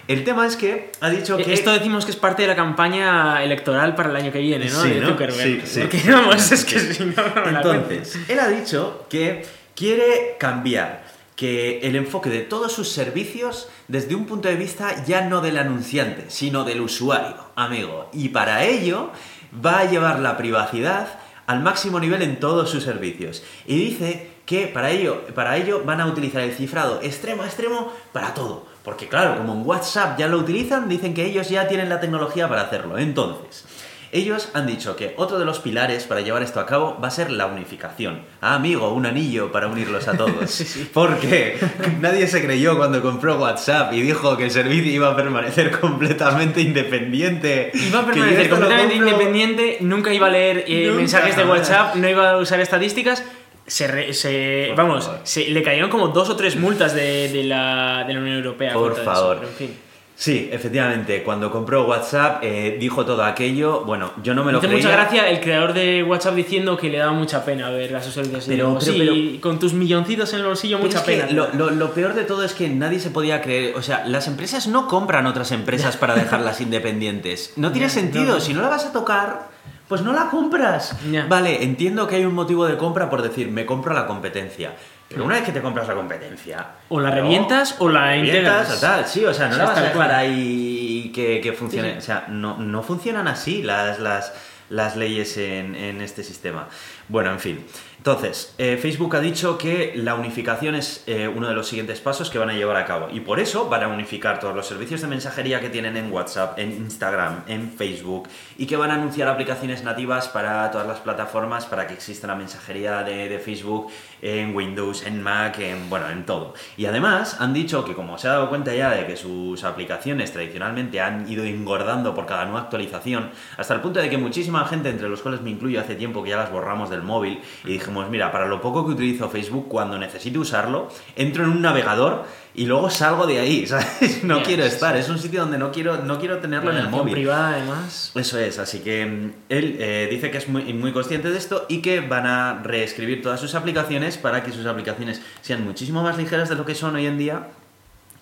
El 0.08 0.24
tema 0.24 0.48
es 0.48 0.56
que 0.56 0.92
ha 1.00 1.12
dicho 1.12 1.38
que... 1.38 1.44
Eh, 1.44 1.54
Esto 1.54 1.74
decimos 1.74 2.06
que 2.06 2.12
es 2.12 2.18
parte 2.18 2.42
de 2.42 2.48
la 2.48 2.56
campaña 2.56 3.44
electoral 3.44 3.94
para 3.94 4.10
el 4.10 4.16
año 4.16 4.32
que 4.32 4.40
viene, 4.40 4.66
¿no? 4.68 4.82
Sí, 4.82 4.90
de 4.90 5.02
¿no? 5.02 5.10
Zuckerberg. 5.10 5.44
Sí, 5.44 5.62
sí. 5.64 5.82
Porque 5.82 6.02
vamos, 6.12 6.52
es 6.52 6.66
que 6.66 6.80
si 6.80 7.06
no, 7.06 7.14
no 7.36 7.50
Entonces, 7.50 8.18
él 8.28 8.40
ha 8.40 8.48
dicho 8.48 9.06
que 9.08 9.46
quiere 9.76 10.38
cambiar 10.40 11.11
que 11.42 11.80
el 11.80 11.96
enfoque 11.96 12.30
de 12.30 12.42
todos 12.42 12.72
sus 12.72 12.90
servicios 12.90 13.68
desde 13.88 14.14
un 14.14 14.28
punto 14.28 14.48
de 14.48 14.56
vista 14.56 15.04
ya 15.06 15.22
no 15.22 15.42
del 15.42 15.58
anunciante, 15.58 16.26
sino 16.28 16.66
del 16.66 16.82
usuario, 16.82 17.36
amigo. 17.56 18.12
Y 18.14 18.30
para 18.30 18.64
ello 18.64 19.10
va 19.54 19.80
a 19.80 19.90
llevar 19.90 20.20
la 20.20 20.38
privacidad 20.38 21.08
al 21.48 21.64
máximo 21.64 22.00
nivel 22.00 22.22
en 22.22 22.40
todos 22.40 22.70
sus 22.70 22.84
servicios. 22.84 23.42
Y 23.66 23.76
dice 23.76 24.34
que 24.46 24.68
para 24.68 24.92
ello, 24.92 25.26
para 25.34 25.58
ello 25.58 25.82
van 25.84 26.00
a 26.00 26.06
utilizar 26.06 26.44
el 26.44 26.54
cifrado 26.54 27.02
extremo 27.02 27.42
a 27.42 27.48
extremo 27.48 27.92
para 28.14 28.36
todo. 28.36 28.68
Porque 28.84 29.08
claro, 29.08 29.36
como 29.36 29.54
en 29.54 29.66
WhatsApp 29.66 30.20
ya 30.20 30.28
lo 30.28 30.38
utilizan, 30.38 30.90
dicen 30.90 31.16
que 31.16 31.26
ellos 31.26 31.50
ya 31.50 31.68
tienen 31.68 31.90
la 31.90 32.00
tecnología 32.00 32.48
para 32.50 32.62
hacerlo. 32.62 33.00
Entonces, 33.00 33.66
ellos 34.14 34.50
han 34.54 34.68
dicho 34.68 34.96
que 34.96 35.14
otro 35.18 35.40
de 35.40 35.46
los 35.46 35.60
pilares 35.60 36.04
para 36.04 36.22
llevar 36.22 36.44
esto 36.44 36.60
a 36.60 36.66
cabo 36.66 36.98
va 37.02 37.08
a 37.08 37.12
ser 37.12 37.32
la 37.32 37.46
unificación. 37.46 38.22
Ah, 38.42 38.56
amigo, 38.56 38.94
un 38.94 39.06
anillo 39.06 39.52
para 39.52 39.68
unirlos 39.68 40.08
a 40.08 40.18
todos. 40.18 40.32
Sí. 40.52 40.90
Porque 40.94 41.58
nadie 42.00 42.28
se 42.28 42.42
creyó 42.44 42.78
cuando 42.78 43.02
compró 43.02 43.38
WhatsApp 43.40 43.94
y 43.94 44.02
dijo 44.02 44.36
que 44.38 44.46
el 44.46 44.52
servicio 44.52 44.92
iba 44.92 45.10
a 45.12 45.16
permanecer 45.16 45.72
completamente 45.80 46.62
independiente. 46.62 47.72
Iba 47.74 48.00
a 48.00 48.06
permanecer 48.06 48.50
completamente 48.50 48.96
compro- 48.96 48.98
independiente, 48.98 49.78
nunca 49.82 50.14
iba 50.14 50.28
a 50.28 50.30
leer 50.30 50.66
eh, 50.68 50.86
Nunca, 50.88 50.98
mensajes 50.98 51.36
de. 51.38 51.44
WhatsApp, 51.46 51.96
no 51.96 52.10
iba 52.10 52.32
a 52.32 52.38
usar 52.38 52.60
estadísticas. 52.60 53.24
Se, 53.68 53.88
re- 53.88 54.14
se- 54.14 54.74
vamos, 54.76 55.10
se- 55.24 55.50
le 55.50 55.64
cayeron 55.64 55.90
como 55.90 56.10
dos 56.10 56.30
o 56.30 56.36
tres 56.36 56.56
multas 56.58 56.94
de, 56.94 57.30
de 57.30 57.44
la, 57.46 58.04
de 58.06 58.14
la 58.14 58.20
Unión 58.20 58.36
Europea. 58.38 58.74
Por 58.74 58.92
eso, 58.94 59.04
favor. 59.04 59.38
pero 59.38 59.50
en 59.50 59.56
fin. 59.56 59.78
Sí, 60.22 60.50
efectivamente, 60.52 61.24
cuando 61.24 61.50
compró 61.50 61.88
WhatsApp 61.88 62.44
eh, 62.44 62.78
dijo 62.80 63.04
todo 63.04 63.24
aquello. 63.24 63.82
Bueno, 63.86 64.12
yo 64.22 64.36
no 64.36 64.44
me 64.44 64.52
lo 64.52 64.60
hace 64.60 64.68
creía. 64.68 64.84
mucha 64.84 64.96
gracia 64.96 65.28
el 65.28 65.40
creador 65.40 65.74
de 65.74 66.04
WhatsApp 66.04 66.36
diciendo 66.36 66.78
que 66.78 66.92
le 66.92 67.00
daba 67.00 67.12
mucha 67.12 67.44
pena 67.44 67.72
ver 67.72 68.00
servicios. 68.04 68.48
Y 68.48 68.52
Pero- 68.52 68.80
sí, 68.80 69.40
con 69.42 69.58
tus 69.58 69.74
milloncitos 69.74 70.32
en 70.34 70.42
el 70.42 70.46
bolsillo, 70.46 70.78
mucha 70.78 71.00
es 71.00 71.04
que 71.06 71.12
pena. 71.18 71.32
lo, 71.32 71.52
lo- 71.56 71.72
lo 71.72 71.92
peor 71.96 72.14
de 72.14 72.24
todo 72.24 72.44
es 72.44 72.54
que 72.54 72.70
nadie 72.70 73.00
se 73.00 73.10
podía 73.10 73.42
creer. 73.42 73.76
O 73.76 73.82
sea, 73.82 74.06
las 74.06 74.28
empresas 74.28 74.68
no 74.68 74.88
compran 74.88 75.26
otras 75.26 75.52
empresas 75.52 75.98
para 75.98 76.14
dejarlas 76.14 76.62
independientes. 76.96 77.54
No 77.56 77.72
tiene 77.72 77.90
sentido. 77.90 78.36
no. 78.36 78.40
Si 78.40 78.54
no 78.54 78.62
la 78.62 78.70
vas 78.70 78.86
a 78.86 78.94
tocar, 78.94 79.48
pues 79.88 80.04
no 80.04 80.14
la 80.14 80.30
compras. 80.30 80.96
Vale, 81.30 81.64
entiendo 81.64 82.06
que 82.06 82.18
hay 82.18 82.26
un 82.26 82.36
motivo 82.36 82.68
de 82.68 82.78
compra 82.78 83.10
por 83.10 83.24
decir, 83.24 83.50
me 83.50 83.66
compro 83.66 83.96
la 83.96 84.06
competencia. 84.06 84.76
Pero 85.14 85.26
una 85.26 85.36
vez 85.36 85.44
que 85.46 85.52
te 85.52 85.62
compras 85.62 85.88
la 85.88 85.96
competencia. 85.96 86.66
O 86.90 87.00
la 87.00 87.12
revientas 87.12 87.76
o 87.80 87.90
la 87.90 88.16
integras. 88.18 88.78
o 88.78 88.80
tal. 88.80 89.06
Sí, 89.08 89.24
o 89.26 89.34
sea, 89.34 89.48
no 89.48 89.54
Sí, 89.54 89.60
la 89.60 89.66
vas 89.66 89.78
a 89.78 89.82
dejar 89.82 89.96
cual. 89.96 90.12
ahí 90.12 91.12
que, 91.14 91.40
que 91.42 91.54
funcione. 91.54 91.90
Sí, 91.90 91.94
sí. 91.94 91.98
O 92.00 92.02
sea, 92.02 92.26
no, 92.30 92.58
no 92.58 92.84
funcionan 92.84 93.28
así 93.28 93.62
las, 93.64 94.00
las, 94.00 94.34
las 94.70 94.96
leyes 94.96 95.38
en, 95.38 95.76
en 95.76 96.02
este 96.02 96.24
sistema. 96.24 96.68
Bueno, 97.12 97.30
en 97.32 97.40
fin. 97.42 97.66
Entonces, 97.98 98.56
eh, 98.58 98.80
Facebook 98.82 99.16
ha 99.16 99.20
dicho 99.20 99.60
que 99.60 99.94
la 99.96 100.16
unificación 100.16 100.74
es 100.74 101.04
eh, 101.06 101.28
uno 101.28 101.48
de 101.48 101.54
los 101.54 101.68
siguientes 101.68 102.00
pasos 102.00 102.32
que 102.32 102.40
van 102.40 102.50
a 102.50 102.54
llevar 102.54 102.78
a 102.78 102.86
cabo. 102.86 103.10
Y 103.12 103.20
por 103.20 103.40
eso 103.40 103.70
van 103.70 103.84
a 103.84 103.90
unificar 103.90 104.40
todos 104.40 104.56
los 104.56 104.66
servicios 104.66 105.02
de 105.02 105.08
mensajería 105.08 105.60
que 105.60 105.70
tienen 105.70 105.96
en 105.98 106.12
WhatsApp, 106.12 106.58
en 106.58 106.72
Instagram, 106.72 107.44
en 107.46 107.72
Facebook. 107.74 108.28
Y 108.58 108.66
que 108.66 108.76
van 108.76 108.90
a 108.90 108.96
anunciar 108.96 109.28
aplicaciones 109.28 109.84
nativas 109.84 110.30
para 110.30 110.72
todas 110.72 110.88
las 110.88 111.00
plataformas 111.00 111.68
para 111.68 111.86
que 111.86 111.94
exista 111.94 112.26
la 112.26 112.34
mensajería 112.34 113.04
de, 113.04 113.30
de 113.30 113.38
Facebook 113.38 113.92
en 114.24 114.56
Windows, 114.56 115.06
en 115.06 115.22
Mac, 115.22 115.60
en, 115.60 115.88
bueno, 115.88 116.10
en 116.10 116.26
todo. 116.26 116.56
Y 116.78 116.86
además 116.86 117.38
han 117.40 117.54
dicho 117.54 117.86
que 117.86 117.94
como 117.94 118.18
se 118.18 118.28
ha 118.28 118.32
dado 118.32 118.50
cuenta 118.50 118.74
ya 118.74 118.90
de 118.90 119.06
que 119.06 119.16
sus 119.16 119.64
aplicaciones 119.64 120.32
tradicionalmente 120.32 121.02
han 121.02 121.32
ido 121.32 121.44
engordando 121.44 122.16
por 122.16 122.26
cada 122.26 122.46
nueva 122.46 122.62
actualización, 122.62 123.30
hasta 123.58 123.76
el 123.76 123.82
punto 123.82 124.00
de 124.00 124.10
que 124.10 124.18
muchísima 124.18 124.66
gente, 124.66 124.90
entre 124.90 125.08
los 125.08 125.22
cuales 125.22 125.42
me 125.42 125.52
incluyo 125.52 125.80
hace 125.80 125.94
tiempo 125.94 126.24
que 126.24 126.32
ya 126.32 126.38
las 126.38 126.52
borramos 126.52 126.90
del 127.02 127.08
móvil, 127.08 127.42
y 127.66 127.74
dijimos, 127.74 128.10
mira, 128.10 128.32
para 128.32 128.48
lo 128.48 128.62
poco 128.62 128.86
que 128.86 128.94
utilizo 128.94 129.30
Facebook, 129.30 129.68
cuando 129.68 129.98
necesito 129.98 130.40
usarlo, 130.40 130.90
entro 131.16 131.44
en 131.44 131.50
un 131.50 131.62
navegador 131.62 132.26
y 132.54 132.66
luego 132.66 132.90
salgo 132.90 133.28
de 133.28 133.40
ahí, 133.40 133.66
¿sabes? 133.68 134.24
No 134.24 134.44
quiero 134.44 134.64
estar, 134.64 134.94
sí. 134.96 135.02
es 135.02 135.10
un 135.10 135.20
sitio 135.20 135.42
donde 135.42 135.58
no 135.58 135.72
quiero, 135.72 135.98
no 136.04 136.20
quiero 136.20 136.40
tenerlo 136.40 136.72
en 136.72 136.78
el 136.78 136.90
móvil. 136.90 137.14
privada, 137.14 137.56
además. 137.56 138.12
Eso 138.16 138.38
es, 138.40 138.60
así 138.60 138.80
que 138.80 139.06
mm, 139.06 139.34
él 139.50 139.78
eh, 139.80 140.08
dice 140.10 140.32
que 140.32 140.38
es 140.38 140.48
muy, 140.48 140.74
muy 140.74 140.92
consciente 140.94 141.30
de 141.30 141.38
esto 141.38 141.66
y 141.70 141.82
que 141.82 142.02
van 142.02 142.26
a 142.26 142.62
reescribir 142.64 143.22
todas 143.22 143.40
sus 143.40 143.56
aplicaciones 143.56 144.18
para 144.18 144.44
que 144.44 144.52
sus 144.52 144.66
aplicaciones 144.66 145.22
sean 145.42 145.64
muchísimo 145.64 146.04
más 146.04 146.18
ligeras 146.18 146.50
de 146.50 146.56
lo 146.56 146.66
que 146.66 146.76
son 146.76 146.96
hoy 146.96 147.06
en 147.06 147.18
día 147.18 147.48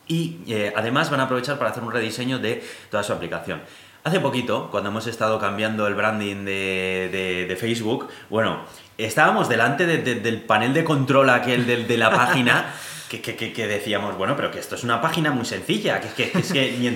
y 0.09 0.39
eh, 0.47 0.73
además 0.75 1.09
van 1.09 1.21
a 1.21 1.23
aprovechar 1.23 1.57
para 1.57 1.69
hacer 1.69 1.83
un 1.83 1.91
rediseño 1.91 2.39
de 2.39 2.63
toda 2.89 3.03
su 3.03 3.13
aplicación. 3.13 3.61
Hace 4.03 4.19
poquito, 4.21 4.69
cuando 4.71 4.89
hemos 4.89 5.07
estado 5.07 5.39
cambiando 5.39 5.85
el 5.88 5.93
branding 5.95 6.45
de, 6.45 7.09
de- 7.12 7.45
de 7.47 7.55
Facebook, 7.57 8.07
bueno, 8.29 8.62
estábamos 8.97 9.49
delante 9.49 9.85
de- 9.85 9.97
de- 9.97 10.15
del 10.15 10.41
panel 10.41 10.73
de 10.73 10.83
control 10.83 11.29
aquel 11.29 11.67
de, 11.67 11.83
la 11.97 12.09
página 12.09 12.73
que, 13.09 13.21
que- 13.21 13.35
que- 13.35 13.67
decíamos, 13.67 14.17
bueno, 14.17 14.35
pero 14.38 14.51
que 14.51 14.59
esto 14.59 14.75
es 14.75 14.83
una 14.83 15.01
página 15.01 15.31
muy 15.31 15.45
sencilla, 15.45 15.99
que 15.99 16.07
es 16.07 16.13
que, 16.13 16.31
que 16.31 16.39
es 16.39 16.51
que 16.53 16.75
ni 16.79 16.88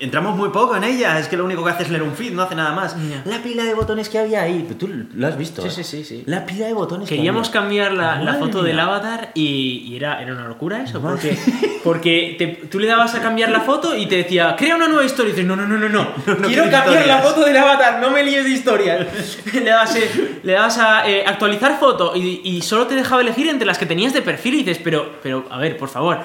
entramos 0.00 0.36
muy 0.36 0.48
poco 0.50 0.76
en 0.76 0.84
ella, 0.84 1.18
es 1.18 1.28
que 1.28 1.36
lo 1.36 1.44
único 1.44 1.64
que 1.64 1.70
hace 1.70 1.82
es 1.84 1.90
leer 1.90 2.02
un 2.02 2.14
feed, 2.14 2.32
no 2.32 2.42
hace 2.42 2.54
nada 2.54 2.72
más. 2.72 2.96
Ya. 3.08 3.22
La 3.24 3.42
pila 3.42 3.64
de 3.64 3.74
botones 3.74 4.08
que 4.08 4.18
había 4.18 4.42
ahí, 4.42 4.66
tú 4.78 4.88
lo 5.14 5.26
has 5.26 5.36
visto. 5.36 5.62
Sí, 5.62 5.68
¿eh? 5.68 5.70
sí, 5.70 5.84
sí, 5.84 6.04
sí. 6.04 6.22
La 6.26 6.44
pila 6.46 6.66
de 6.66 6.72
botones 6.72 7.08
que 7.08 7.16
Queríamos 7.16 7.48
había. 7.48 7.60
cambiar 7.60 7.92
la, 7.92 8.20
la 8.22 8.34
foto 8.34 8.62
del 8.62 8.76
mía. 8.76 8.84
avatar 8.84 9.30
y, 9.34 9.84
y 9.86 9.96
era, 9.96 10.20
era 10.22 10.32
una 10.32 10.46
locura 10.48 10.82
eso, 10.82 11.00
porque, 11.00 11.36
porque 11.84 12.34
te- 12.38 12.66
tú 12.68 12.78
le 12.78 12.86
dabas 12.86 13.14
a 13.14 13.20
cambiar 13.22 13.50
la 13.50 13.60
foto 13.60 13.96
y 13.96 14.06
te 14.06 14.16
decía, 14.16 14.54
crea 14.56 14.76
una 14.76 14.88
nueva 14.88 15.04
historia. 15.04 15.30
Y 15.30 15.32
dices, 15.32 15.46
no, 15.46 15.56
no, 15.56 15.66
no, 15.66 15.76
no, 15.78 15.88
no, 15.88 16.08
quiero 16.24 16.42
quiero 16.42 16.62
cambiar 16.70 16.86
la 16.86 17.00
historias". 17.16 17.22
foto 17.24 17.44
del 17.44 17.56
avatar, 17.56 18.00
no 18.00 18.10
me 18.10 18.22
líes 18.22 18.44
de 18.44 18.50
historias. 18.50 19.06
le 19.54 19.64
dabas, 19.64 19.96
eh, 19.96 20.38
le 20.42 20.52
dabas 20.52 20.78
a 20.78 21.08
eh, 21.08 21.24
actualizar 21.26 21.78
foto 21.78 22.14
y, 22.16 22.40
y 22.44 22.62
solo 22.62 22.86
te 22.86 22.94
dejaba 22.94 23.22
elegir 23.22 23.48
entre 23.48 23.66
las 23.66 23.78
que 23.78 23.86
tenías 23.86 24.12
de 24.12 24.22
perfil 24.22 24.54
y 24.54 24.58
dices, 24.58 24.80
pero, 24.82 25.16
pero, 25.22 25.46
a 25.50 25.58
ver, 25.58 25.76
por 25.76 25.88
favor, 25.88 26.20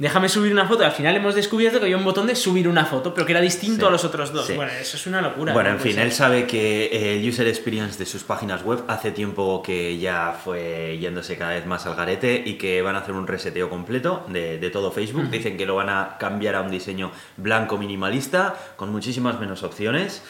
déjame 0.00 0.28
subir 0.28 0.50
una 0.52 0.66
foto. 0.66 0.84
Al 0.84 0.90
final 0.90 1.14
hemos 1.14 1.36
descubierto 1.36 1.78
que 1.78 1.84
había 1.84 1.96
un 1.96 2.04
botón 2.04 2.26
de 2.26 2.34
subir 2.34 2.66
una 2.66 2.84
foto, 2.84 3.14
pero 3.14 3.24
que 3.24 3.30
era 3.32 3.40
distinto 3.40 3.82
Sí, 3.82 3.86
a 3.86 3.90
los 3.90 4.04
otros 4.04 4.32
dos. 4.32 4.46
sí. 4.46 4.54
Bueno, 4.54 4.72
eso 4.72 4.96
es 4.96 5.06
una 5.06 5.20
locura. 5.22 5.52
Bueno, 5.52 5.68
¿no? 5.70 5.76
en 5.76 5.80
Pues 5.82 5.94
fin, 5.94 6.02
él 6.02 6.10
sabe 6.10 6.46
que 6.48 7.18
el 7.20 7.28
user 7.28 7.46
experience 7.46 7.96
de 7.98 8.06
sus 8.06 8.24
páginas 8.24 8.64
web 8.64 8.82
hace 8.88 9.12
tiempo 9.12 9.62
que 9.62 9.96
ya 9.98 10.36
fue 10.42 10.98
yéndose 10.98 11.36
cada 11.36 11.52
vez 11.52 11.66
más 11.66 11.86
al 11.86 11.94
garete 11.94 12.42
y 12.44 12.54
que 12.54 12.82
van 12.82 12.96
a 12.96 12.98
hacer 12.98 13.14
un 13.14 13.26
reseteo 13.28 13.70
completo 13.70 14.24
de, 14.28 14.58
de 14.58 14.70
todo 14.70 14.90
Facebook. 14.90 15.30
Dicen 15.30 15.56
que 15.56 15.66
lo 15.66 15.76
van 15.76 15.90
a 15.90 16.16
cambiar 16.18 16.56
a 16.56 16.62
un 16.62 16.70
diseño 16.72 17.12
blanco 17.36 17.78
minimalista 17.78 18.56
con 18.76 18.90
muchísimas 18.90 19.38
menos 19.38 19.62
opciones. 19.62 20.22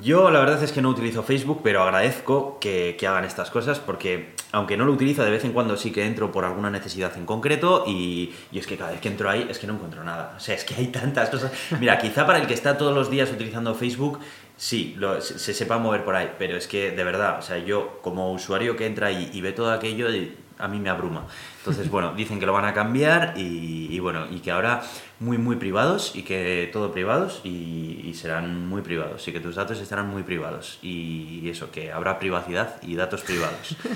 Yo 0.00 0.30
la 0.30 0.40
verdad 0.40 0.62
es 0.62 0.72
que 0.72 0.80
no 0.80 0.88
utilizo 0.88 1.22
Facebook, 1.22 1.60
pero 1.62 1.82
agradezco 1.82 2.58
que, 2.60 2.96
que 2.98 3.06
hagan 3.06 3.24
estas 3.24 3.50
cosas 3.50 3.78
porque 3.78 4.34
aunque 4.52 4.76
no 4.76 4.84
lo 4.84 4.92
utilizo 4.92 5.24
de 5.24 5.30
vez 5.30 5.44
en 5.44 5.52
cuando 5.52 5.76
sí 5.76 5.90
que 5.90 6.04
entro 6.06 6.30
por 6.30 6.44
alguna 6.44 6.70
necesidad 6.70 7.16
en 7.16 7.26
concreto 7.26 7.84
y, 7.86 8.32
y 8.52 8.58
es 8.58 8.66
que 8.66 8.76
cada 8.76 8.90
vez 8.92 9.00
que 9.00 9.08
entro 9.08 9.28
ahí 9.30 9.46
es 9.50 9.58
que 9.58 9.66
no 9.66 9.74
encuentro 9.74 10.04
nada. 10.04 10.34
O 10.36 10.40
sea, 10.40 10.54
es 10.54 10.64
que 10.64 10.74
hay 10.74 10.88
tantas 10.88 11.30
cosas. 11.30 11.50
Mira, 11.80 11.98
quizá 11.98 12.26
para 12.26 12.38
el 12.38 12.46
que 12.46 12.54
está 12.54 12.76
todos 12.76 12.94
los 12.94 13.10
días 13.10 13.30
utilizando 13.30 13.74
Facebook, 13.74 14.18
sí, 14.56 14.94
lo- 14.98 15.20
se, 15.20 15.38
se 15.38 15.54
sepa 15.54 15.78
mover 15.78 16.04
por 16.04 16.14
ahí, 16.14 16.30
pero 16.38 16.56
es 16.56 16.66
que 16.68 16.90
de 16.92 17.04
verdad, 17.04 17.38
o 17.38 17.42
sea, 17.42 17.58
yo 17.58 17.98
como 18.02 18.32
usuario 18.32 18.76
que 18.76 18.86
entra 18.86 19.08
ahí 19.08 19.30
y 19.32 19.40
ve 19.40 19.52
todo 19.52 19.72
aquello, 19.72 20.08
eh, 20.10 20.36
a 20.58 20.68
mí 20.68 20.78
me 20.78 20.90
abruma. 20.90 21.26
Entonces, 21.58 21.90
bueno, 21.90 22.12
dicen 22.14 22.38
que 22.38 22.46
lo 22.46 22.52
van 22.52 22.64
a 22.66 22.72
cambiar 22.74 23.34
y 23.36 23.98
bueno, 23.98 24.26
y 24.30 24.38
que 24.40 24.50
ahora 24.50 24.82
muy, 25.22 25.38
muy 25.38 25.56
privados 25.56 26.12
y 26.14 26.22
que 26.22 26.68
todo 26.72 26.90
privados 26.92 27.40
y, 27.44 28.00
y 28.04 28.14
serán 28.14 28.66
muy 28.68 28.82
privados 28.82 29.26
y 29.28 29.32
que 29.32 29.40
tus 29.40 29.54
datos 29.54 29.78
estarán 29.80 30.08
muy 30.08 30.22
privados 30.24 30.78
y 30.82 31.48
eso, 31.48 31.70
que 31.70 31.92
habrá 31.92 32.18
privacidad 32.18 32.76
y 32.82 32.96
datos 32.96 33.22
privados. 33.22 33.76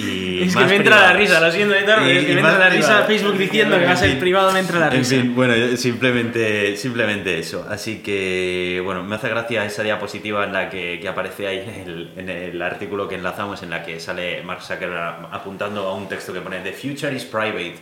Y 0.00 0.44
Es 0.44 0.56
que 0.56 0.64
me 0.64 0.76
entra 0.76 0.98
la 1.00 1.12
risa, 1.12 1.40
lo 1.40 1.52
siento, 1.52 1.74
Y- 1.74 1.78
es 2.10 2.24
que 2.24 2.32
me 2.34 2.40
entra 2.40 2.58
la 2.58 2.70
risa. 2.70 3.02
Facebook 3.04 3.36
diciendo 3.36 3.78
que 3.78 3.84
va 3.84 3.92
a 3.92 3.96
ser 3.96 4.18
privado, 4.18 4.50
me 4.52 4.60
entra 4.60 4.78
la 4.78 4.86
En 4.86 4.92
risa. 5.00 5.16
fin, 5.16 5.34
bueno, 5.34 5.76
simplemente, 5.76 6.76
simplemente 6.78 7.38
eso. 7.38 7.66
Así 7.68 7.98
que, 7.98 8.80
bueno, 8.82 9.02
me 9.04 9.16
hace 9.16 9.28
gracia 9.28 9.64
esa 9.66 9.82
diapositiva 9.82 10.44
en 10.44 10.52
la 10.54 10.70
que, 10.70 10.98
que 11.00 11.08
aparece 11.08 11.46
ahí 11.46 11.58
en 11.58 11.88
el, 11.88 12.12
en 12.16 12.28
el 12.30 12.62
artículo 12.62 13.06
que 13.08 13.16
enlazamos, 13.16 13.62
en 13.62 13.70
la 13.70 13.84
que 13.84 14.00
sale 14.00 14.42
Mark 14.42 14.62
Zuckerberg 14.62 15.28
apuntando 15.30 15.86
a 15.86 15.94
un 15.94 16.08
texto 16.08 16.32
que 16.32 16.40
pone 16.40 16.60
The 16.60 16.72
future 16.72 17.14
is 17.14 17.24
private. 17.24 17.76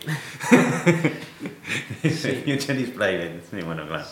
Future 2.01 2.79
is 2.81 2.89
private. 2.89 3.39
Sí, 3.51 3.57
bueno, 3.63 3.87
claro. 3.87 4.03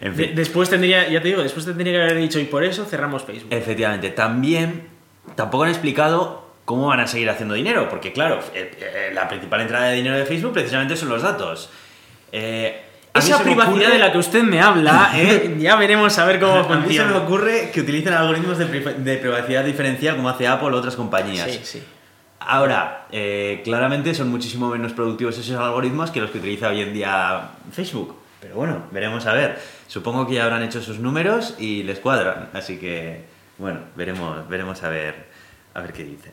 En 0.00 0.16
De- 0.16 0.26
fin. 0.26 0.34
después 0.36 0.68
tendría, 0.70 1.08
ya 1.08 1.20
te 1.22 1.28
digo, 1.28 1.42
después 1.42 1.64
tendría 1.64 1.92
que 1.92 2.02
haber 2.02 2.16
dicho, 2.18 2.38
y 2.38 2.44
por 2.44 2.64
eso 2.64 2.84
cerramos 2.84 3.24
Facebook. 3.24 3.52
Efectivamente, 3.52 4.10
también 4.10 4.88
tampoco 5.34 5.64
han 5.64 5.70
explicado 5.70 6.44
cómo 6.64 6.86
van 6.88 7.00
a 7.00 7.06
seguir 7.06 7.30
haciendo 7.30 7.54
dinero, 7.54 7.88
porque 7.88 8.12
claro, 8.12 8.40
eh, 8.54 8.70
eh, 8.80 9.10
la 9.14 9.28
principal 9.28 9.60
entrada 9.60 9.86
de 9.88 9.96
dinero 9.96 10.16
de 10.16 10.24
Facebook 10.26 10.52
precisamente 10.52 10.96
son 10.96 11.08
los 11.08 11.22
datos. 11.22 11.70
Eh, 12.32 12.82
Esa 13.14 13.42
privacidad 13.42 13.74
ocurre- 13.88 13.92
de 13.92 13.98
la 13.98 14.12
que 14.12 14.18
usted 14.18 14.42
me 14.42 14.60
habla, 14.60 15.12
¿eh? 15.16 15.54
ya 15.58 15.76
veremos 15.76 16.18
a 16.18 16.24
ver 16.26 16.38
cómo 16.40 16.54
A 16.54 16.62
mí 16.62 16.64
se 16.64 16.74
me 16.74 16.82
funciona. 16.82 17.16
ocurre 17.18 17.70
que 17.72 17.80
utilicen 17.80 18.12
algoritmos 18.12 18.58
de, 18.58 18.66
de 18.66 19.16
privacidad 19.16 19.64
diferencial 19.64 20.16
como 20.16 20.28
hace 20.28 20.46
Apple 20.48 20.68
o 20.68 20.76
otras 20.76 20.96
compañías. 20.96 21.50
Sí, 21.50 21.60
sí. 21.62 21.82
Ahora, 22.46 23.06
eh, 23.10 23.60
claramente 23.64 24.14
son 24.14 24.28
muchísimo 24.30 24.68
menos 24.70 24.92
productivos 24.92 25.36
esos 25.38 25.56
algoritmos 25.56 26.10
que 26.10 26.20
los 26.20 26.30
que 26.30 26.38
utiliza 26.38 26.68
hoy 26.68 26.80
en 26.80 26.92
día 26.92 27.50
Facebook. 27.72 28.14
Pero 28.40 28.54
bueno, 28.56 28.84
veremos 28.92 29.26
a 29.26 29.32
ver. 29.32 29.58
Supongo 29.88 30.26
que 30.26 30.34
ya 30.34 30.44
habrán 30.44 30.62
hecho 30.62 30.80
sus 30.82 30.98
números 30.98 31.54
y 31.58 31.82
les 31.82 31.98
cuadran. 31.98 32.50
Así 32.52 32.76
que, 32.78 33.24
bueno, 33.58 33.80
veremos, 33.96 34.48
veremos 34.48 34.82
a 34.82 34.88
ver, 34.90 35.26
a 35.74 35.80
ver 35.80 35.92
qué 35.92 36.04
dicen. 36.04 36.32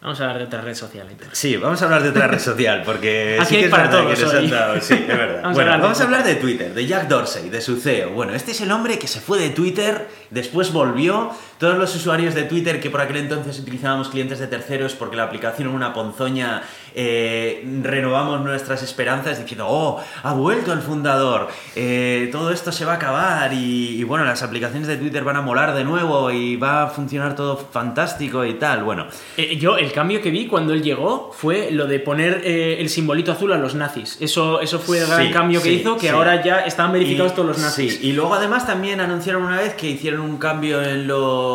Vamos 0.00 0.20
a 0.20 0.24
hablar 0.24 0.38
de 0.38 0.44
otra 0.44 0.60
red 0.60 0.74
social. 0.74 1.08
Héctor. 1.10 1.28
Sí, 1.32 1.56
vamos 1.56 1.82
a 1.82 1.86
hablar 1.86 2.02
de 2.04 2.10
otra 2.10 2.28
red 2.28 2.38
social, 2.38 2.82
porque 2.84 3.36
Aquí 3.40 3.48
sí 3.48 3.54
hay 3.56 3.60
que 3.62 3.66
es 3.66 3.70
para 3.72 3.90
todos 3.90 4.16
que 4.16 4.24
nos 4.24 4.32
hoy. 4.34 4.44
han 4.44 4.50
dado- 4.50 4.80
sí, 4.80 4.94
es 4.94 5.06
verdad. 5.08 5.42
Vamos 5.42 5.58
a 5.58 5.62
bueno, 5.62 5.72
de 5.72 5.78
vamos 5.78 6.00
a 6.00 6.04
Twitter. 6.04 6.04
hablar 6.20 6.24
de 6.24 6.34
Twitter, 6.40 6.74
de 6.74 6.86
Jack 6.86 7.08
Dorsey, 7.08 7.48
de 7.50 7.60
su 7.60 7.76
CEO. 7.80 8.10
Bueno, 8.10 8.32
este 8.34 8.52
es 8.52 8.60
el 8.60 8.70
hombre 8.70 8.98
que 9.00 9.08
se 9.08 9.20
fue 9.20 9.38
de 9.40 9.50
Twitter, 9.50 10.06
después 10.30 10.72
volvió. 10.72 11.32
Todos 11.58 11.76
los 11.76 11.94
usuarios 11.94 12.34
de 12.34 12.44
Twitter 12.44 12.80
que 12.80 12.88
por 12.90 13.00
aquel 13.00 13.16
entonces 13.16 13.58
utilizábamos 13.58 14.08
clientes 14.08 14.38
de 14.38 14.46
terceros 14.46 14.94
porque 14.94 15.16
la 15.16 15.24
aplicación 15.24 15.68
era 15.68 15.76
una 15.76 15.92
ponzoña, 15.92 16.62
eh, 16.94 17.64
renovamos 17.82 18.40
nuestras 18.42 18.82
esperanzas 18.82 19.38
diciendo, 19.40 19.66
oh, 19.68 20.00
ha 20.22 20.32
vuelto 20.34 20.72
el 20.72 20.80
fundador, 20.80 21.48
eh, 21.76 22.28
todo 22.32 22.52
esto 22.52 22.70
se 22.72 22.84
va 22.84 22.92
a 22.92 22.96
acabar 22.96 23.52
y, 23.52 23.98
y 24.00 24.04
bueno, 24.04 24.24
las 24.24 24.42
aplicaciones 24.42 24.86
de 24.88 24.96
Twitter 24.96 25.24
van 25.24 25.36
a 25.36 25.42
molar 25.42 25.74
de 25.74 25.84
nuevo 25.84 26.30
y 26.30 26.56
va 26.56 26.84
a 26.84 26.86
funcionar 26.88 27.34
todo 27.34 27.56
fantástico 27.56 28.44
y 28.44 28.54
tal. 28.54 28.84
Bueno, 28.84 29.06
Eh, 29.36 29.56
yo, 29.56 29.76
el 29.78 29.92
cambio 29.92 30.20
que 30.22 30.30
vi 30.30 30.46
cuando 30.46 30.72
él 30.72 30.82
llegó 30.82 31.32
fue 31.36 31.70
lo 31.72 31.86
de 31.86 31.98
poner 32.00 32.42
eh, 32.44 32.80
el 32.80 32.88
simbolito 32.88 33.32
azul 33.32 33.52
a 33.52 33.58
los 33.58 33.74
nazis. 33.74 34.16
Eso, 34.20 34.60
eso 34.60 34.78
fue 34.78 34.98
el 35.00 35.06
gran 35.06 35.26
Sí, 35.26 35.32
cambio 35.32 35.60
que 35.62 35.70
sí, 35.70 35.74
hizo, 35.80 35.94
que 35.96 36.02
sí. 36.02 36.08
ahora 36.08 36.42
ya 36.44 36.60
estaban 36.60 36.92
verificados 36.92 37.32
Y- 37.32 37.34
todos 37.34 37.48
los 37.48 37.58
nazis. 37.58 37.98
Sí, 37.98 38.08
y 38.08 38.12
luego 38.12 38.34
además 38.34 38.66
también 38.66 39.00
anunciaron 39.00 39.42
una 39.42 39.56
vez 39.58 39.74
que 39.74 39.88
hicieron 39.88 40.20
un 40.20 40.36
cambio 40.38 40.80
en 40.82 41.06
los 41.08 41.47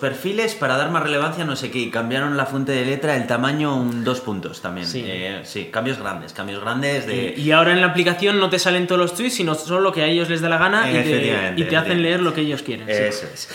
perfiles 0.00 0.54
para 0.54 0.76
dar 0.76 0.90
más 0.90 1.02
relevancia 1.02 1.44
no 1.44 1.56
sé 1.56 1.70
qué, 1.70 1.90
cambiaron 1.90 2.36
la 2.36 2.46
fuente 2.46 2.72
de 2.72 2.84
letra, 2.84 3.16
el 3.16 3.26
tamaño 3.26 3.76
un 3.76 4.04
dos 4.04 4.20
puntos 4.20 4.60
también. 4.60 4.86
Sí. 4.86 5.04
Eh, 5.06 5.40
sí, 5.44 5.66
cambios 5.72 5.98
grandes, 5.98 6.32
cambios 6.32 6.60
grandes 6.60 7.06
de... 7.06 7.34
Y 7.36 7.50
ahora 7.50 7.72
en 7.72 7.80
la 7.80 7.88
aplicación 7.88 8.38
no 8.38 8.50
te 8.50 8.58
salen 8.58 8.86
todos 8.86 9.00
los 9.00 9.14
tweets, 9.14 9.34
sino 9.34 9.54
solo 9.54 9.80
lo 9.80 9.92
que 9.92 10.02
a 10.02 10.06
ellos 10.06 10.28
les 10.28 10.40
da 10.40 10.48
la 10.48 10.58
gana 10.58 10.90
y 10.90 10.94
te, 10.94 11.54
y 11.56 11.64
te 11.64 11.76
hacen 11.76 12.02
leer 12.02 12.20
lo 12.20 12.32
que 12.34 12.42
ellos 12.42 12.62
quieren. 12.62 12.86
sí. 12.86 12.92
Eso 12.92 13.26
es. 13.32 13.48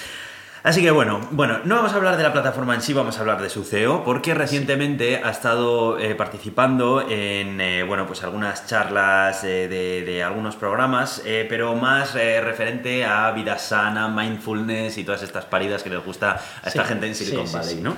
Así 0.63 0.81
que 0.81 0.91
bueno, 0.91 1.21
bueno, 1.31 1.59
no 1.63 1.75
vamos 1.75 1.93
a 1.93 1.95
hablar 1.95 2.17
de 2.17 2.23
la 2.23 2.33
plataforma 2.33 2.75
en 2.75 2.81
sí, 2.81 2.91
vamos 2.91 3.17
a 3.17 3.21
hablar 3.21 3.41
de 3.41 3.49
su 3.49 3.63
CEO, 3.63 4.03
porque 4.03 4.33
recientemente 4.33 5.21
ha 5.23 5.29
estado 5.29 5.97
eh, 5.99 6.13
participando 6.15 7.01
en 7.07 7.61
eh, 7.61 7.83
bueno, 7.83 8.05
pues 8.05 8.23
algunas 8.23 8.65
charlas 8.67 9.43
eh, 9.43 9.67
de, 9.69 10.01
de 10.03 10.23
algunos 10.23 10.55
programas, 10.55 11.21
pero 11.47 11.75
más 11.75 12.13
referente 12.15 13.05
a 13.05 13.31
vida 13.31 13.57
sana, 13.57 14.07
mindfulness 14.09 14.97
y 14.97 15.03
todas 15.03 15.23
estas 15.23 15.45
paridas 15.45 15.83
que 15.83 15.89
les 15.89 16.03
gusta 16.03 16.41
a 16.63 16.67
esta 16.67 16.83
Sí, 16.83 16.89
gente 16.89 17.07
en 17.07 17.15
Silicon 17.15 17.47
sí, 17.47 17.53
Valley, 17.55 17.75
sí. 17.75 17.81
¿no? 17.81 17.95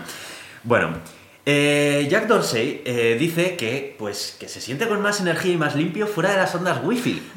Bueno, 0.63 0.89
eh, 1.45 2.07
Jack 2.11 2.27
Dorsey 2.27 2.83
eh, 2.85 3.15
dice 3.19 3.55
que, 3.55 3.95
pues, 3.97 4.35
que 4.39 4.47
se 4.47 4.61
siente 4.61 4.87
con 4.87 5.01
más 5.01 5.19
energía 5.21 5.53
y 5.53 5.57
más 5.57 5.75
limpio 5.75 6.05
fuera 6.05 6.31
de 6.31 6.37
las 6.37 6.53
ondas 6.53 6.79
wifi. 6.83 7.21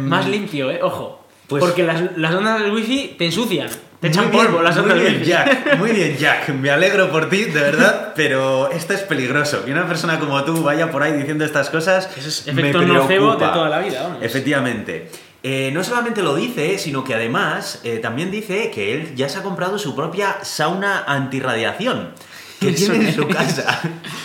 Más 0.00 0.26
limpio, 0.26 0.70
¿eh? 0.70 0.80
Ojo. 0.82 1.22
Pues- 1.46 1.62
Porque 1.62 1.82
las, 1.82 2.16
las 2.16 2.34
ondas 2.34 2.60
del 2.62 2.72
wifi 2.72 3.14
te 3.18 3.26
ensucian. 3.26 3.68
Te 4.00 4.08
Muy 4.08 4.16
echan 4.16 4.30
bien, 4.30 4.46
polvo 4.46 4.62
las 4.62 4.76
muy 4.76 4.84
ondas 4.84 4.98
bien. 4.98 5.22
Jack, 5.22 5.76
muy 5.78 5.90
bien, 5.90 6.16
Jack. 6.16 6.48
Me 6.48 6.70
alegro 6.70 7.10
por 7.10 7.28
ti, 7.28 7.44
de 7.44 7.60
verdad, 7.60 8.14
pero 8.16 8.70
esto 8.70 8.94
es 8.94 9.02
peligroso. 9.02 9.62
Que 9.64 9.72
una 9.72 9.86
persona 9.86 10.18
como 10.18 10.42
tú 10.44 10.62
vaya 10.62 10.90
por 10.90 11.02
ahí 11.02 11.12
diciendo 11.12 11.44
estas 11.44 11.68
cosas. 11.68 12.08
Eso 12.16 12.28
es 12.28 12.46
me 12.54 12.62
efecto 12.62 12.80
nocebo 12.80 13.36
de 13.36 13.46
toda 13.46 13.68
la 13.68 13.78
vida, 13.80 14.04
vamos. 14.04 14.18
Efectivamente. 14.22 15.10
Eh, 15.42 15.70
no 15.74 15.84
solamente 15.84 16.22
lo 16.22 16.34
dice, 16.34 16.78
sino 16.78 17.04
que 17.04 17.14
además 17.14 17.80
eh, 17.84 17.98
también 17.98 18.30
dice 18.30 18.70
que 18.70 18.94
él 18.94 19.14
ya 19.16 19.28
se 19.28 19.38
ha 19.38 19.42
comprado 19.42 19.78
su 19.78 19.94
propia 19.94 20.38
sauna 20.42 21.04
antirradiación. 21.06 22.12
Que 22.60 22.68
Eso 22.70 22.92
tiene 22.92 23.08
en 23.08 23.14
su 23.14 23.26
casa. 23.28 23.80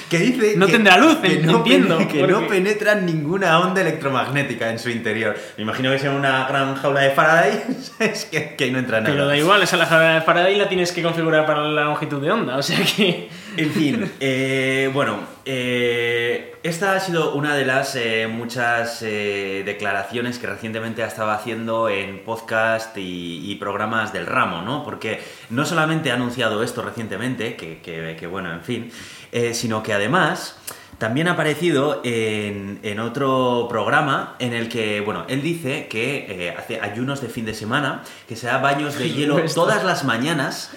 Que 0.09 0.19
dice 0.19 0.53
No 0.57 0.65
que- 0.65 0.73
tendrá 0.73 0.97
luz, 0.97 1.17
que 1.17 1.39
no, 1.39 1.57
entiendo, 1.57 1.97
que 2.07 2.27
no 2.27 2.47
penetra 2.47 2.95
ninguna 2.95 3.59
onda 3.59 3.79
electromagnética 3.81 4.69
en 4.69 4.77
su 4.77 4.89
interior. 4.89 5.35
Me 5.57 5.63
imagino 5.63 5.89
que 5.91 5.99
sea 5.99 6.11
una 6.11 6.45
gran 6.47 6.75
jaula 6.75 6.99
de 7.01 7.11
Faraday. 7.11 7.63
es 7.99 8.25
que, 8.25 8.55
que 8.55 8.71
no 8.71 8.79
entra 8.79 8.99
nada. 8.99 9.11
Pero 9.13 9.25
da 9.25 9.37
igual, 9.37 9.63
esa 9.63 9.77
la 9.77 9.85
jaula 9.85 10.15
de 10.15 10.21
Faraday 10.21 10.55
la 10.57 10.67
tienes 10.67 10.91
que 10.91 11.01
configurar 11.01 11.45
para 11.45 11.61
la 11.63 11.85
longitud 11.85 12.21
de 12.21 12.31
onda, 12.31 12.57
o 12.57 12.61
sea 12.63 12.79
que... 12.83 13.29
En 13.57 13.71
fin, 13.71 14.11
eh, 14.19 14.89
bueno, 14.93 15.19
eh, 15.45 16.55
esta 16.63 16.93
ha 16.95 16.99
sido 16.99 17.33
una 17.35 17.55
de 17.55 17.65
las 17.65 17.95
eh, 17.95 18.27
muchas 18.27 19.01
eh, 19.01 19.63
declaraciones 19.65 20.39
que 20.39 20.47
recientemente 20.47 21.03
ha 21.03 21.07
estado 21.07 21.31
haciendo 21.31 21.87
en 21.89 22.23
podcast 22.23 22.97
y, 22.97 23.49
y 23.49 23.55
programas 23.55 24.11
del 24.13 24.25
ramo, 24.25 24.61
¿no? 24.61 24.83
Porque 24.83 25.21
no 25.49 25.65
solamente 25.65 26.11
ha 26.11 26.15
anunciado 26.15 26.63
esto 26.63 26.81
recientemente, 26.81 27.55
que, 27.55 27.79
que- 27.79 28.15
que 28.19 28.27
bueno, 28.27 28.51
en 28.53 28.61
fin, 28.61 28.91
eh, 29.31 29.53
sino 29.53 29.83
que 29.83 29.93
además 29.93 30.57
también 30.97 31.27
ha 31.27 31.31
aparecido 31.31 31.99
en, 32.05 32.79
en 32.81 32.99
otro 33.01 33.67
programa 33.69 34.35
en 34.39 34.53
el 34.53 34.69
que, 34.69 35.01
bueno, 35.01 35.25
él 35.27 35.41
dice 35.41 35.87
que 35.89 36.25
eh, 36.47 36.55
hace 36.57 36.79
ayunos 36.79 37.19
de 37.21 37.27
fin 37.27 37.45
de 37.45 37.53
semana, 37.53 38.03
que 38.29 38.37
se 38.37 38.47
da 38.47 38.59
baños 38.59 38.97
de 38.97 39.11
hielo 39.11 39.41
todas 39.53 39.83
las 39.83 40.05
mañanas 40.05 40.71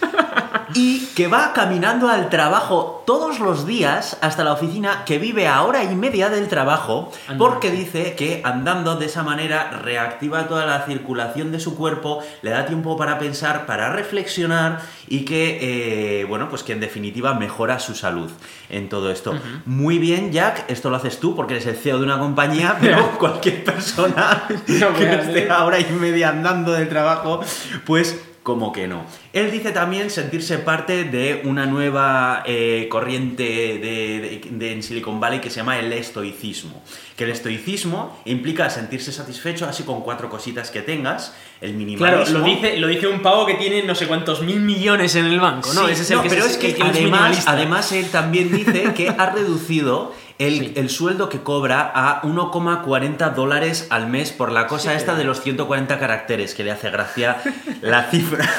y 0.75 1.07
que 1.15 1.29
va 1.29 1.53
caminando 1.53 2.09
al 2.09 2.29
trabajo 2.29 3.03
todos 3.07 3.41
los 3.41 3.67
días 3.67 4.19
hasta 4.21 4.45
la 4.45 4.53
oficina, 4.53 5.05
que 5.07 5.19
vive 5.19 5.49
a 5.49 5.63
hora 5.63 5.83
y 5.85 5.95
media 5.95 6.29
del 6.29 6.49
trabajo, 6.49 7.11
porque 7.39 7.71
dice 7.71 8.15
que 8.15 8.43
andando 8.45 8.97
de 8.97 9.07
esa 9.07 9.23
manera 9.23 9.71
reactiva 9.71 10.47
toda 10.47 10.67
la 10.67 10.85
circulación 10.85 11.51
de 11.53 11.61
su 11.61 11.77
cuerpo, 11.77 12.23
le 12.43 12.51
da 12.51 12.67
tiempo 12.67 12.97
para 12.97 13.19
pensar, 13.19 13.67
para 13.67 13.93
reflexionar 13.93 14.81
y 15.09 15.25
que, 15.25 16.21
eh, 16.21 16.25
bueno, 16.25 16.49
pues 16.51 16.63
que 16.63 16.73
en 16.73 16.81
definitiva 16.81 17.35
mejora 17.35 17.79
su 17.79 17.95
salud 17.95 18.31
en 18.69 18.89
todo 18.89 19.11
esto. 19.11 19.33
Muy 19.65 19.99
bien, 19.99 20.33
Jack, 20.33 20.65
esto 20.69 20.91
lo 20.91 20.97
haces 20.97 21.19
tú 21.19 21.35
porque 21.35 21.55
eres 21.55 21.67
el 21.67 21.77
CEO 21.77 21.99
de 21.99 22.05
una 22.05 22.19
compañía, 22.19 22.77
pero 22.81 23.19
cualquier 23.19 23.65
persona 23.65 24.45
No 24.49 24.95
que 24.95 25.15
esté 25.15 25.51
a 25.51 25.65
hora 25.65 25.81
y 25.81 25.85
media 25.93 26.29
andando 26.29 26.73
del 26.73 26.89
trabajo, 26.89 27.41
pues 27.85 28.21
como 28.49 28.73
que 28.73 28.89
no. 28.89 29.05
Él 29.35 29.51
dice 29.51 29.73
también 29.73 30.09
sentirse 30.09 30.57
parte 30.57 31.05
de 31.05 31.43
una 31.45 31.67
nueva 31.67 32.43
eh, 32.47 32.89
corriente 32.91 33.43
de, 33.45 33.79
de- 33.79 34.41
de- 34.51 34.73
en 34.73 34.83
Silicon 34.83 35.21
Valley 35.21 35.41
que 35.41 35.51
se 35.51 35.57
llama 35.57 35.79
el 35.79 35.93
estoicismo. 35.93 36.83
Que 37.15 37.25
el 37.25 37.31
estoicismo 37.31 38.19
implica 38.25 38.71
sentirse 38.71 39.13
satisfecho 39.13 39.67
así 39.67 39.83
con 39.83 40.01
cuatro 40.01 40.31
cositas 40.31 40.71
que 40.71 40.81
tengas, 40.81 41.35
el 41.61 41.75
minimalismo... 41.75 42.25
Claro, 42.25 42.39
lo 42.39 42.45
dice, 42.45 42.79
lo 42.79 42.87
dice 42.87 43.07
un 43.07 43.21
pavo 43.21 43.45
que 43.45 43.55
tiene 43.55 43.83
no 43.83 43.95
sé 43.95 44.07
cuántos 44.07 44.41
mil 44.41 44.61
millones 44.61 45.15
en 45.17 45.27
el 45.27 45.39
banco, 45.41 45.75
¿no? 45.75 45.85
Sí, 45.87 45.93
Ese 45.93 46.03
es 46.03 46.11
el 46.13 46.17
no, 46.17 46.23
que 46.23 46.29
pero 46.31 46.45
es 46.47 46.57
que 46.57 46.75
además 47.47 47.93
él 47.93 48.09
también 48.11 48.51
dice 48.51 48.95
que 48.97 49.11
ha 49.11 49.31
reducido 49.31 50.15
el, 50.39 50.59
Sí. 50.59 50.73
el 50.77 50.89
sueldo 50.91 51.29
que 51.29 51.41
cobra 51.43 51.91
a 51.95 52.23
1,40 52.23 53.31
dólares 53.35 53.87
al 53.91 54.07
mes 54.09 54.31
por 54.33 54.53
la 54.53 54.67
cosa 54.67 54.91
Sí, 54.93 54.97
esta 54.99 55.15
de 55.17 55.25
los 55.25 55.41
140 55.43 55.99
caracteres, 55.99 56.55
que 56.55 56.63
le 56.65 56.71
hace 56.71 56.91
gracia 56.91 57.39
la 57.83 58.05
cifra. 58.05 58.49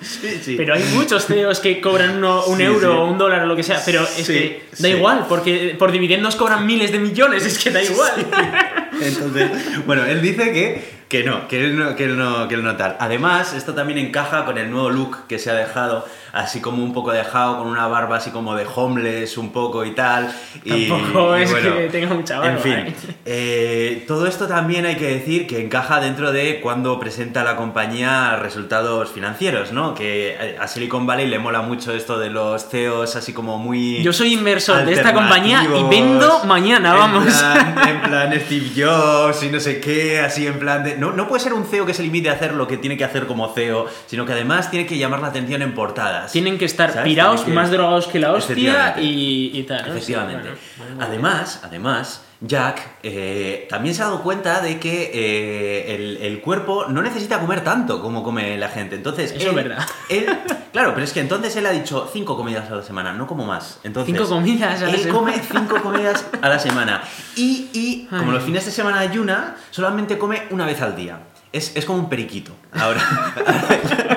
sí, 0.00 0.40
sí. 0.42 0.54
Pero 0.56 0.74
hay 0.74 0.84
muchos 0.94 1.26
CEOs 1.26 1.60
que 1.60 1.80
cobran 1.80 2.16
uno- 2.18 2.44
un 2.46 2.58
Sí, 2.58 2.62
euro 2.64 2.80
sí. 2.92 2.96
o 2.98 3.04
un 3.06 3.18
dólar 3.18 3.42
o 3.42 3.46
lo 3.46 3.56
que 3.56 3.62
sea, 3.62 3.80
pero 3.84 4.02
es 4.02 4.08
Sí, 4.26 4.32
que 4.32 4.62
da 4.72 4.88
sí. 4.88 4.94
igual, 4.94 5.26
porque 5.28 5.74
por 5.78 5.90
dividendos 5.92 6.36
cobran 6.36 6.66
miles 6.66 6.92
de 6.92 6.98
millones, 6.98 7.44
es 7.44 7.58
que 7.62 7.70
da 7.70 7.82
igual. 7.82 8.26
Entonces, 9.00 9.50
bueno, 9.86 10.04
él 10.04 10.22
dice 10.22 10.52
que, 10.52 10.95
que 11.08 11.22
no, 11.22 11.46
que 11.48 11.64
él 11.64 11.76
no, 11.78 11.94
que 11.94 12.04
él 12.04 12.16
no, 12.18 12.48
que 12.48 12.54
él 12.56 12.64
no 12.64 12.76
tal. 12.76 12.96
Además, 12.98 13.52
esto 13.54 13.74
también 13.74 13.98
encaja 13.98 14.44
con 14.44 14.58
el 14.58 14.70
nuevo 14.70 14.90
look 14.90 15.26
que 15.28 15.38
se 15.38 15.50
ha 15.50 15.54
dejado, 15.54 16.04
así 16.32 16.60
como 16.60 16.82
un 16.82 16.92
poco 16.92 17.12
dejado, 17.12 17.58
con 17.58 17.68
una 17.68 17.86
barba 17.86 18.16
así 18.16 18.30
como 18.30 18.56
de 18.56 18.66
homeless 18.74 19.38
un 19.38 19.52
poco 19.52 19.84
y 19.84 19.92
tal. 19.92 20.34
Y, 20.64 20.88
Tampoco 20.88 21.38
y 21.38 21.42
es 21.42 21.50
bueno, 21.52 21.76
que 21.76 21.88
tenga 21.90 22.12
mucha 22.14 22.40
barba. 22.40 22.54
En 22.54 22.58
fin, 22.58 22.72
¿eh? 22.72 22.94
eh, 23.24 24.04
todo 24.08 24.26
esto 24.26 24.48
también 24.48 24.84
hay 24.84 24.96
que 24.96 25.06
decir 25.06 25.46
que 25.46 25.60
encaja 25.62 26.00
dentro 26.00 26.32
de 26.32 26.60
cuando 26.60 26.98
presenta 26.98 27.44
la 27.44 27.54
compañía 27.56 28.36
resultados 28.36 29.10
financieros, 29.12 29.70
¿no? 29.72 29.94
Que 29.94 30.56
a 30.60 30.66
Silicon 30.66 31.06
Valley 31.06 31.28
le 31.28 31.38
mola 31.38 31.62
mucho 31.62 31.92
esto 31.92 32.18
de 32.18 32.30
los 32.30 32.68
CEOs 32.68 33.14
así 33.14 33.32
como 33.32 33.58
muy... 33.58 34.02
Yo 34.02 34.12
soy 34.12 34.32
inversor 34.32 34.84
de 34.84 34.92
esta 34.92 35.12
compañía 35.14 35.62
y 35.64 35.82
vendo 35.88 36.42
mañana, 36.44 36.90
en 36.92 36.96
vamos. 36.98 37.24
plan- 37.26 37.88
en 37.88 38.00
plan 38.10 38.32
Steve 38.44 38.70
Jobs 38.76 39.42
y 39.44 39.50
no 39.50 39.60
sé 39.60 39.80
qué, 39.80 40.18
así 40.20 40.46
en 40.46 40.58
plan 40.58 40.82
de... 40.82 40.95
No, 40.98 41.12
no 41.12 41.28
puede 41.28 41.42
ser 41.42 41.52
un 41.52 41.64
CEO 41.64 41.86
que 41.86 41.94
se 41.94 42.02
limite 42.02 42.30
a 42.30 42.34
hacer 42.34 42.54
lo 42.54 42.66
que 42.66 42.76
tiene 42.76 42.96
que 42.96 43.04
hacer 43.04 43.26
como 43.26 43.52
CEO, 43.54 43.86
sino 44.06 44.26
que 44.26 44.32
además 44.32 44.70
tiene 44.70 44.86
que 44.86 44.98
llamar 44.98 45.20
la 45.20 45.28
atención 45.28 45.62
en 45.62 45.74
portadas. 45.74 46.32
Tienen 46.32 46.58
que 46.58 46.64
estar 46.64 46.90
¿Sabes? 46.90 47.04
pirados, 47.04 47.36
Tiene 47.44 47.50
que- 47.50 47.54
más 47.54 47.70
drogados 47.70 48.06
que 48.06 48.18
la 48.18 48.32
hostia 48.32 48.96
y, 48.98 49.50
y 49.54 49.62
tal. 49.64 49.86
Efectivamente. 49.88 50.48
Sí, 50.50 50.70
bueno, 50.78 50.94
bueno, 50.96 51.06
además, 51.10 51.60
además, 51.64 52.22
Jack 52.40 52.80
eh, 53.02 53.66
también 53.70 53.94
se 53.94 54.02
ha 54.02 54.06
dado 54.06 54.22
cuenta 54.22 54.60
de 54.60 54.78
que 54.78 55.10
eh, 55.14 55.94
el, 55.94 56.16
el 56.18 56.40
cuerpo 56.40 56.84
no 56.88 57.00
necesita 57.02 57.40
comer 57.40 57.62
tanto 57.64 58.02
como 58.02 58.22
come 58.22 58.58
la 58.58 58.68
gente. 58.68 58.94
Entonces, 58.96 59.30
Eso 59.32 59.38
es 59.40 59.46
él- 59.46 59.54
verdad. 59.54 59.86
él- 60.10 60.38
claro, 60.72 60.92
pero 60.92 61.04
es 61.04 61.12
que 61.14 61.20
entonces 61.20 61.56
él 61.56 61.64
ha 61.66 61.70
dicho 61.70 62.08
cinco 62.12 62.36
comidas 62.36 62.70
a 62.70 62.76
la 62.76 62.82
semana, 62.82 63.12
no 63.14 63.26
como 63.26 63.46
más. 63.46 63.80
Entonces, 63.84 64.14
Cinco 64.14 64.28
comidas 64.28 64.82
a 64.82 64.84
la 64.86 64.90
él 64.90 64.98
semana. 65.00 65.18
come 65.18 65.40
cinco 65.50 65.80
comidas 65.82 66.26
a 66.42 66.48
la 66.48 66.58
semana. 66.58 67.02
Y, 67.36 67.68
y 67.72 68.06
como 68.10 68.24
Ay. 68.24 68.30
los 68.32 68.44
fines 68.44 68.66
de 68.66 68.70
semana 68.70 68.98
ayuna, 68.98 69.56
solamente 69.70 70.18
come 70.18 70.42
una 70.50 70.66
vez 70.66 70.82
al 70.82 70.94
día. 70.94 71.20
Es, 71.52 71.74
es 71.74 71.86
como 71.86 72.00
un 72.00 72.08
periquito. 72.10 72.52
Ahora. 72.72 73.00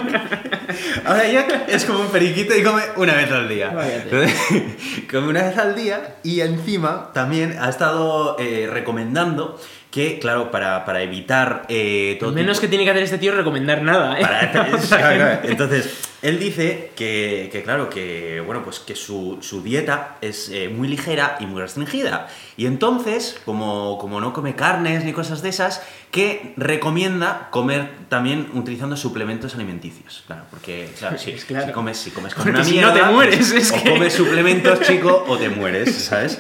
Ahora 1.06 1.28
Jack 1.28 1.66
es 1.70 1.86
como 1.86 2.00
un 2.00 2.08
periquito 2.08 2.56
y 2.56 2.64
come 2.64 2.82
una 2.98 3.14
vez 3.16 3.32
al 3.32 3.48
día. 3.50 3.72
Entonces, 4.04 4.34
come 5.12 5.28
una 5.28 5.44
vez 5.44 5.58
al 5.58 5.76
día 5.76 6.16
y 6.24 6.42
encima 6.42 7.12
también 7.14 7.58
ha 7.60 7.70
estado 7.70 8.36
eh, 8.40 8.68
recomendando 8.72 9.60
que, 9.92 10.20
claro, 10.20 10.52
para, 10.52 10.86
para 10.86 11.02
evitar 11.02 11.64
eh, 11.68 12.18
todo 12.20 12.32
menos 12.32 12.58
tipo- 12.58 12.62
que 12.62 12.68
tiene 12.68 12.84
que 12.84 12.92
hacer 12.92 13.04
este 13.04 13.18
tío 13.18 13.34
recomendar 13.34 13.82
nada, 13.82 14.20
¿eh? 14.20 14.22
para- 14.22 14.52
claro. 14.88 15.40
Entonces, 15.44 16.09
él 16.22 16.38
dice 16.40 16.92
que, 16.96 17.50
que, 17.52 17.64
claro, 17.64 17.90
que 17.90 18.42
bueno, 18.46 18.64
pues 18.64 18.80
que 18.80 18.96
su, 18.96 19.38
su 19.42 19.62
dieta 19.64 20.18
es 20.22 20.50
eh, 20.50 20.68
muy 20.70 20.88
ligera 20.88 21.38
y 21.40 21.46
muy 21.46 21.62
restringida. 21.62 22.28
Y 22.58 22.66
entonces, 22.66 23.40
como, 23.46 23.98
como 24.00 24.20
no 24.20 24.34
come 24.34 24.56
carnes 24.56 25.06
ni 25.06 25.14
cosas 25.14 25.42
de 25.42 25.50
esas, 25.50 25.82
que 26.12 26.54
recomienda 26.58 27.48
comer 27.52 27.90
también 28.10 28.50
utilizando 28.54 28.98
suplementos 28.98 29.56
alimenticios. 29.56 30.24
Claro, 30.28 30.44
porque 30.50 30.90
claro, 30.98 31.18
si, 31.18 31.32
claro. 31.34 31.68
si 31.68 31.72
comes, 31.72 31.98
si 31.98 32.12
comes 32.12 32.34
con 32.34 32.44
Porque 32.44 32.58
una 32.58 32.66
si 32.66 32.76
no 32.80 32.92
mierda, 32.92 33.08
te 33.08 33.14
mueres, 33.14 33.38
pues, 33.38 33.52
es 33.54 33.72
o 33.72 33.84
que- 33.84 33.90
comes 33.92 34.14
suplementos, 34.14 34.82
chico, 34.82 35.26
o 35.28 35.38
te 35.38 35.50
mueres, 35.50 35.94
¿sabes? 35.96 36.38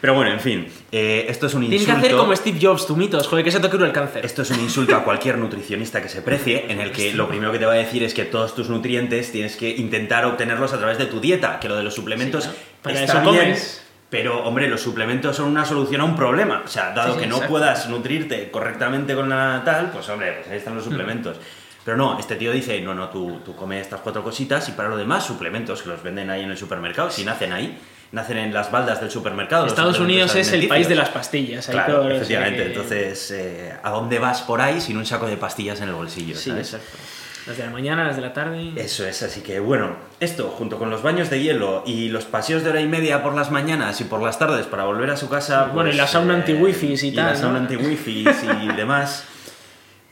Pero 0.00 0.14
bueno, 0.14 0.32
en 0.32 0.40
fin, 0.40 0.66
eh, 0.94 1.24
esto 1.28 1.46
es 1.46 1.54
un 1.54 1.62
Tienes 1.62 1.80
insulto. 1.80 2.00
que 2.00 2.06
hacer 2.06 2.18
como 2.18 2.36
Steve 2.36 2.58
Jobs, 2.60 2.86
tú 2.86 2.96
mitos, 2.96 3.26
joder, 3.26 3.44
que 3.44 3.50
se 3.50 3.60
te 3.60 3.70
cure 3.70 3.86
el 3.86 3.92
cáncer. 3.92 4.24
Esto 4.26 4.42
es 4.42 4.50
un 4.50 4.60
insulto 4.60 4.94
a 4.94 5.02
cualquier 5.04 5.38
nutricionista 5.38 6.02
que 6.02 6.08
se 6.10 6.20
precie, 6.22 6.66
en 6.68 6.80
el 6.80 6.92
que 6.92 7.12
lo 7.14 7.28
primero 7.28 7.50
que 7.50 7.58
te 7.58 7.64
va 7.66 7.72
a 7.72 7.76
decir 7.76 8.02
es 8.02 8.12
que 8.14 8.24
todos 8.26 8.54
tus 8.54 8.68
nutrientes 8.68 9.32
tienes 9.32 9.56
que 9.56 9.70
intentar 9.70 10.24
obtenerlos 10.26 10.72
a 10.74 10.78
través 10.78 10.98
de 10.98 11.06
tu 11.06 11.18
dieta, 11.20 11.58
que 11.58 11.68
lo 11.68 11.76
de 11.76 11.82
los 11.82 11.94
suplementos 11.94 12.44
Sí. 12.44 12.50
Para 12.82 13.00
está 13.00 13.20
eso 13.20 13.30
bien, 13.30 13.44
comes. 13.44 13.82
pero 14.10 14.44
hombre, 14.44 14.68
los 14.68 14.80
suplementos 14.82 15.34
son 15.36 15.48
una 15.48 15.64
solución 15.64 16.02
a 16.02 16.04
un 16.04 16.14
problema. 16.14 16.62
O 16.64 16.68
sea, 16.68 16.90
dado 16.92 17.14
Sí, 17.14 17.14
sí, 17.14 17.20
que 17.20 17.26
no 17.26 17.36
exacto. 17.36 17.52
puedas 17.52 17.88
nutrirte 17.88 18.50
correctamente 18.50 19.14
con 19.14 19.28
la 19.30 19.62
tal, 19.64 19.90
pues 19.92 20.06
hombre, 20.10 20.32
pues 20.32 20.48
ahí 20.48 20.58
están 20.58 20.74
Mm. 20.74 20.76
los 20.76 20.84
suplementos. 20.84 21.36
Pero 21.84 21.96
no, 21.96 22.18
este 22.18 22.36
tío 22.36 22.52
dice, 22.52 22.80
no, 22.82 22.94
no, 22.94 23.08
tú, 23.08 23.40
tú 23.44 23.56
comes 23.56 23.80
estas 23.80 24.00
cuatro 24.02 24.22
cositas 24.22 24.68
y 24.68 24.72
para 24.72 24.88
lo 24.88 24.96
demás, 24.96 25.24
suplementos 25.26 25.82
que 25.82 25.88
los 25.88 26.02
venden 26.02 26.28
ahí 26.30 26.42
en 26.42 26.50
el 26.50 26.56
supermercado, 26.58 27.10
si 27.10 27.24
nacen 27.24 27.52
ahí, 27.52 27.76
nacen 28.12 28.38
en 28.38 28.52
las 28.54 28.70
baldas 28.70 29.00
del 29.00 29.10
supermercado. 29.10 29.66
Estados 29.66 29.98
Unidos 29.98 30.34
es 30.36 30.52
el 30.52 30.68
país 30.68 30.88
de 30.88 30.94
las 30.94 31.08
pastillas. 31.08 31.68
ahí 31.68 31.72
Claro, 31.74 31.94
todo, 32.02 32.10
efectivamente. 32.10 32.58
que- 32.62 32.66
Entonces, 32.68 33.30
eh, 33.30 33.72
¿a 33.82 33.90
dónde 33.90 34.18
vas 34.18 34.42
por 34.42 34.60
ahí 34.60 34.80
sin 34.80 34.96
un 34.98 35.06
saco 35.06 35.26
de 35.26 35.36
pastillas 35.36 35.80
en 35.80 35.88
el 35.88 35.94
bolsillo? 35.94 36.36
Sí, 36.36 36.50
¿sabes? 36.50 36.74
exacto. 36.74 36.98
Las 37.46 37.56
de 37.56 37.64
la 37.64 37.70
mañana, 37.70 38.04
las 38.04 38.14
de 38.14 38.22
la 38.22 38.32
tarde. 38.32 38.70
Eso 38.76 39.04
es, 39.04 39.20
así 39.24 39.40
que 39.40 39.58
bueno, 39.58 39.96
esto 40.20 40.48
junto 40.56 40.78
con 40.78 40.90
los 40.90 41.02
baños 41.02 41.28
de 41.28 41.42
hielo 41.42 41.82
y 41.84 42.08
los 42.08 42.24
paseos 42.24 42.62
de 42.62 42.70
hora 42.70 42.80
y 42.80 42.86
media 42.86 43.20
por 43.24 43.34
las 43.34 43.50
mañanas 43.50 44.00
y 44.00 44.04
por 44.04 44.22
las 44.22 44.38
tardes 44.38 44.66
para 44.66 44.84
volver 44.84 45.10
a 45.10 45.16
su 45.16 45.28
casa. 45.28 45.64
Bueno, 45.74 45.90
y 45.90 45.94
la 45.94 46.06
sauna 46.06 46.34
anti-wifis 46.34 47.02
y 47.02 47.10
tal, 47.12 47.24
la 47.26 47.32
¿no? 47.32 47.38
sauna 47.40 47.58
anti-wifis 47.58 48.28
y 48.62 48.68
demás. 48.76 49.24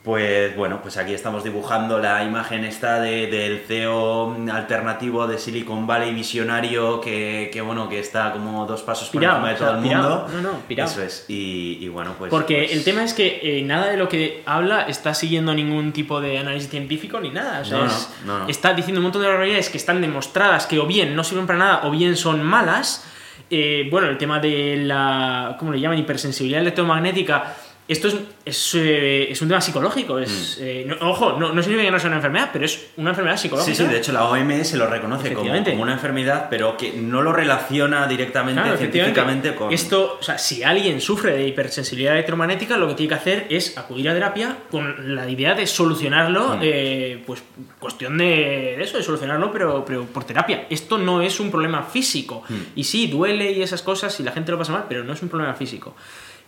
Pues 0.02 0.56
bueno, 0.56 0.80
pues 0.80 0.96
aquí 0.96 1.12
estamos 1.12 1.44
dibujando 1.44 1.98
la 1.98 2.24
imagen 2.24 2.64
esta 2.64 3.00
de- 3.00 3.26
del 3.26 3.58
CEO 3.68 4.34
alternativo 4.50 5.26
de 5.26 5.36
Silicon 5.36 5.86
Valley 5.86 6.14
visionario 6.14 7.02
que, 7.02 7.50
que, 7.52 7.60
bueno, 7.60 7.86
que 7.90 7.98
está 7.98 8.32
como 8.32 8.64
dos 8.64 8.80
pasos 8.80 9.10
por 9.10 9.22
encima 9.22 9.48
de 9.48 9.54
o 9.56 9.58
sea, 9.58 9.66
todo 9.66 9.76
el 9.76 9.82
mundo. 9.84 10.26
No, 10.32 10.40
no. 10.40 10.84
Eso 10.84 11.02
es, 11.02 11.26
y, 11.28 11.76
y 11.82 11.88
bueno, 11.88 12.14
pues... 12.18 12.30
Porque 12.30 12.56
pues- 12.60 12.72
el 12.72 12.82
tema 12.82 13.04
es 13.04 13.12
que 13.12 13.40
eh, 13.42 13.62
nada 13.62 13.88
de 13.90 13.98
lo 13.98 14.08
que 14.08 14.42
habla 14.46 14.84
está 14.88 15.12
siguiendo 15.12 15.52
ningún 15.52 15.92
tipo 15.92 16.18
de 16.22 16.38
análisis 16.38 16.70
científico 16.70 17.20
ni 17.20 17.28
nada. 17.28 17.60
O 17.60 17.64
sea, 17.66 17.76
No, 17.80 17.84
no, 17.84 17.90
es- 17.90 18.08
no, 18.24 18.38
no. 18.38 18.48
está 18.48 18.72
diciendo 18.72 19.00
un 19.00 19.04
montón 19.04 19.20
de 19.20 19.28
barbaridades 19.28 19.68
que 19.68 19.76
están 19.76 20.00
demostradas 20.00 20.66
que 20.66 20.78
o 20.78 20.86
bien 20.86 21.14
no 21.14 21.24
sirven 21.24 21.46
para 21.46 21.58
nada 21.58 21.80
o 21.84 21.90
bien 21.90 22.16
son 22.16 22.42
malas. 22.42 23.04
Eh, 23.50 23.86
bueno, 23.90 24.06
el 24.08 24.16
tema 24.16 24.38
de 24.38 24.76
la. 24.78 25.56
¿Cómo 25.58 25.72
le 25.72 25.80
llaman? 25.80 25.98
Hipersensibilidad 25.98 26.62
electromagnética. 26.62 27.54
Esto 27.90 28.06
es, 28.06 28.14
es, 28.44 28.74
eh, 28.76 29.32
es 29.32 29.42
un 29.42 29.48
tema 29.48 29.60
psicológico. 29.60 30.18
Es, 30.20 30.58
eh, 30.60 30.84
no- 30.86 30.96
ojo, 31.10 31.32
no, 31.38 31.52
no 31.52 31.60
significa 31.60 31.86
que 31.86 31.90
no 31.90 31.98
sea 31.98 32.06
una 32.06 32.16
enfermedad, 32.18 32.50
pero 32.52 32.64
es 32.64 32.86
una 32.96 33.10
enfermedad 33.10 33.36
psicológica. 33.36 33.74
Sí, 33.76 33.82
sí, 33.82 33.88
de 33.90 33.98
hecho 33.98 34.12
la 34.12 34.26
OMS 34.28 34.74
lo 34.74 34.86
reconoce 34.86 35.32
como, 35.32 35.50
como 35.64 35.82
una 35.82 35.92
enfermedad, 35.94 36.46
pero 36.48 36.76
que 36.76 36.92
no 36.92 37.20
lo 37.20 37.32
relaciona 37.32 38.06
directamente 38.06 38.62
Claro, 38.62 38.78
científicamente 38.78 39.54
con... 39.56 39.72
Esto, 39.72 40.18
o 40.20 40.22
sea, 40.22 40.38
si 40.38 40.62
alguien 40.62 41.00
sufre 41.00 41.32
de 41.32 41.48
hipersensibilidad 41.48 42.12
electromagnética, 42.14 42.76
lo 42.76 42.86
que 42.86 42.94
tiene 42.94 43.08
que 43.08 43.14
hacer 43.16 43.46
es 43.50 43.76
acudir 43.76 44.08
a 44.08 44.14
terapia 44.14 44.56
con 44.70 45.16
la 45.16 45.28
idea 45.28 45.54
de 45.54 45.66
solucionarlo, 45.66 46.56
Mm. 46.56 46.60
eh, 46.62 47.22
pues 47.26 47.42
cuestión 47.80 48.16
de, 48.18 48.76
de 48.78 48.82
eso, 48.84 48.98
de 48.98 49.02
solucionarlo, 49.02 49.50
pero, 49.50 49.84
pero 49.84 50.04
por 50.04 50.22
terapia. 50.22 50.66
Esto 50.70 50.96
no 50.96 51.22
es 51.22 51.40
un 51.40 51.50
problema 51.50 51.82
físico. 51.82 52.44
Mm. 52.48 52.54
Y 52.76 52.84
sí, 52.84 53.08
duele 53.08 53.50
y 53.50 53.62
esas 53.62 53.82
cosas 53.82 54.18
y 54.20 54.22
la 54.22 54.30
gente 54.32 54.52
lo 54.52 54.58
pasa 54.58 54.70
mal, 54.72 54.84
pero 54.88 55.02
no 55.02 55.12
es 55.12 55.22
un 55.22 55.28
problema 55.28 55.54
físico. 55.54 55.96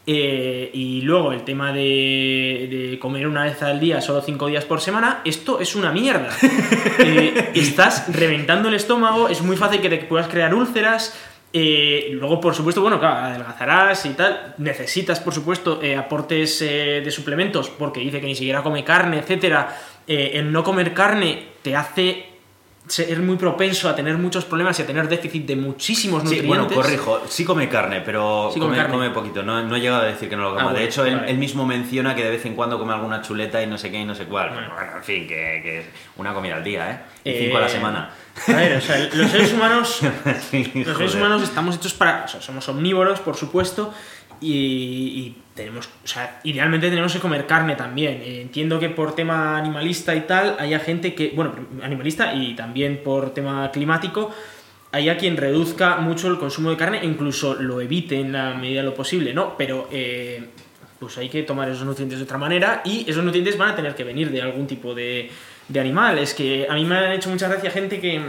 Eh, 0.04 0.70
y 0.74 1.02
luego 1.02 1.30
el 1.32 1.44
tema 1.44 1.72
de, 1.72 2.68
de 2.68 2.98
comer 2.98 3.28
una 3.28 3.44
vez 3.44 3.62
al 3.62 3.78
día, 3.78 4.00
solo 4.00 4.20
cinco 4.20 4.48
días 4.48 4.64
por 4.64 4.80
semana, 4.80 5.20
esto 5.24 5.60
es 5.60 5.74
una 5.74 5.92
mierda. 5.92 6.30
Eh, 6.98 7.50
estás 7.54 8.14
reventando 8.14 8.68
el 8.68 8.74
estómago, 8.74 9.28
es 9.28 9.42
muy 9.42 9.56
fácil 9.56 9.80
que 9.80 9.88
te 9.88 9.96
puedas 9.98 10.28
crear 10.28 10.54
úlceras. 10.54 11.18
eh, 11.52 12.10
luego, 12.12 12.40
por 12.40 12.54
supuesto, 12.54 12.80
bueno, 12.80 13.00
claro, 13.00 13.26
adelgazarás 13.26 14.04
y 14.06 14.10
tal. 14.10 14.54
Necesitas, 14.58 15.18
por 15.18 15.34
supuesto, 15.34 15.80
eh, 15.82 15.96
aportes 15.96 16.60
de 16.60 17.10
suplementos, 17.10 17.70
porque 17.70 18.00
dice 18.00 18.20
que 18.20 18.26
ni 18.26 18.34
siquiera 18.34 18.62
come 18.62 18.84
carne, 18.84 19.18
etcétera. 19.18 19.76
El 20.06 20.52
no 20.52 20.62
comer 20.62 20.92
carne 20.92 21.48
te 21.62 21.74
hace 21.74 22.31
ser 22.86 23.18
muy 23.20 23.36
propenso 23.36 23.88
a 23.88 23.94
tener 23.94 24.18
muchos 24.18 24.44
problemas 24.44 24.78
y 24.78 24.82
a 24.82 24.86
tener 24.86 25.08
déficit 25.08 25.46
de 25.46 25.56
muchísimos 25.56 26.20
Sí, 26.22 26.24
nutrientes. 26.42 26.48
bueno, 26.48 26.68
corrijo, 26.68 27.22
sí 27.28 27.44
come 27.44 27.68
carne, 27.68 28.02
pero 28.04 28.50
Sí 28.52 28.58
come 28.58 28.72
come, 28.72 28.82
carne. 28.82 28.92
come 28.94 29.10
poquito. 29.10 29.42
No, 29.42 29.62
no 29.62 29.76
he 29.76 29.80
llegado 29.80 30.02
a 30.02 30.06
decir 30.06 30.28
que 30.28 30.36
no 30.36 30.42
lo 30.42 30.50
coma. 30.50 30.62
Ah, 30.62 30.66
de 30.66 30.72
bueno, 30.72 30.86
hecho, 30.88 31.04
él, 31.06 31.14
vale. 31.16 31.30
él 31.30 31.38
mismo 31.38 31.64
menciona 31.64 32.14
que 32.14 32.24
de 32.24 32.30
vez 32.30 32.44
en 32.44 32.54
cuando 32.54 32.78
come 32.78 32.92
alguna 32.92 33.22
chuleta 33.22 33.62
y 33.62 33.66
no 33.66 33.78
sé 33.78 33.90
qué 33.90 34.00
y 34.00 34.04
no 34.04 34.14
sé 34.14 34.24
cuál. 34.24 34.50
Bueno. 34.52 34.68
Bueno, 34.74 34.92
en 34.96 35.02
fin, 35.04 35.26
que, 35.28 35.60
que 35.62 35.78
es 35.80 35.86
una 36.16 36.34
comida 36.34 36.56
al 36.56 36.64
día, 36.64 36.90
¿eh? 36.90 36.98
Y 37.24 37.30
Eh, 37.30 37.38
cinco 37.44 37.58
a 37.58 37.60
la 37.60 37.68
semana. 37.68 38.10
A 38.48 38.52
ver, 38.52 38.76
o 38.76 38.80
sea, 38.80 38.98
los 39.12 39.30
seres 39.30 39.52
humanos 39.52 40.00
Sí, 40.50 40.72
Los 40.84 40.96
seres 40.96 41.14
humanos 41.14 41.42
estamos 41.42 41.76
hechos 41.76 41.94
para. 41.94 42.24
O 42.24 42.28
sea, 42.28 42.40
somos 42.42 42.68
omnívoros, 42.68 43.20
por 43.20 43.36
supuesto. 43.36 43.94
Y, 44.42 45.36
tenemos, 45.54 45.86
o 45.86 46.06
sea, 46.06 46.40
idealmente 46.44 46.88
tenemos 46.88 47.12
que 47.12 47.18
comer 47.18 47.46
carne 47.46 47.76
también. 47.76 48.22
Eh, 48.22 48.40
entiendo 48.42 48.80
que 48.80 48.88
por 48.88 49.14
tema 49.14 49.56
animalista 49.56 50.14
y 50.14 50.22
tal, 50.22 50.56
haya 50.58 50.78
gente 50.78 51.14
que, 51.14 51.32
bueno, 51.34 51.54
animalista 51.82 52.34
y 52.34 52.54
también 52.54 53.00
por 53.04 53.34
tema 53.34 53.70
climático, 53.70 54.34
haya 54.92 55.16
quien 55.16 55.36
reduzca 55.36 55.96
mucho 55.96 56.28
el 56.28 56.38
consumo 56.38 56.70
de 56.70 56.76
carne 56.76 57.00
incluso 57.02 57.54
lo 57.54 57.80
evite 57.80 58.20
en 58.20 58.32
la 58.32 58.54
medida 58.54 58.80
de 58.80 58.86
lo 58.86 58.94
posible, 58.94 59.32
¿no? 59.32 59.56
Pero 59.56 59.88
eh, 59.90 60.44
pues 60.98 61.18
hay 61.18 61.28
que 61.28 61.42
tomar 61.42 61.68
esos 61.68 61.84
nutrientes 61.84 62.18
de 62.18 62.24
otra 62.24 62.38
manera 62.38 62.82
y 62.84 63.08
esos 63.10 63.24
nutrientes 63.24 63.56
van 63.58 63.70
a 63.70 63.76
tener 63.76 63.94
que 63.94 64.04
venir 64.04 64.30
de 64.30 64.42
algún 64.42 64.66
tipo 64.66 64.94
de, 64.94 65.30
de 65.68 65.80
animal. 65.80 66.18
Es 66.18 66.34
que 66.34 66.66
a 66.68 66.74
mí 66.74 66.84
me 66.84 66.96
han 66.96 67.12
hecho 67.12 67.30
mucha 67.30 67.48
gracia 67.48 67.70
gente 67.70 68.00
que, 68.00 68.20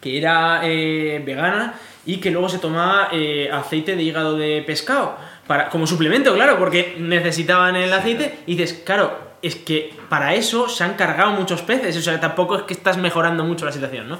que 0.00 0.18
era 0.18 0.60
eh, 0.64 1.22
vegana 1.24 1.74
y 2.10 2.16
que 2.16 2.32
luego 2.32 2.48
se 2.48 2.58
tomaba 2.58 3.08
eh, 3.12 3.48
aceite 3.52 3.94
de 3.94 4.02
hígado 4.02 4.36
de 4.36 4.62
pescado 4.66 5.16
para, 5.46 5.68
como 5.68 5.86
suplemento, 5.86 6.34
claro, 6.34 6.58
porque 6.58 6.96
necesitaban 6.98 7.76
el 7.76 7.92
aceite 7.92 8.40
y 8.46 8.56
dices, 8.56 8.82
claro, 8.84 9.16
es 9.42 9.54
que 9.54 9.94
para 10.08 10.34
eso 10.34 10.68
se 10.68 10.82
han 10.82 10.94
cargado 10.94 11.30
muchos 11.30 11.62
peces, 11.62 11.96
o 11.96 12.02
sea, 12.02 12.18
tampoco 12.18 12.56
es 12.56 12.62
que 12.64 12.74
estás 12.74 12.96
mejorando 12.96 13.44
mucho 13.44 13.64
la 13.64 13.70
situación, 13.70 14.08
¿no? 14.08 14.18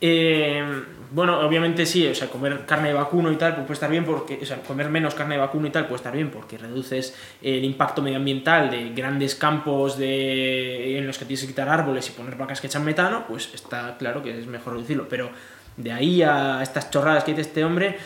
Eh, 0.00 0.62
bueno, 1.10 1.40
obviamente 1.40 1.84
sí, 1.84 2.06
o 2.06 2.14
sea, 2.14 2.28
comer 2.28 2.64
carne 2.64 2.88
de 2.88 2.94
vacuno 2.94 3.30
y 3.30 3.36
tal 3.36 3.54
pues 3.54 3.66
puede 3.66 3.74
estar 3.74 3.90
bien 3.90 4.04
porque, 4.04 4.38
o 4.40 4.46
sea, 4.46 4.58
comer 4.62 4.88
menos 4.88 5.14
carne 5.14 5.34
de 5.34 5.40
vacuno 5.40 5.66
y 5.66 5.70
tal 5.70 5.84
puede 5.84 5.96
estar 5.96 6.14
bien 6.14 6.30
porque 6.30 6.56
reduces 6.56 7.14
el 7.42 7.64
impacto 7.64 8.00
medioambiental 8.00 8.70
de 8.70 8.90
grandes 8.90 9.34
campos 9.34 9.98
de, 9.98 10.98
en 10.98 11.06
los 11.06 11.18
que 11.18 11.24
tienes 11.24 11.42
que 11.42 11.48
quitar 11.48 11.68
árboles 11.68 12.08
y 12.08 12.12
poner 12.12 12.36
vacas 12.36 12.60
que 12.60 12.68
echan 12.68 12.84
metano, 12.84 13.24
pues 13.26 13.50
está 13.54 13.96
claro 13.98 14.22
que 14.22 14.38
es 14.38 14.46
mejor 14.46 14.74
reducirlo, 14.74 15.08
pero 15.08 15.30
de 15.78 15.92
ahí 15.92 16.22
a 16.22 16.60
estas 16.62 16.90
chorradas 16.90 17.24
que 17.24 17.30
dice 17.30 17.42
este 17.42 17.64
hombre, 17.64 17.96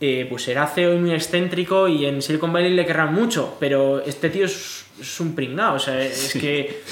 eh, 0.00 0.26
pues 0.28 0.42
será 0.42 0.66
CEO 0.66 0.94
y 0.94 0.98
muy 0.98 1.12
excéntrico 1.12 1.88
y 1.88 2.06
en 2.06 2.22
Silicon 2.22 2.52
Valley 2.52 2.74
le 2.74 2.86
querrán 2.86 3.12
mucho, 3.12 3.56
pero 3.58 4.00
este 4.04 4.30
tío 4.30 4.44
es, 4.44 4.84
un 5.18 5.34
pringado, 5.34 5.74
o 5.74 5.78
sea, 5.78 6.00
es 6.00 6.32
que 6.34 6.82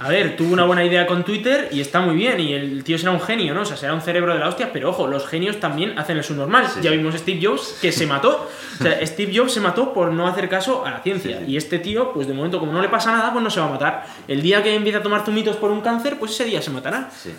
a 0.00 0.08
ver, 0.08 0.36
tuvo 0.36 0.52
una 0.52 0.64
buena 0.64 0.84
idea 0.84 1.06
con 1.06 1.24
Twitter 1.24 1.68
y 1.70 1.80
está 1.80 2.00
muy 2.00 2.16
bien. 2.16 2.40
Y 2.40 2.52
el 2.52 2.82
tío 2.82 2.98
será 2.98 3.12
un 3.12 3.20
genio, 3.20 3.54
¿no? 3.54 3.62
O 3.62 3.64
sea, 3.64 3.76
será 3.76 3.94
un 3.94 4.00
cerebro 4.00 4.34
de 4.34 4.40
la 4.40 4.48
hostia, 4.48 4.72
pero 4.72 4.90
ojo, 4.90 5.06
los 5.06 5.26
genios 5.26 5.60
también 5.60 5.98
hacen 5.98 6.16
el 6.16 6.24
subnormal. 6.24 6.66
Ya 6.82 6.90
vimos 6.90 7.14
Steve 7.14 7.40
Jobs 7.40 7.78
que 7.80 7.92
se 7.92 8.06
mató. 8.06 8.48
O 8.80 8.82
sea, 8.82 9.06
Steve 9.06 9.32
Jobs 9.34 9.52
se 9.52 9.60
mató 9.60 9.94
por 9.94 10.12
no 10.12 10.26
hacer 10.26 10.48
caso 10.48 10.84
a 10.84 10.90
la 10.90 11.00
ciencia. 11.00 11.42
y 11.46 11.56
este 11.56 11.78
tío, 11.78 12.12
pues 12.12 12.26
de 12.26 12.34
momento, 12.34 12.58
como 12.58 12.72
no 12.72 12.82
le 12.82 12.88
pasa 12.88 13.12
nada, 13.12 13.32
pues 13.32 13.42
no 13.42 13.50
se 13.50 13.60
va 13.60 13.66
a 13.66 13.70
matar. 13.70 14.06
El 14.26 14.42
día 14.42 14.62
que 14.62 14.74
empieza 14.74 14.98
a 14.98 15.02
tomar 15.02 15.24
zumitos 15.24 15.56
por 15.56 15.70
un 15.70 15.80
cáncer, 15.80 16.18
pues 16.18 16.32
ese 16.32 16.44
día 16.44 16.60
se 16.60 16.70
matará. 16.70 17.08
Sí, 17.10 17.30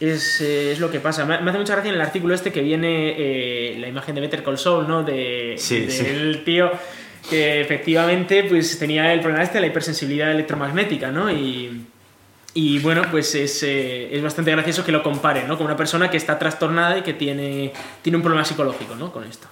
es, 0.00 0.40
eh, 0.40 0.72
es, 0.72 0.80
lo 0.80 0.90
que 0.90 1.00
pasa. 1.00 1.24
Me, 1.24 1.34
hace 1.34 1.58
mucha 1.58 1.74
gracia 1.74 1.90
en 1.90 1.96
el 1.96 2.00
artículo 2.00 2.34
este 2.34 2.52
que 2.52 2.62
viene 2.62 3.14
eh, 3.16 3.76
la 3.78 3.88
imagen 3.88 4.14
de 4.14 4.20
Better 4.20 4.42
Call 4.42 4.58
Saul, 4.58 4.88
¿no? 4.88 5.02
De, 5.02 5.56
del 5.68 6.42
tío 6.44 6.70
que 7.28 7.60
efectivamente 7.60 8.44
pues 8.44 8.78
tenía 8.78 9.12
el 9.12 9.20
problema 9.20 9.42
este 9.42 9.54
de 9.54 9.62
la 9.62 9.66
hipersensibilidad 9.68 10.30
electromagnética, 10.30 11.10
¿no? 11.10 11.30
Y, 11.30 11.86
y 12.52 12.78
bueno, 12.80 13.02
pues 13.10 13.34
es, 13.34 13.62
eh, 13.62 14.14
es, 14.14 14.22
bastante 14.22 14.50
gracioso 14.50 14.84
que 14.84 14.92
lo 14.92 15.02
compare, 15.02 15.44
¿no? 15.46 15.56
Con 15.56 15.66
una 15.66 15.76
persona 15.76 16.10
que 16.10 16.16
está 16.16 16.38
trastornada 16.38 16.98
y 16.98 17.02
que 17.02 17.14
tiene, 17.14 17.72
tiene 18.02 18.16
un 18.16 18.22
problema 18.22 18.44
psicológico, 18.44 18.94
¿no? 18.94 19.10
Con 19.12 19.24
esto. 19.24 19.48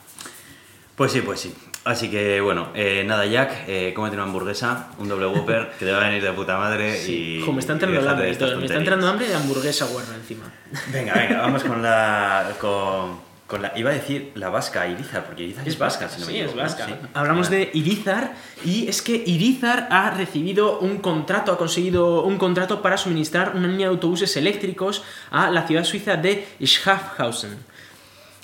Pues 1.02 1.10
sí, 1.10 1.20
pues 1.20 1.40
sí. 1.40 1.52
Así 1.82 2.08
que 2.12 2.40
bueno, 2.40 2.68
eh, 2.76 3.02
nada, 3.04 3.26
Jack, 3.26 3.64
eh, 3.66 3.92
cómete 3.92 4.14
una 4.14 4.22
hamburguesa, 4.22 4.90
un 4.98 5.08
doble 5.08 5.26
Whopper, 5.26 5.72
que 5.76 5.84
te 5.84 5.90
va 5.90 6.00
a 6.00 6.04
venir 6.04 6.22
de 6.22 6.30
puta 6.30 6.56
madre 6.56 7.04
y. 7.08 7.44
me 7.52 7.58
está 7.58 7.72
entrando 7.72 8.08
hambre, 8.08 8.26
me 8.28 8.64
está 8.64 8.76
entrando 8.76 9.08
hambre 9.08 9.26
de 9.26 9.34
hamburguesa 9.34 9.86
guarra 9.86 10.14
encima. 10.14 10.44
Venga, 10.92 11.14
venga, 11.14 11.40
vamos 11.42 11.64
con 11.64 11.82
la. 11.82 12.52
Con 12.60 13.32
iba 13.74 13.90
a 13.90 13.94
decir 13.94 14.30
la 14.36 14.48
vasca, 14.48 14.86
Irizar, 14.86 15.26
porque 15.26 15.42
Irizar 15.42 15.66
es, 15.66 15.76
vasca, 15.76 16.08
si 16.08 16.20
no 16.20 16.26
sí, 16.26 16.38
es 16.38 16.54
vasca. 16.54 16.86
Hablamos 17.14 17.50
de 17.50 17.70
Irizar 17.74 18.34
y 18.64 18.86
es 18.86 19.02
que 19.02 19.24
Irizar 19.26 19.88
ha 19.90 20.10
recibido 20.10 20.78
un 20.78 20.98
contrato, 20.98 21.50
ha 21.50 21.58
conseguido 21.58 22.22
un 22.22 22.38
contrato 22.38 22.80
para 22.80 22.96
suministrar 22.96 23.56
una 23.56 23.66
línea 23.66 23.88
de 23.88 23.94
autobuses 23.94 24.36
eléctricos 24.36 25.02
a 25.32 25.50
la 25.50 25.66
ciudad 25.66 25.82
suiza 25.82 26.16
de 26.16 26.46
Schaffhausen. 26.62 27.71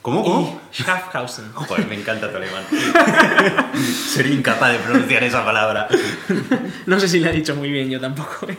¿Cómo? 0.01 0.23
¿Cómo? 0.23 0.61
Schaffhausen. 0.73 1.53
Joder, 1.55 1.87
me 1.89 1.97
encanta 1.97 2.31
tu 2.31 2.37
alemán. 2.37 2.63
Sería 4.07 4.33
incapaz 4.33 4.73
de 4.73 4.79
pronunciar 4.79 5.25
esa 5.25 5.45
palabra. 5.45 5.89
no 6.87 7.01
sé 7.01 7.09
si 7.09 7.19
la 7.19 7.31
he 7.31 7.33
dicho 7.33 7.57
muy 7.57 7.69
bien, 7.71 7.91
yo 7.91 8.01
tampoco. 8.01 8.49
¿eh? 8.49 8.57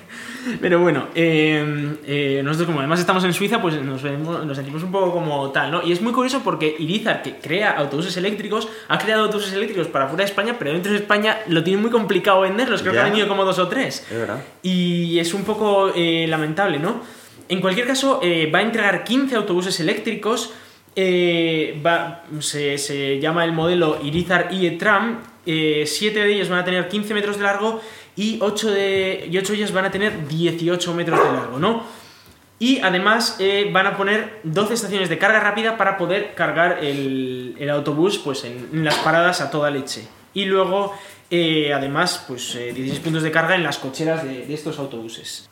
Pero 0.60 0.80
bueno, 0.80 1.08
eh, 1.16 1.96
eh, 2.06 2.42
nosotros 2.44 2.68
como 2.68 2.80
además 2.80 3.00
estamos 3.00 3.24
en 3.24 3.34
Suiza, 3.34 3.62
pues 3.62 3.82
nos, 3.82 4.04
nos 4.04 4.58
sentimos 4.58 4.84
un 4.84 4.92
poco 4.92 5.14
como 5.14 5.50
tal, 5.52 5.72
¿no? 5.72 5.82
Y 5.82 5.94
es 5.94 6.02
muy 6.02 6.12
curioso 6.12 6.42
porque 6.44 6.76
Irizar, 6.78 7.22
que 7.22 7.38
crea 7.38 7.72
autobuses 7.72 8.18
eléctricos, 8.18 8.68
ha 8.90 8.98
creado 8.98 9.24
autobuses 9.24 9.54
eléctricos 9.54 9.88
para 9.88 10.08
fuera 10.08 10.26
de 10.26 10.30
España, 10.30 10.58
pero 10.60 10.74
dentro 10.74 10.92
de 10.92 10.98
España 10.98 11.40
lo 11.48 11.64
tiene 11.64 11.82
muy 11.82 11.90
complicado 11.90 12.42
venderlos. 12.42 12.82
Creo 12.82 12.92
que 12.92 13.00
han 13.00 13.12
venido 13.12 13.30
como 13.30 13.46
dos 13.46 13.60
o 13.60 13.70
tres. 13.70 14.06
Es 14.12 14.18
verdad. 14.18 14.44
Y 14.62 15.18
es 15.20 15.34
un 15.34 15.44
poco 15.46 15.94
lamentable, 15.96 16.80
¿no? 16.80 17.02
En 17.48 17.62
cualquier 17.62 17.88
caso, 17.88 18.20
va 18.54 18.60
a 18.60 18.62
entregar 18.62 19.06
15 19.06 19.36
autobuses 19.38 19.80
eléctricos 19.80 20.54
eh, 20.96 21.82
se, 22.40 23.20
llama 23.20 23.46
el 23.46 23.52
modelo 23.52 24.00
Irizar 24.04 24.50
IE-Tram. 24.52 25.22
Eh, 25.46 25.84
siete 25.86 26.20
de 26.20 26.34
ellos 26.34 26.50
van 26.50 26.60
a 26.60 26.66
tener 26.66 26.88
15 26.88 27.14
metros 27.14 27.38
de 27.38 27.44
largo 27.44 27.82
y 28.16 28.40
8 28.42 28.72
de, 28.72 29.40
ocho 29.40 29.54
de 29.54 29.58
ellas 29.58 29.72
van 29.72 29.86
a 29.86 29.92
tener 29.92 30.28
18 30.28 30.94
metros 30.94 31.20
de 31.24 31.32
largo, 31.32 31.60
¿no? 31.60 31.84
Y 32.60 32.80
además 32.80 33.38
eh, 33.40 33.70
van 33.72 33.88
a 33.88 33.96
poner 33.96 34.42
12 34.44 34.74
estaciones 34.74 35.08
de 35.08 35.18
carga 35.18 35.40
rápida 35.40 35.78
para 35.78 35.98
poder 35.98 36.34
cargar 36.36 36.84
el, 36.84 37.56
autobús 37.72 38.18
pues, 38.18 38.44
en, 38.44 38.84
las 38.84 38.96
paradas 38.96 39.40
a 39.40 39.50
toda 39.50 39.72
leche. 39.72 40.06
Y 40.34 40.46
luego, 40.46 40.94
además, 41.32 42.26
pues 42.28 42.54
16 42.54 43.00
puntos 43.00 43.24
de 43.24 43.32
carga 43.32 43.56
en 43.56 43.64
las 43.64 43.78
cocheras 43.78 44.24
de 44.26 44.54
estos 44.54 44.78
autobuses. 44.78 45.50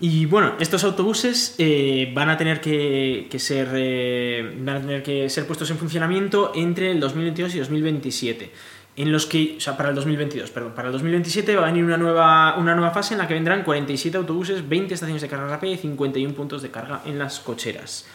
Y 0.00 0.26
bueno, 0.26 0.54
estos 0.58 0.82
autobuses 0.84 1.54
eh, 1.58 2.10
van, 2.14 2.28
a 2.28 2.36
tener 2.36 2.60
que, 2.60 3.28
ser, 3.38 3.68
eh, 3.74 4.54
van 4.58 4.76
a 4.76 4.80
tener 4.80 5.02
que 5.02 5.30
ser 5.30 5.46
puestos 5.46 5.70
en 5.70 5.78
funcionamiento 5.78 6.52
entre 6.54 6.90
el 6.90 7.00
2022 7.00 7.54
y 7.54 7.58
2027. 7.60 8.50
En 8.96 9.10
los 9.10 9.26
que, 9.26 9.54
o 9.56 9.60
sea, 9.60 9.76
para 9.76 9.88
el 9.88 9.94
2022, 9.94 10.50
perdón, 10.50 10.72
para 10.74 10.88
el 10.88 10.92
2027 10.92 11.56
va 11.56 11.62
a 11.62 11.66
venir 11.66 11.84
una 11.84 11.96
nueva, 11.96 12.56
una 12.58 12.74
nueva 12.74 12.90
fase 12.92 13.14
en 13.14 13.18
la 13.18 13.26
que 13.26 13.34
vendrán 13.34 13.64
47 13.64 14.16
autobuses, 14.16 14.68
20 14.68 14.94
estaciones 14.94 15.22
de 15.22 15.28
carga 15.28 15.48
rápida 15.48 15.72
y 15.72 15.78
51 15.78 16.34
puntos 16.34 16.62
de 16.62 16.70
carga 16.70 17.02
en 17.04 17.18
las 17.18 17.40
cocheras. 17.40 18.06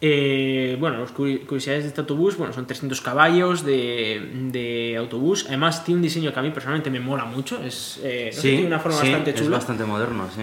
Eh, 0.00 0.76
bueno, 0.78 1.00
las 1.00 1.10
curiosidades 1.10 1.82
de 1.82 1.88
este 1.88 2.00
autobús, 2.00 2.36
bueno, 2.36 2.52
son 2.52 2.66
300 2.66 3.00
caballos 3.00 3.64
de, 3.64 4.94
autobús. 4.98 5.46
Además, 5.48 5.84
tiene 5.84 5.96
un 5.96 6.02
diseño 6.02 6.32
que 6.32 6.38
a 6.38 6.42
mí 6.42 6.50
personalmente 6.50 6.90
me 6.90 7.00
mola 7.00 7.24
mucho. 7.24 7.62
Es, 7.62 8.00
tiene 8.40 8.66
una 8.66 8.78
forma 8.78 8.98
bastante 8.98 9.34
chula. 9.34 9.44
Es 9.44 9.50
bastante 9.50 9.84
moderno, 9.84 10.28
sí. 10.34 10.42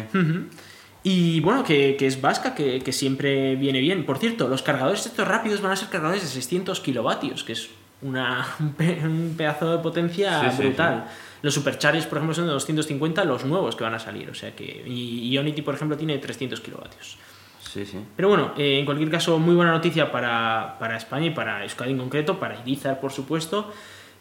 Y 1.08 1.40
bueno, 1.42 1.64
que, 1.64 1.96
es 2.00 2.20
vasca, 2.20 2.56
que, 2.56 2.92
siempre 2.92 3.56
viene 3.56 3.80
bien. 3.80 4.08
Por 4.08 4.18
cierto, 4.18 4.48
los 4.48 4.64
cargadores 4.64 5.06
estos 5.06 5.28
rápidos 5.28 5.62
van 5.62 5.72
a 5.74 5.76
ser 5.76 5.90
cargadores 5.90 6.24
de 6.24 6.30
600 6.30 6.80
kilovatios, 6.80 7.44
que 7.44 7.54
es 7.54 7.70
una, 8.02 8.44
un, 8.60 9.36
pedazo 9.38 9.78
de 9.78 9.84
potencia 9.84 10.50
brutal. 10.58 11.06
Los 11.44 11.54
superchargers, 11.54 12.08
por 12.08 12.18
ejemplo, 12.18 12.34
son 12.34 12.48
de 12.48 12.54
250 12.54 13.24
los 13.24 13.46
nuevos 13.46 13.76
que 13.76 13.84
van 13.84 13.94
a 13.94 14.00
salir. 14.00 14.32
O 14.32 14.34
sea 14.34 14.56
que. 14.56 14.84
Y 14.88 15.30
Ionity, 15.30 15.62
por 15.62 15.76
ejemplo, 15.76 15.96
tiene 15.96 16.18
300 16.18 16.60
kilovatios. 16.60 17.20
Sí, 17.76 17.86
sí. 17.86 18.00
Pero 18.16 18.30
bueno, 18.30 18.54
eh, 18.58 18.80
en 18.80 18.86
cualquier 18.86 19.12
caso, 19.12 19.38
muy 19.38 19.54
buena 19.54 19.72
noticia 19.72 20.10
para, 20.10 20.78
para 20.80 20.96
España 20.96 21.26
y 21.26 21.32
para 21.32 21.62
Euskadi 21.64 21.92
en 21.92 21.98
concreto, 21.98 22.40
para 22.40 22.58
Irizar, 22.62 23.02
por 23.02 23.12
supuesto. 23.12 23.70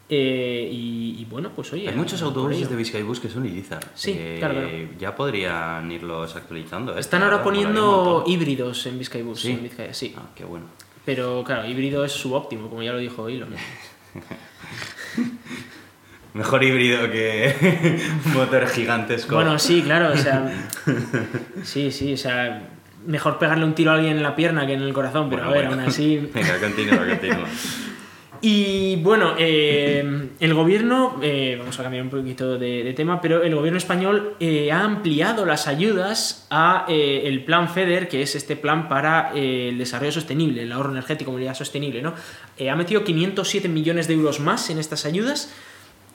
Eh, 0.08 0.68
y, 0.72 1.24
bueno, 1.30 1.52
pues 1.54 1.72
oye. 1.72 1.88
Hay 1.88 1.94
muchos 1.94 2.20
autobuses 2.20 2.68
de 2.68 2.74
Vizcaibus 2.74 3.20
que 3.20 3.30
son 3.30 3.46
Irizar. 3.46 3.84
Sí, 3.94 4.16
eh, 4.18 4.38
claro, 4.40 4.60
Ya 4.98 5.14
podrían 5.14 5.88
irlos 5.92 6.34
actualizando. 6.34 6.96
¿eh? 6.96 7.00
Están 7.00 7.22
ahora 7.22 7.44
poniendo 7.44 8.24
híbridos 8.26 8.86
en 8.86 8.98
Vizcaibus. 8.98 9.42
¿Sí? 9.42 9.52
En 9.52 9.94
sí. 9.94 10.12
Ah, 10.18 10.22
qué 10.34 10.44
bueno. 10.44 10.66
Pero 11.04 11.44
claro, 11.44 11.64
híbrido 11.68 12.04
es 12.04 12.10
subóptimo, 12.10 12.68
como 12.68 12.82
ya 12.82 12.90
lo 12.90 12.98
dijo 12.98 13.28
Elon. 13.28 13.54
Mejor 16.34 16.64
híbrido 16.64 17.08
que 17.08 18.00
motor 18.34 18.66
gigantesco. 18.66 19.36
Bueno, 19.36 19.60
sí, 19.60 19.80
claro, 19.82 20.12
o 20.12 20.16
sea. 20.16 20.52
Sí, 21.62 21.92
sí, 21.92 22.14
o 22.14 22.16
sea. 22.16 22.70
Mejor 23.06 23.38
pegarle 23.38 23.64
un 23.64 23.74
tiro 23.74 23.90
a 23.90 23.94
alguien 23.94 24.16
en 24.16 24.22
la 24.22 24.34
pierna 24.34 24.66
que 24.66 24.74
en 24.74 24.82
el 24.82 24.92
corazón, 24.92 25.28
pero 25.30 25.44
a 25.44 25.50
ver, 25.50 25.66
aún 25.66 25.80
así. 25.80 26.16
Venga, 26.34 26.58
continúa, 26.58 27.06
continúa. 27.06 27.46
Y 28.46 28.96
bueno, 28.96 29.36
eh, 29.38 30.28
el 30.38 30.52
gobierno, 30.52 31.18
eh, 31.22 31.56
vamos 31.58 31.80
a 31.80 31.82
cambiar 31.82 32.04
un 32.04 32.10
poquito 32.10 32.58
de, 32.58 32.92
tema, 32.94 33.18
pero 33.18 33.42
el 33.42 33.54
gobierno 33.54 33.78
español 33.78 34.34
eh, 34.38 34.70
ha 34.70 34.82
ampliado 34.84 35.46
las 35.46 35.66
ayudas 35.66 36.46
a 36.50 36.84
el 36.86 37.42
plan 37.46 37.70
FEDER, 37.70 38.06
que 38.06 38.20
es 38.20 38.34
este 38.34 38.54
plan 38.54 38.86
para 38.86 39.32
el 39.34 39.78
desarrollo 39.78 40.12
sostenible, 40.12 40.64
el 40.64 40.72
ahorro 40.72 40.90
energético, 40.90 41.30
movilidad 41.30 41.54
sostenible, 41.54 42.02
¿no? 42.02 42.12
ha 42.70 42.76
metido 42.76 43.02
507 43.02 43.66
millones 43.70 44.08
de 44.08 44.14
euros 44.14 44.40
más 44.40 44.68
en 44.68 44.78
estas 44.78 45.06
ayudas. 45.06 45.50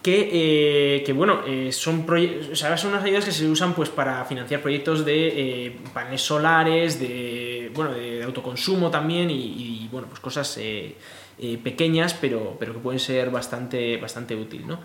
Que, 0.01 1.13
bueno, 1.15 1.41
son, 1.71 2.05
o 2.09 2.55
sea, 2.55 2.77
son 2.77 2.91
unas 2.91 3.03
ayudas 3.03 3.25
que 3.25 3.31
se 3.31 3.47
usan 3.47 3.73
pues, 3.73 3.89
para 3.89 4.23
financiar 4.25 4.61
proyectos 4.61 5.05
de 5.05 5.77
paneles 5.93 6.21
solares, 6.21 6.99
de, 6.99 7.69
bueno, 7.75 7.91
de, 7.91 8.23
autoconsumo 8.23 8.89
también 8.89 9.29
y, 9.29 9.35
y, 9.35 9.89
bueno, 9.91 10.07
pues 10.07 10.19
cosas 10.19 10.57
eh, 11.41 11.57
pequeñas, 11.63 12.13
pero, 12.19 12.57
pero 12.59 12.73
que 12.73 12.79
pueden 12.79 12.99
ser 12.99 13.29
bastante, 13.29 13.95
bastante 13.95 14.35
útil, 14.35 14.67
¿no? 14.67 14.77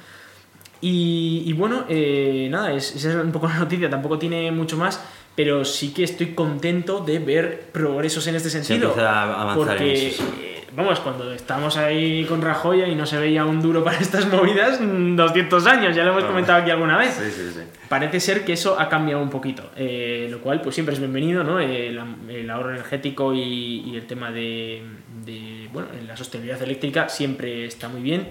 Y, 0.80 1.52
bueno, 1.54 1.84
eh, 1.88 2.46
nada, 2.48 2.72
esa 2.72 2.96
es 2.96 3.14
un 3.16 3.32
poco 3.32 3.48
la 3.48 3.58
noticia, 3.58 3.90
tampoco 3.90 4.20
tiene 4.20 4.52
mucho 4.52 4.76
más, 4.76 5.00
pero 5.34 5.64
sí 5.64 5.92
que 5.92 6.04
estoy 6.04 6.28
contento 6.28 7.00
de 7.00 7.18
ver 7.18 7.70
progresos 7.72 8.24
en 8.28 8.36
este 8.36 8.50
sentido. 8.50 8.94
Se 8.94 9.00
a 9.00 9.22
avanzar 9.22 9.56
porque, 9.56 10.14
eh, 10.40 10.53
vamos, 10.74 11.00
cuando 11.00 11.32
estamos 11.32 11.76
ahí 11.76 12.24
con 12.24 12.42
Rajoya 12.42 12.86
y 12.88 12.94
no 12.94 13.06
se 13.06 13.18
veía 13.18 13.44
un 13.44 13.60
duro 13.60 13.82
para 13.84 13.98
estas 13.98 14.26
movidas, 14.32 14.78
200 14.80 15.66
años, 15.66 15.96
ya 15.96 16.04
lo 16.04 16.12
hemos 16.12 16.24
comentado 16.24 16.62
aquí 16.62 16.70
alguna 16.70 16.98
vez. 16.98 17.14
Sí, 17.14 17.30
sí, 17.30 17.50
sí. 17.54 17.60
Parece 17.88 18.20
ser 18.20 18.44
que 18.44 18.54
eso 18.54 18.78
ha 18.78 18.88
cambiado 18.88 19.22
un 19.22 19.30
poquito, 19.30 19.70
eh, 19.76 20.28
lo 20.30 20.40
cual 20.40 20.60
pues 20.60 20.74
siempre 20.74 20.94
es 20.94 21.00
bienvenido, 21.00 21.44
¿no? 21.44 21.60
El, 21.60 21.98
ahorro 22.50 22.70
energético 22.70 23.34
y, 23.34 23.94
el 23.94 24.06
tema 24.06 24.30
de, 24.30 24.82
de, 25.24 25.68
bueno, 25.72 25.88
la 26.06 26.16
sostenibilidad 26.16 26.62
eléctrica 26.62 27.08
siempre 27.08 27.66
está 27.66 27.88
muy 27.88 28.02
bien 28.02 28.28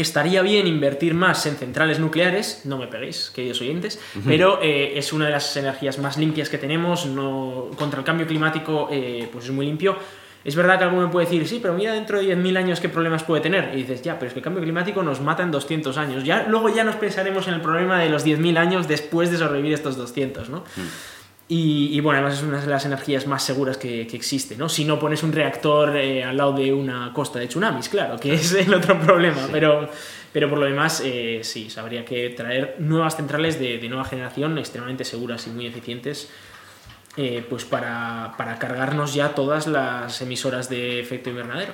Estaría 0.00 0.40
bien 0.40 0.66
invertir 0.66 1.12
más 1.12 1.44
en 1.44 1.56
centrales 1.56 1.98
nucleares, 1.98 2.62
no 2.64 2.78
me 2.78 2.86
peguéis, 2.86 3.30
queridos 3.34 3.60
oyentes, 3.60 4.00
pero 4.24 4.58
eh, 4.62 4.94
es 4.96 5.12
una 5.12 5.26
de 5.26 5.32
las 5.32 5.54
energías 5.58 5.98
más 5.98 6.16
limpias 6.16 6.48
que 6.48 6.56
tenemos, 6.56 7.04
no, 7.04 7.70
contra 7.76 7.98
el 7.98 8.04
cambio 8.06 8.26
climático 8.26 8.88
eh, 8.90 9.28
pues 9.30 9.44
es 9.44 9.50
muy 9.50 9.66
limpio. 9.66 9.98
Es 10.44 10.56
verdad 10.56 10.78
que 10.78 10.84
alguno 10.84 11.10
puede 11.10 11.26
decir, 11.26 11.46
sí, 11.46 11.58
pero 11.60 11.74
mira 11.74 11.92
dentro 11.92 12.18
de 12.18 12.34
10.000 12.34 12.56
años 12.56 12.80
qué 12.80 12.88
problemas 12.88 13.24
puede 13.24 13.42
tener. 13.42 13.72
Y 13.74 13.78
dices, 13.78 14.02
ya, 14.02 14.18
pero 14.18 14.28
es 14.28 14.32
que 14.32 14.38
el 14.38 14.44
cambio 14.44 14.62
climático 14.62 15.02
nos 15.02 15.20
mata 15.20 15.42
en 15.42 15.50
200 15.50 15.96
años. 15.98 16.24
Ya, 16.24 16.46
luego 16.48 16.68
ya 16.68 16.82
nos 16.84 16.96
pensaremos 16.96 17.46
en 17.48 17.54
el 17.54 17.60
problema 17.60 17.98
de 17.98 18.08
los 18.08 18.24
10.000 18.24 18.56
años 18.56 18.88
después 18.88 19.30
de 19.30 19.36
sobrevivir 19.36 19.74
estos 19.74 19.96
200, 19.96 20.48
¿no? 20.48 20.60
Mm. 20.60 20.80
Y, 21.52 21.98
bueno, 21.98 22.20
además 22.20 22.38
es 22.38 22.44
una 22.44 22.60
de 22.60 22.66
las 22.68 22.86
energías 22.86 23.26
más 23.26 23.42
seguras 23.42 23.76
que, 23.76 24.06
que 24.06 24.16
existe, 24.16 24.56
¿no? 24.56 24.68
Si 24.68 24.84
no 24.84 25.00
pones 25.00 25.24
un 25.24 25.32
reactor 25.32 25.96
eh, 25.96 26.22
al 26.22 26.36
lado 26.36 26.52
de 26.52 26.72
una 26.72 27.12
costa 27.12 27.40
de 27.40 27.48
tsunamis, 27.48 27.88
claro, 27.88 28.20
que 28.20 28.34
es 28.34 28.52
el 28.52 28.72
otro 28.72 28.96
problema, 29.00 29.48
pero, 29.50 29.90
pero 30.32 30.48
por 30.48 30.58
lo 30.58 30.66
demás, 30.66 31.02
eh, 31.04 31.40
sí, 31.42 31.66
habría 31.76 32.04
que 32.04 32.30
traer 32.30 32.76
nuevas 32.78 33.16
centrales 33.16 33.58
de, 33.58 33.78
de, 33.78 33.88
nueva 33.88 34.04
generación 34.04 34.58
extremadamente 34.58 35.04
seguras 35.04 35.44
y 35.48 35.50
muy 35.50 35.66
eficientes, 35.66 36.30
eh, 37.16 37.44
pues 37.48 37.64
para, 37.64 38.34
para 38.36 38.58
cargarnos 38.58 39.14
ya 39.14 39.34
todas 39.34 39.66
las 39.66 40.20
emisoras 40.22 40.68
de 40.68 41.00
efecto 41.00 41.30
invernadero. 41.30 41.72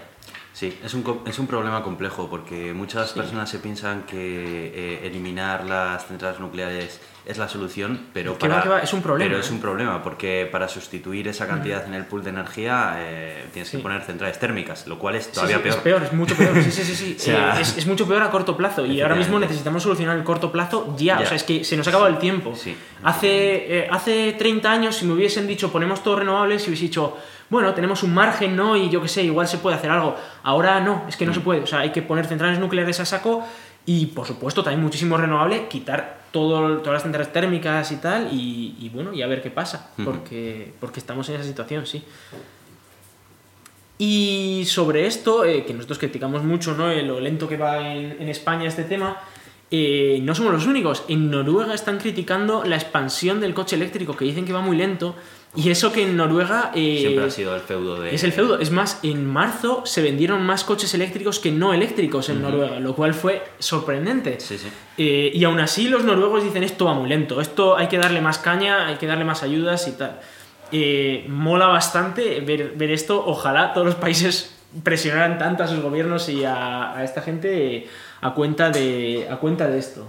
Sí, 0.57 0.75
es 0.83 0.95
un, 0.95 1.21
es 1.27 1.39
un 1.39 1.47
problema 1.47 1.83
complejo 1.83 2.31
porque 2.31 2.73
muchas 2.73 3.13
personas 3.13 3.51
se 3.51 3.59
piensan 3.59 4.05
que 4.05 4.73
eh, 4.75 5.07
eliminar 5.07 5.67
las 5.67 6.07
centrales 6.07 6.41
nucleares 6.41 6.99
es 7.27 7.37
la 7.37 7.47
solución, 7.47 8.07
pero, 8.15 8.39
para, 8.39 8.83
es 8.83 8.91
un 8.95 9.03
problema. 9.03 9.29
Pero 9.29 9.41
es 9.41 9.51
un 9.51 9.59
¿eh? 9.59 9.61
problema 9.61 10.03
porque 10.03 10.49
para 10.51 10.67
sustituir 10.67 11.29
esa 11.29 11.47
cantidad 11.47 11.85
en 11.85 11.93
el 11.93 12.07
pool 12.07 12.25
de 12.25 12.31
energía 12.31 12.95
eh, 12.97 13.45
tienes 13.53 13.71
que 13.71 13.81
poner 13.81 14.01
centrales 14.05 14.39
térmicas, 14.39 14.87
lo 14.87 14.99
cual 14.99 15.17
es 15.17 15.31
todavía 15.31 15.63
peor. 15.63 15.77
Es 15.77 15.83
peor, 15.83 16.03
es 16.05 16.13
mucho 16.15 16.35
peor. 16.35 16.55
Sí, 16.63 16.71
sí, 16.71 16.85
sí. 16.85 17.17
sí. 17.19 17.33
es, 17.61 17.77
es, 17.77 17.87
mucho 17.87 18.09
peor 18.09 18.23
a 18.23 18.31
corto 18.31 18.57
plazo 18.57 18.87
y 18.87 19.03
ahora 19.03 19.17
mismo 19.17 19.39
necesitamos 19.39 19.83
solucionar 19.83 20.17
el 20.17 20.25
corto 20.25 20.51
plazo 20.51 20.95
ya. 20.97 21.21
O 21.21 21.27
sea, 21.27 21.37
es 21.37 21.45
que 21.45 21.65
se 21.65 21.77
nos 21.77 21.87
ha 21.87 21.91
acabado 21.91 22.09
el 22.09 22.19
tiempo. 22.19 22.55
Hace, 23.03 23.89
hace 23.91 24.33
30 24.33 24.73
años, 24.73 24.97
si 24.97 25.05
me 25.05 25.13
hubiesen 25.13 25.47
dicho 25.47 25.71
ponemos 25.71 26.03
todo 26.03 26.17
renovables, 26.17 26.63
si 26.63 26.71
hubiese 26.71 26.85
dicho 26.85 27.19
bueno, 27.49 27.75
tenemos 27.75 28.03
un 28.03 28.15
margen, 28.15 28.57
¿no? 28.57 28.77
Y 28.77 28.91
yo 28.91 29.01
qué 29.01 29.09
sé, 29.09 29.23
igual 29.23 29.47
se 29.49 29.59
puede 29.59 29.77
hacer 29.77 29.91
algo. 29.91 30.17
Ahora 30.43 30.81
no, 30.81 31.05
es 31.09 31.17
que 31.17 31.27
no 31.27 31.35
se 31.35 31.41
puede. 31.41 31.61
O 31.61 31.67
sea, 31.67 31.81
hay 31.81 31.91
que 31.91 32.03
poner 32.03 32.27
centrales 32.27 32.59
nucleares 32.59 33.01
a 33.01 33.05
saco 33.05 33.45
y, 33.85 34.07
por 34.07 34.27
supuesto, 34.27 34.65
también 34.65 34.83
muchísimo 34.83 35.17
renovable, 35.17 35.69
quitar 35.69 36.19
todo, 36.33 36.79
todas 36.79 36.95
las 36.95 37.03
centrales 37.03 37.33
térmicas 37.33 37.93
y 37.93 37.97
tal, 37.97 38.29
y, 38.33 38.91
bueno, 38.93 39.13
y 39.13 39.23
a 39.23 39.27
ver 39.27 39.43
qué 39.43 39.51
pasa, 39.51 39.91
porque, 40.05 40.75
porque 40.81 40.99
estamos 40.99 41.29
en 41.29 41.37
esa 41.37 41.45
situación, 41.45 41.87
sí. 41.87 42.03
Y 43.99 44.65
sobre 44.67 45.07
esto, 45.07 45.45
eh, 45.45 45.65
que 45.65 45.73
nosotros 45.73 45.99
criticamos 45.99 46.43
mucho, 46.43 46.75
¿no? 46.75 46.91
Eh, 46.91 47.03
lo 47.03 47.21
lento 47.21 47.49
que 47.49 47.57
va 47.57 47.95
en, 47.95 48.29
España 48.29 48.67
este 48.67 48.85
tema, 48.85 49.19
eh, 49.71 50.21
no 50.23 50.35
somos 50.35 50.53
los 50.53 50.67
únicos. 50.67 51.05
En 51.09 51.31
Noruega 51.31 51.75
están 51.75 51.99
criticando 51.99 52.65
la 52.65 52.77
expansión 52.77 53.41
del 53.41 53.55
coche 53.55 53.77
eléctrico, 53.77 54.17
que 54.17 54.25
dicen 54.25 54.45
que 54.45 54.53
va 54.53 54.61
muy 54.61 54.77
lento 54.77 55.17
y 55.57 55.71
eso 55.71 55.91
que 55.91 56.03
en 56.03 56.17
Noruega... 56.17 56.71
Eh, 56.75 56.99
Siempre 57.01 57.25
ha 57.25 57.31
sido 57.31 57.55
el 57.55 57.63
feudo 57.63 58.01
de... 58.01 58.15
Es 58.15 58.23
el 58.25 58.33
feudo. 58.33 58.59
Es 58.59 58.71
más, 58.71 59.01
en 59.03 59.27
marzo 59.27 59.83
se 59.87 60.03
vendieron 60.03 60.43
más 60.45 60.65
coches 60.65 60.93
eléctricos 60.95 61.41
que 61.41 61.51
no 61.51 61.73
eléctricos 61.73 62.29
en 62.29 62.43
Noruega, 62.43 62.79
lo 62.79 62.95
cual 62.95 63.15
fue 63.15 63.43
sorprendente. 63.59 64.39
Sí, 64.39 64.59
sí. 64.59 64.69
Eh, 64.99 65.33
y 65.35 65.45
aún 65.45 65.59
así 65.59 65.89
los 65.89 66.05
noruegos 66.05 66.45
dicen 66.45 66.63
esto 66.63 66.85
va 66.85 66.95
muy 66.95 67.09
lento, 67.09 67.41
esto 67.41 67.77
hay 67.77 67.89
que 67.89 67.99
darle 67.99 68.21
más 68.21 68.39
caña, 68.39 68.87
hay 68.87 68.97
que 68.97 69.07
darle 69.07 69.25
más 69.25 69.43
ayudas 69.43 69.89
y 69.89 69.93
tal. 69.93 70.21
Mola 71.29 71.67
bastante 71.67 72.41
ver, 72.41 72.73
ver, 72.77 72.91
esto. 72.91 73.25
Ojalá 73.25 73.73
todos 73.73 73.87
los 73.87 73.97
países 73.97 74.55
presionaran 74.83 75.39
tanto 75.39 75.63
a 75.63 75.69
sus 75.69 75.81
gobiernos 75.81 76.29
y 76.29 76.45
a, 76.45 76.97
a 76.97 77.05
esta 77.05 77.23
gente 77.23 77.89
a 78.27 78.35
cuenta 78.35 78.71
de, 78.71 79.29
a 79.31 79.37
cuenta 79.37 79.69
de 79.69 79.79
esto. 79.79 80.07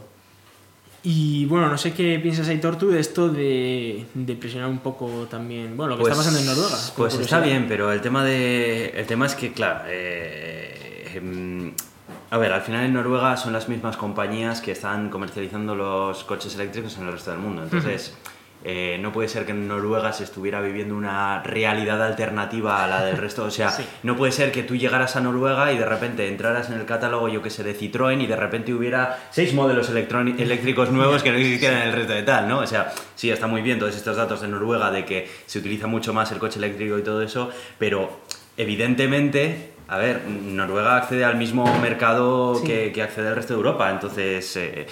Y 1.03 1.45
bueno, 1.45 1.69
no 1.69 1.77
sé 1.77 1.93
qué 1.93 2.19
piensas, 2.19 2.47
Aitor, 2.49 2.77
tú 2.77 2.89
de 2.89 2.99
esto 2.99 3.29
de, 3.29 4.05
presionar 4.39 4.69
un 4.69 4.79
poco 4.79 5.27
también. 5.29 5.77
Bueno, 5.77 5.91
lo 5.91 5.97
que 5.97 6.03
está 6.03 6.15
pues, 6.15 6.25
pasando 6.25 6.39
en 6.39 6.45
Noruega. 6.47 6.77
Pues 6.97 7.13
está 7.13 7.39
bien, 7.39 7.65
pero 7.67 7.91
el 7.91 8.01
tema, 8.01 8.23
de, 8.25 8.89
el 8.89 9.05
tema 9.05 9.27
es 9.27 9.35
que, 9.35 9.53
claro, 9.53 9.81
eh, 9.87 11.13
em, 11.15 11.71
a 12.29 12.37
ver, 12.37 12.51
al 12.51 12.61
final 12.61 12.83
en 12.83 12.93
Noruega 12.93 13.37
son 13.37 13.53
las 13.53 13.69
mismas 13.69 13.95
compañías 13.95 14.59
que 14.59 14.71
están 14.71 15.09
comercializando 15.09 15.75
los 15.75 16.23
coches 16.23 16.55
eléctricos 16.55 16.97
en 16.97 17.05
el 17.05 17.13
resto 17.13 17.31
del 17.31 17.39
mundo. 17.39 17.63
Entonces. 17.63 18.13
Eh, 18.63 18.97
no 18.99 19.11
puede 19.13 19.29
ser 19.29 19.45
que 19.45 19.51
en 19.51 19.67
Noruega 19.67 20.11
se 20.11 20.23
estuviera 20.23 20.59
viviendo 20.61 20.95
una 20.95 21.43
realidad 21.43 22.03
alternativa 22.03 22.83
a 22.83 22.87
la 22.87 23.03
del 23.03 23.17
resto. 23.17 23.45
O 23.45 23.51
sea, 23.51 23.71
no 24.03 24.17
puede 24.17 24.31
ser 24.31 24.51
que 24.51 24.63
tú 24.63 24.75
llegaras 24.75 25.15
a 25.15 25.21
Noruega 25.21 25.71
y 25.71 25.77
de 25.77 25.85
repente 25.85 26.27
entraras 26.27 26.69
en 26.69 26.79
el 26.79 26.85
catálogo, 26.85 27.29
yo 27.29 27.41
que 27.41 27.49
sé, 27.49 27.63
de 27.63 27.77
Citroën 27.77 28.21
y 28.21 28.27
de 28.27 28.35
repente 28.35 28.73
hubiera 28.73 29.29
seis 29.31 29.53
modelos 29.53 29.89
eléctricos 29.89 30.91
nuevos 30.91 31.23
que 31.23 31.31
no 31.31 31.37
existieran 31.37 31.81
en 31.81 31.87
el 31.89 31.93
resto 31.93 32.13
de 32.13 32.23
tal, 32.23 32.47
¿no? 32.47 32.59
O 32.59 32.67
sea, 32.67 32.91
sí, 33.15 33.29
está 33.29 33.47
muy 33.47 33.61
bien 33.61 33.79
todos 33.79 33.95
estos 33.95 34.17
datos 34.17 34.41
de 34.41 34.47
Noruega 34.47 34.91
de 34.91 35.05
que 35.05 35.29
se 35.45 35.59
utiliza 35.59 35.87
mucho 35.87 36.13
más 36.13 36.31
el 36.31 36.39
coche 36.39 36.57
eléctrico 36.57 36.97
y 36.97 37.03
todo 37.03 37.21
eso, 37.21 37.51
pero 37.77 38.21
evidentemente 38.57 39.77
a 39.89 39.97
ver, 39.97 40.25
Noruega 40.27 40.97
accede 40.97 41.23
al 41.23 41.37
mismo 41.37 41.65
mercado 41.79 42.61
que, 42.65 42.91
accede 43.01 43.29
el 43.29 43.35
resto 43.35 43.53
de 43.53 43.57
Europa, 43.57 43.89
entonces 43.89 44.57
eh, 44.57 44.85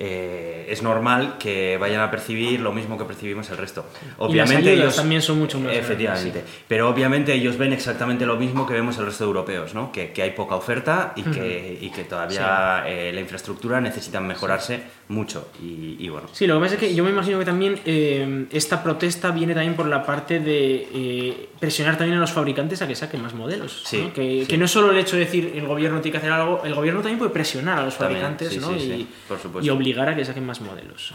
eh, 0.00 0.66
es 0.68 0.82
normal 0.82 1.38
que 1.38 1.76
vayan 1.76 2.00
a 2.00 2.08
percibir 2.08 2.60
lo 2.60 2.72
mismo 2.72 2.96
que 2.96 3.04
percibimos 3.04 3.50
el 3.50 3.56
resto. 3.56 3.84
Obviamente 4.18 4.72
ellos 4.72 4.94
también 4.94 5.20
son 5.20 5.40
mucho 5.40 5.58
más 5.58 5.72
efectivamente, 5.72 6.44
pero 6.68 6.88
obviamente 6.88 7.34
ellos 7.34 7.58
ven 7.58 7.72
exactamente 7.72 8.24
lo 8.24 8.36
mismo 8.36 8.64
que 8.64 8.74
vemos 8.74 8.96
el 8.98 9.06
resto 9.06 9.24
de 9.24 9.28
europeos, 9.28 9.74
¿no? 9.74 9.90
Que, 9.90 10.12
hay 10.18 10.30
poca 10.30 10.56
oferta 10.56 11.12
y 11.16 11.22
que, 11.22 11.78
y 11.80 11.90
que 11.90 12.04
todavía 12.04 12.84
eh, 12.86 13.12
la 13.12 13.20
infraestructura 13.20 13.80
necesita 13.80 14.20
mejorarse 14.20 14.82
mucho 15.08 15.48
y, 15.60 16.08
bueno. 16.08 16.28
Sí, 16.32 16.46
lo 16.46 16.54
que 16.56 16.60
pasa 16.60 16.74
es 16.74 16.80
que 16.80 16.94
yo 16.94 17.02
me 17.02 17.10
imagino 17.10 17.38
que 17.38 17.44
también 17.44 17.80
eh, 17.84 18.46
esta 18.52 18.82
protesta 18.82 19.30
viene 19.30 19.54
también 19.54 19.74
por 19.74 19.86
la 19.86 20.04
parte 20.04 20.38
de 20.38 21.48
presionar 21.58 21.96
también 21.96 22.18
a 22.18 22.20
los 22.20 22.32
fabricantes 22.32 22.82
a 22.82 22.86
que 22.86 22.94
saquen 22.94 23.22
más 23.22 23.34
modelos, 23.34 23.84
¿no? 23.92 24.12
Que, 24.12 24.44
que, 24.48 24.58
no 24.58 24.66
es 24.66 24.70
solo 24.70 24.92
el 24.92 24.98
hecho 24.98 25.16
de 25.16 25.24
decir 25.24 25.52
el 25.56 25.66
gobierno 25.66 26.00
tiene 26.00 26.12
que 26.12 26.18
hacer 26.18 26.32
algo, 26.32 26.62
el 26.64 26.74
gobierno 26.74 27.00
también 27.00 27.18
puede 27.18 27.32
presionar 27.32 27.78
a 27.78 27.84
los 27.84 27.94
fabricantes, 27.94 28.60
¿no? 28.60 28.76
Y, 28.76 29.08
por 29.26 29.38
supuesto 29.38 29.66
a 29.96 30.16
que 30.16 30.24
saquen 30.24 30.44
más 30.44 30.60
modelos. 30.60 31.14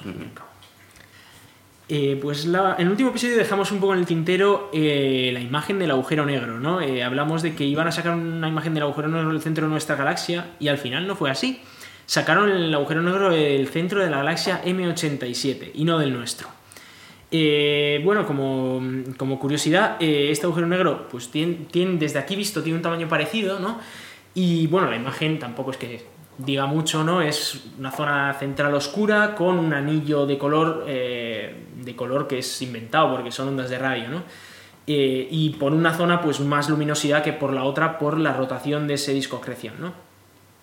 Eh, 1.90 2.18
pues 2.22 2.46
en 2.46 2.56
el 2.80 2.90
último 2.90 3.10
episodio 3.10 3.36
dejamos 3.36 3.72
un 3.72 3.80
poco 3.80 3.94
en 3.94 4.00
el 4.00 4.06
tintero 4.06 4.70
eh, 4.74 5.32
la 5.34 5.42
imagen 5.42 5.80
del 5.80 5.92
agujero 5.92 6.26
negro, 6.26 6.60
¿no? 6.60 6.80
Eh, 6.80 7.04
hablamos 7.04 7.42
de 7.42 7.56
que 7.56 7.66
iban 7.66 7.88
a 7.88 7.92
sacar 7.92 8.16
una 8.16 8.48
imagen 8.48 8.74
del 8.74 8.84
agujero 8.84 9.10
negro 9.10 9.30
del 9.30 9.42
centro 9.42 9.66
de 9.66 9.72
nuestra 9.72 9.96
galaxia 9.96 10.52
y 10.60 10.70
al 10.70 10.78
final 10.78 11.06
no 11.08 11.16
fue 11.16 11.30
así. 11.30 11.62
Sacaron 12.06 12.50
el 12.50 12.74
agujero 12.74 13.02
negro 13.02 13.30
del 13.30 13.68
centro 13.68 14.04
de 14.04 14.10
la 14.10 14.18
galaxia 14.18 14.64
M87 14.64 15.72
y 15.74 15.84
no 15.84 16.00
del 16.00 16.14
nuestro. 16.14 16.48
bueno, 17.32 18.26
como, 18.26 18.82
como 19.18 19.40
curiosidad, 19.40 19.98
este 20.00 20.46
agujero 20.46 20.68
negro, 20.68 21.08
pues 21.10 21.30
tiene, 21.30 21.66
tiene, 21.70 21.98
desde 21.98 22.20
aquí 22.20 22.36
visto, 22.36 22.64
tiene 22.64 22.78
un 22.78 22.82
tamaño 22.82 23.08
parecido, 23.08 23.60
¿no? 23.60 23.80
Y 24.36 24.68
bueno, 24.68 24.90
la 24.90 24.96
imagen 24.96 25.40
tampoco 25.40 25.72
es 25.72 25.78
que 25.78 26.06
diga 26.38 26.66
mucho, 26.66 27.04
¿no? 27.04 27.22
Es 27.22 27.64
una 27.78 27.92
zona 27.92 28.34
central 28.34 28.74
oscura 28.74 29.36
con 29.36 29.60
un 29.60 29.74
anillo 29.74 30.26
de 30.26 30.38
color, 30.38 30.86
eh, 30.88 31.66
de 31.76 31.96
color 31.96 32.28
que 32.28 32.40
es 32.40 32.62
inventado 32.62 33.12
porque 33.12 33.32
son 33.32 33.50
ondas 33.50 33.70
de 33.70 33.78
radio, 33.78 34.10
¿no? 34.10 34.24
Eh, 34.86 35.28
y 35.32 35.52
por 35.52 35.74
una 35.74 35.94
zona 35.94 36.22
pues 36.22 36.40
más 36.42 36.70
luminosidad 36.70 37.24
que 37.24 37.32
por 37.32 37.54
la 37.54 37.64
otra 37.64 37.98
por 37.98 38.20
la 38.20 38.34
rotación 38.34 38.88
de 38.88 38.96
ese 38.96 39.14
disco 39.14 39.38
acreción, 39.38 39.76
¿no? 39.80 39.94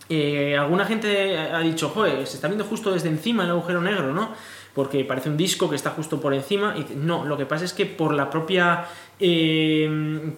Eh, 0.09 0.57
alguna 0.59 0.85
gente 0.85 1.39
ha 1.39 1.61
dicho, 1.61 1.89
joder, 1.89 2.27
se 2.27 2.35
está 2.35 2.49
viendo 2.49 2.65
justo 2.65 2.91
desde 2.91 3.09
encima 3.09 3.45
el 3.45 3.51
agujero 3.51 3.81
negro, 3.81 4.13
¿no? 4.13 4.33
Porque 4.75 5.05
parece 5.05 5.29
un 5.29 5.37
disco 5.37 5.71
que 5.71 5.77
está 5.77 5.91
justo 5.91 6.21
por 6.21 6.35
encima. 6.35 6.75
Y 6.77 6.97
no, 6.97 7.25
lo 7.25 7.37
que 7.37 7.47
pasa 7.47 7.65
es 7.65 7.73
que 7.73 7.87
por 7.87 8.13
la 8.13 8.29
propia 8.29 8.87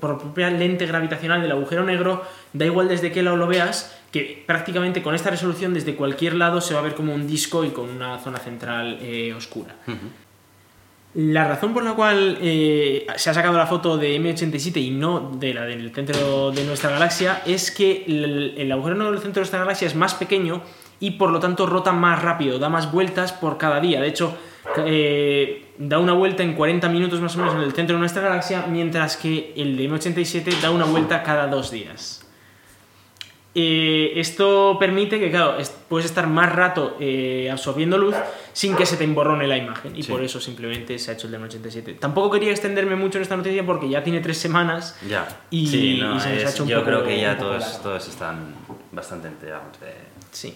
por 0.01 0.11
la 0.11 0.19
propia 0.19 0.51
lente 0.51 0.87
gravitacional 0.87 1.41
del 1.41 1.53
agujero 1.53 1.85
negro, 1.85 2.23
da 2.53 2.67
igual 2.67 2.89
desde 2.89 3.13
qué 3.13 3.23
lado 3.23 3.37
lo 3.37 3.47
veas, 3.47 4.02
que 4.13 4.45
prácticamente 4.47 5.03
con 5.03 5.15
esta 5.15 5.31
resolución 5.31 5.75
desde 5.75 5.97
cualquier 5.97 6.35
lado 6.35 6.61
se 6.61 6.75
va 6.75 6.81
a 6.81 6.83
ver 6.83 6.95
como 6.95 7.15
un 7.15 7.27
disco 7.27 7.65
y 7.65 7.71
con 7.71 7.89
una 7.89 8.19
zona 8.19 8.39
central 8.39 8.99
eh, 9.01 9.35
oscura. 9.35 9.75
La 11.15 11.49
razón 11.49 11.75
por 11.75 11.83
la 11.83 11.95
cual 11.95 12.39
eh, 12.41 13.07
se 13.17 13.31
ha 13.31 13.35
sacado 13.35 13.57
la 13.57 13.67
foto 13.67 13.99
de 13.99 14.19
M87 14.21 14.81
y 14.81 14.91
no 14.91 15.33
de 15.39 15.53
la 15.53 15.65
del 15.65 15.93
centro 15.93 16.53
de 16.53 16.65
nuestra 16.65 16.91
galaxia 16.91 17.43
es 17.45 17.71
que 17.71 18.05
el, 18.07 18.55
el 18.57 18.71
agujero 18.71 18.97
negro 18.97 19.13
del 19.13 19.21
centro 19.21 19.41
de 19.41 19.43
nuestra 19.43 19.59
galaxia 19.59 19.89
es 19.89 19.95
más 19.95 20.15
pequeño 20.15 20.63
y 21.01 21.13
por 21.13 21.31
lo 21.31 21.41
tanto 21.41 21.67
rota 21.67 21.93
más 21.93 22.23
rápido, 22.23 22.61
da 22.61 22.69
más 22.69 22.93
vueltas 22.93 23.33
por 23.33 23.59
cada 23.59 23.81
día. 23.81 24.01
De 24.01 24.07
hecho, 24.07 24.37
eh, 24.87 25.67
da 25.77 25.99
una 25.99 26.13
vuelta 26.13 26.45
en 26.45 26.55
40 26.55 26.89
minutos 26.89 27.21
más 27.21 27.35
o 27.35 27.39
menos 27.39 27.55
en 27.55 27.63
el 27.63 27.73
centro 27.73 27.97
de 27.97 28.01
nuestra 28.01 28.23
galaxia, 28.23 28.67
mientras 28.69 29.17
que 29.17 29.53
el 29.57 29.77
de 29.77 29.91
M87 29.91 30.61
da 30.61 30.71
una 30.71 30.85
vuelta 30.85 31.25
cada 31.25 31.49
dos 31.49 31.73
días. 31.73 32.22
Eh, 33.55 34.13
esto 34.17 34.79
permite 34.81 35.21
que, 35.21 35.31
claro, 35.31 35.59
puedes 35.89 36.07
estar 36.07 36.27
más 36.27 36.51
rato 36.55 36.97
eh, 36.99 37.51
absorbiendo 37.53 37.99
luz 37.99 38.15
sin 38.55 38.75
que 38.77 38.87
se 38.87 38.97
te 38.97 39.05
emborrone 39.05 39.47
la 39.47 39.59
imagen. 39.59 39.95
Y 39.95 40.03
por 40.05 40.23
eso 40.25 40.41
simplemente 40.41 40.99
se 40.99 41.11
ha 41.11 41.15
hecho 41.15 41.27
el 41.27 41.33
de 41.33 41.39
M87. 41.41 41.99
Tampoco 41.99 42.31
quería 42.31 42.51
extenderme 42.51 42.97
mucho 42.97 43.19
en 43.19 43.23
esta 43.23 43.37
noticia 43.37 43.65
porque 43.67 43.89
ya 43.91 44.03
tiene 44.03 44.21
tres 44.21 44.39
semanas. 44.39 44.97
Ya. 45.07 45.29
Y, 45.51 45.67
Sí, 45.67 45.99
no, 46.01 46.17
y 46.17 46.21
se 46.21 46.29
nos 46.35 46.45
ha 46.45 46.49
es- 46.49 46.55
hecho 46.55 46.63
un 46.63 46.69
yo 46.71 46.77
poco- 46.79 46.87
creo 46.87 47.05
que 47.05 47.21
ya 47.21 47.37
todos 47.37 48.09
están 48.09 48.55
bastante 48.91 49.29
enterados 49.29 49.79
de... 49.81 49.93
Sí. 50.31 50.55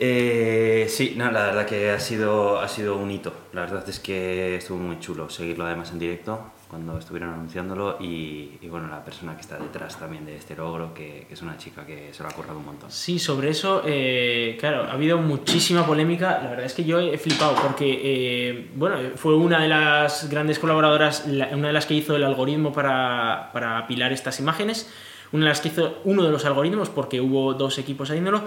Eh, 0.00 0.86
sí, 0.90 1.14
no, 1.16 1.30
la 1.30 1.46
verdad 1.46 1.66
que 1.66 1.90
ha 1.90 2.00
sido, 2.00 2.58
ha 2.60 2.68
sido 2.68 2.96
un 2.96 3.10
hito. 3.10 3.32
La 3.52 3.60
verdad 3.60 3.88
es 3.88 4.00
que 4.00 4.56
estuvo 4.56 4.78
muy 4.78 4.98
chulo 4.98 5.30
seguirlo 5.30 5.64
además 5.66 5.92
en 5.92 6.00
directo 6.00 6.50
cuando 6.68 6.98
estuvieron 6.98 7.30
anunciándolo 7.34 7.98
y, 8.00 8.58
y 8.60 8.68
bueno, 8.68 8.88
la 8.88 9.04
persona 9.04 9.34
que 9.34 9.42
está 9.42 9.56
detrás 9.58 9.98
también 9.98 10.24
de 10.26 10.36
este 10.36 10.56
logro, 10.56 10.92
que, 10.94 11.24
que 11.28 11.34
es 11.34 11.42
una 11.42 11.56
chica 11.56 11.86
que 11.86 12.12
se 12.12 12.22
lo 12.22 12.28
ha 12.28 12.32
currado 12.32 12.58
un 12.58 12.64
montón. 12.66 12.90
Sí, 12.90 13.18
sobre 13.18 13.50
eso, 13.50 13.82
eh, 13.86 14.56
claro, 14.58 14.82
ha 14.84 14.92
habido 14.92 15.18
muchísima 15.18 15.86
polémica. 15.86 16.40
La 16.42 16.50
verdad 16.50 16.66
es 16.66 16.74
que 16.74 16.84
yo 16.84 16.98
he 17.00 17.16
flipado 17.18 17.54
porque, 17.54 18.00
eh, 18.02 18.70
bueno, 18.74 18.96
fue 19.16 19.36
una 19.36 19.60
de 19.60 19.68
las 19.68 20.28
grandes 20.28 20.58
colaboradoras, 20.58 21.26
la- 21.26 21.48
una 21.52 21.68
de 21.68 21.72
las 21.74 21.86
que 21.86 21.94
hizo 21.94 22.16
el 22.16 22.24
algoritmo 22.24 22.72
para, 22.72 23.50
para 23.52 23.78
apilar 23.78 24.12
estas 24.12 24.40
imágenes, 24.40 24.90
una 25.32 25.44
de 25.44 25.48
las 25.50 25.60
que 25.60 25.68
hizo 25.68 25.98
uno 26.04 26.22
de 26.22 26.30
los 26.30 26.44
algoritmos 26.44 26.88
porque 26.90 27.20
hubo 27.20 27.54
dos 27.54 27.78
equipos 27.78 28.08
haciéndolo. 28.10 28.42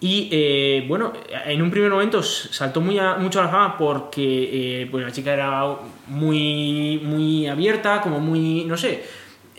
Y 0.00 0.28
eh, 0.30 0.84
bueno, 0.86 1.12
en 1.46 1.60
un 1.60 1.70
primer 1.72 1.90
momento 1.90 2.22
saltó 2.22 2.80
muy 2.80 2.98
a- 2.98 3.16
mucho 3.16 3.40
a 3.40 3.44
la 3.44 3.48
fama 3.48 3.76
porque 3.76 4.82
eh, 4.82 4.88
pues 4.90 5.04
la 5.04 5.10
chica 5.10 5.32
era 5.34 5.76
muy, 6.06 7.00
muy 7.02 7.46
abierta, 7.48 8.00
como 8.00 8.20
muy, 8.20 8.64
no 8.64 8.76
sé, 8.76 9.02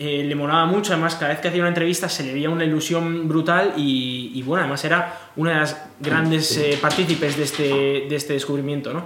eh, 0.02 0.24
le 0.24 0.34
molaba 0.34 0.66
mucho, 0.66 0.94
además 0.94 1.16
cada 1.16 1.34
vez 1.34 1.42
que 1.42 1.50
hacía 1.50 1.60
una 1.60 1.68
entrevista 1.68 2.08
se 2.08 2.24
le 2.24 2.32
veía 2.32 2.50
una 2.50 2.64
ilusión 2.64 3.28
brutal 3.28 3.74
y, 3.76 4.32
y, 4.34 4.42
bueno, 4.44 4.62
además 4.62 4.86
era 4.86 5.32
una 5.36 5.52
de 5.52 5.58
las 5.58 5.90
grandes 6.00 6.58
eh, 6.58 6.80
partícipes 6.82 7.36
de 7.36 7.44
este, 7.44 7.64
de 8.08 8.16
este 8.16 8.32
descubrimiento, 8.32 8.94
¿no? 8.94 9.04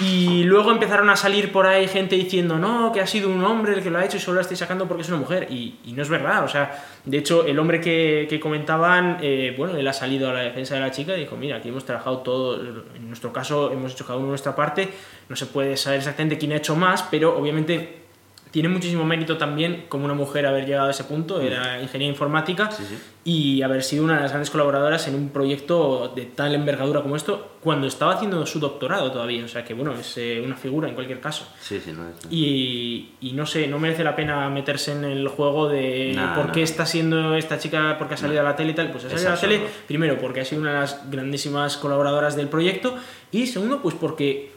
Y 0.00 0.44
luego 0.44 0.70
empezaron 0.70 1.08
a 1.08 1.16
salir 1.16 1.50
por 1.50 1.66
ahí 1.66 1.88
gente 1.88 2.14
diciendo, 2.14 2.58
no, 2.58 2.92
que 2.92 3.00
ha 3.00 3.06
sido 3.06 3.30
un 3.30 3.42
hombre 3.42 3.72
el 3.72 3.82
que 3.82 3.90
lo 3.90 3.98
ha 3.98 4.04
hecho 4.04 4.18
y 4.18 4.20
solo 4.20 4.36
la 4.36 4.42
estoy 4.42 4.58
sacando 4.58 4.86
porque 4.86 5.02
es 5.02 5.08
una 5.08 5.16
mujer. 5.16 5.48
Y, 5.50 5.76
y 5.86 5.92
no 5.92 6.02
es 6.02 6.10
verdad, 6.10 6.44
o 6.44 6.48
sea, 6.48 6.84
de 7.06 7.16
hecho, 7.16 7.46
el 7.46 7.58
hombre 7.58 7.80
que, 7.80 8.26
que 8.28 8.38
comentaban, 8.38 9.16
eh, 9.22 9.54
bueno, 9.56 9.76
él 9.76 9.88
ha 9.88 9.94
salido 9.94 10.28
a 10.28 10.34
la 10.34 10.40
defensa 10.40 10.74
de 10.74 10.80
la 10.82 10.90
chica 10.90 11.16
y 11.16 11.20
dijo, 11.20 11.36
mira, 11.36 11.56
aquí 11.56 11.70
hemos 11.70 11.86
trabajado 11.86 12.18
todo, 12.18 12.60
en 12.94 13.08
nuestro 13.08 13.32
caso 13.32 13.72
hemos 13.72 13.92
hecho 13.92 14.06
cada 14.06 14.18
uno 14.18 14.28
nuestra 14.28 14.54
parte, 14.54 14.90
no 15.28 15.34
se 15.34 15.46
puede 15.46 15.76
saber 15.78 16.00
exactamente 16.00 16.36
quién 16.36 16.52
ha 16.52 16.56
hecho 16.56 16.76
más, 16.76 17.02
pero 17.10 17.36
obviamente 17.36 18.07
tiene 18.50 18.68
muchísimo 18.68 19.04
mérito 19.04 19.36
también 19.36 19.84
como 19.88 20.04
una 20.04 20.14
mujer 20.14 20.46
haber 20.46 20.66
llegado 20.66 20.88
a 20.88 20.90
ese 20.90 21.04
punto, 21.04 21.40
era 21.40 21.80
ingeniera 21.82 22.10
informática 22.10 22.70
Sí, 22.70 22.84
sí. 22.88 22.96
y 23.24 23.62
haber 23.62 23.82
sido 23.82 24.04
una 24.04 24.16
de 24.16 24.20
las 24.22 24.30
grandes 24.30 24.50
colaboradoras 24.50 25.06
en 25.08 25.14
un 25.14 25.28
proyecto 25.30 26.12
de 26.14 26.24
tal 26.26 26.54
envergadura 26.54 27.02
como 27.02 27.16
esto 27.16 27.52
cuando 27.60 27.86
estaba 27.86 28.14
haciendo 28.14 28.46
su 28.46 28.60
doctorado 28.60 29.10
todavía, 29.10 29.44
o 29.44 29.48
sea 29.48 29.64
que 29.64 29.74
bueno, 29.74 29.92
es 29.92 30.16
eh, 30.16 30.40
una 30.44 30.56
figura 30.56 30.88
en 30.88 30.94
cualquier 30.94 31.20
caso. 31.20 31.46
Sí, 31.60 31.80
sí, 31.84 31.92
no 31.92 32.08
es... 32.08 32.14
Y, 32.30 33.10
y 33.20 33.32
no 33.32 33.44
sé, 33.46 33.66
no 33.66 33.78
merece 33.78 34.04
la 34.04 34.14
pena 34.16 34.48
meterse 34.48 34.92
en 34.92 35.04
el 35.04 35.26
juego 35.28 35.68
de 35.68 36.12
Nah, 36.14 36.34
por 36.34 36.52
qué 36.52 36.62
está 36.62 36.86
siendo 36.86 37.34
esta 37.34 37.58
chica, 37.58 37.96
porque 37.98 38.14
ha 38.14 38.16
salido 38.16 38.40
a 38.40 38.44
la 38.44 38.56
tele 38.56 38.70
y 38.72 38.74
tal. 38.74 38.90
Pues 38.90 39.04
ha 39.04 39.10
salido 39.10 39.28
a 39.28 39.34
la 39.34 39.40
tele, 39.40 39.60
primero, 39.86 40.18
porque 40.18 40.40
ha 40.40 40.44
sido 40.44 40.62
una 40.62 40.72
de 40.74 40.80
las 40.80 41.10
grandísimas 41.10 41.76
colaboradoras 41.76 42.36
del 42.36 42.48
proyecto, 42.48 42.96
y 43.32 43.46
segundo, 43.46 43.82
pues 43.82 43.94
porque 43.94 44.52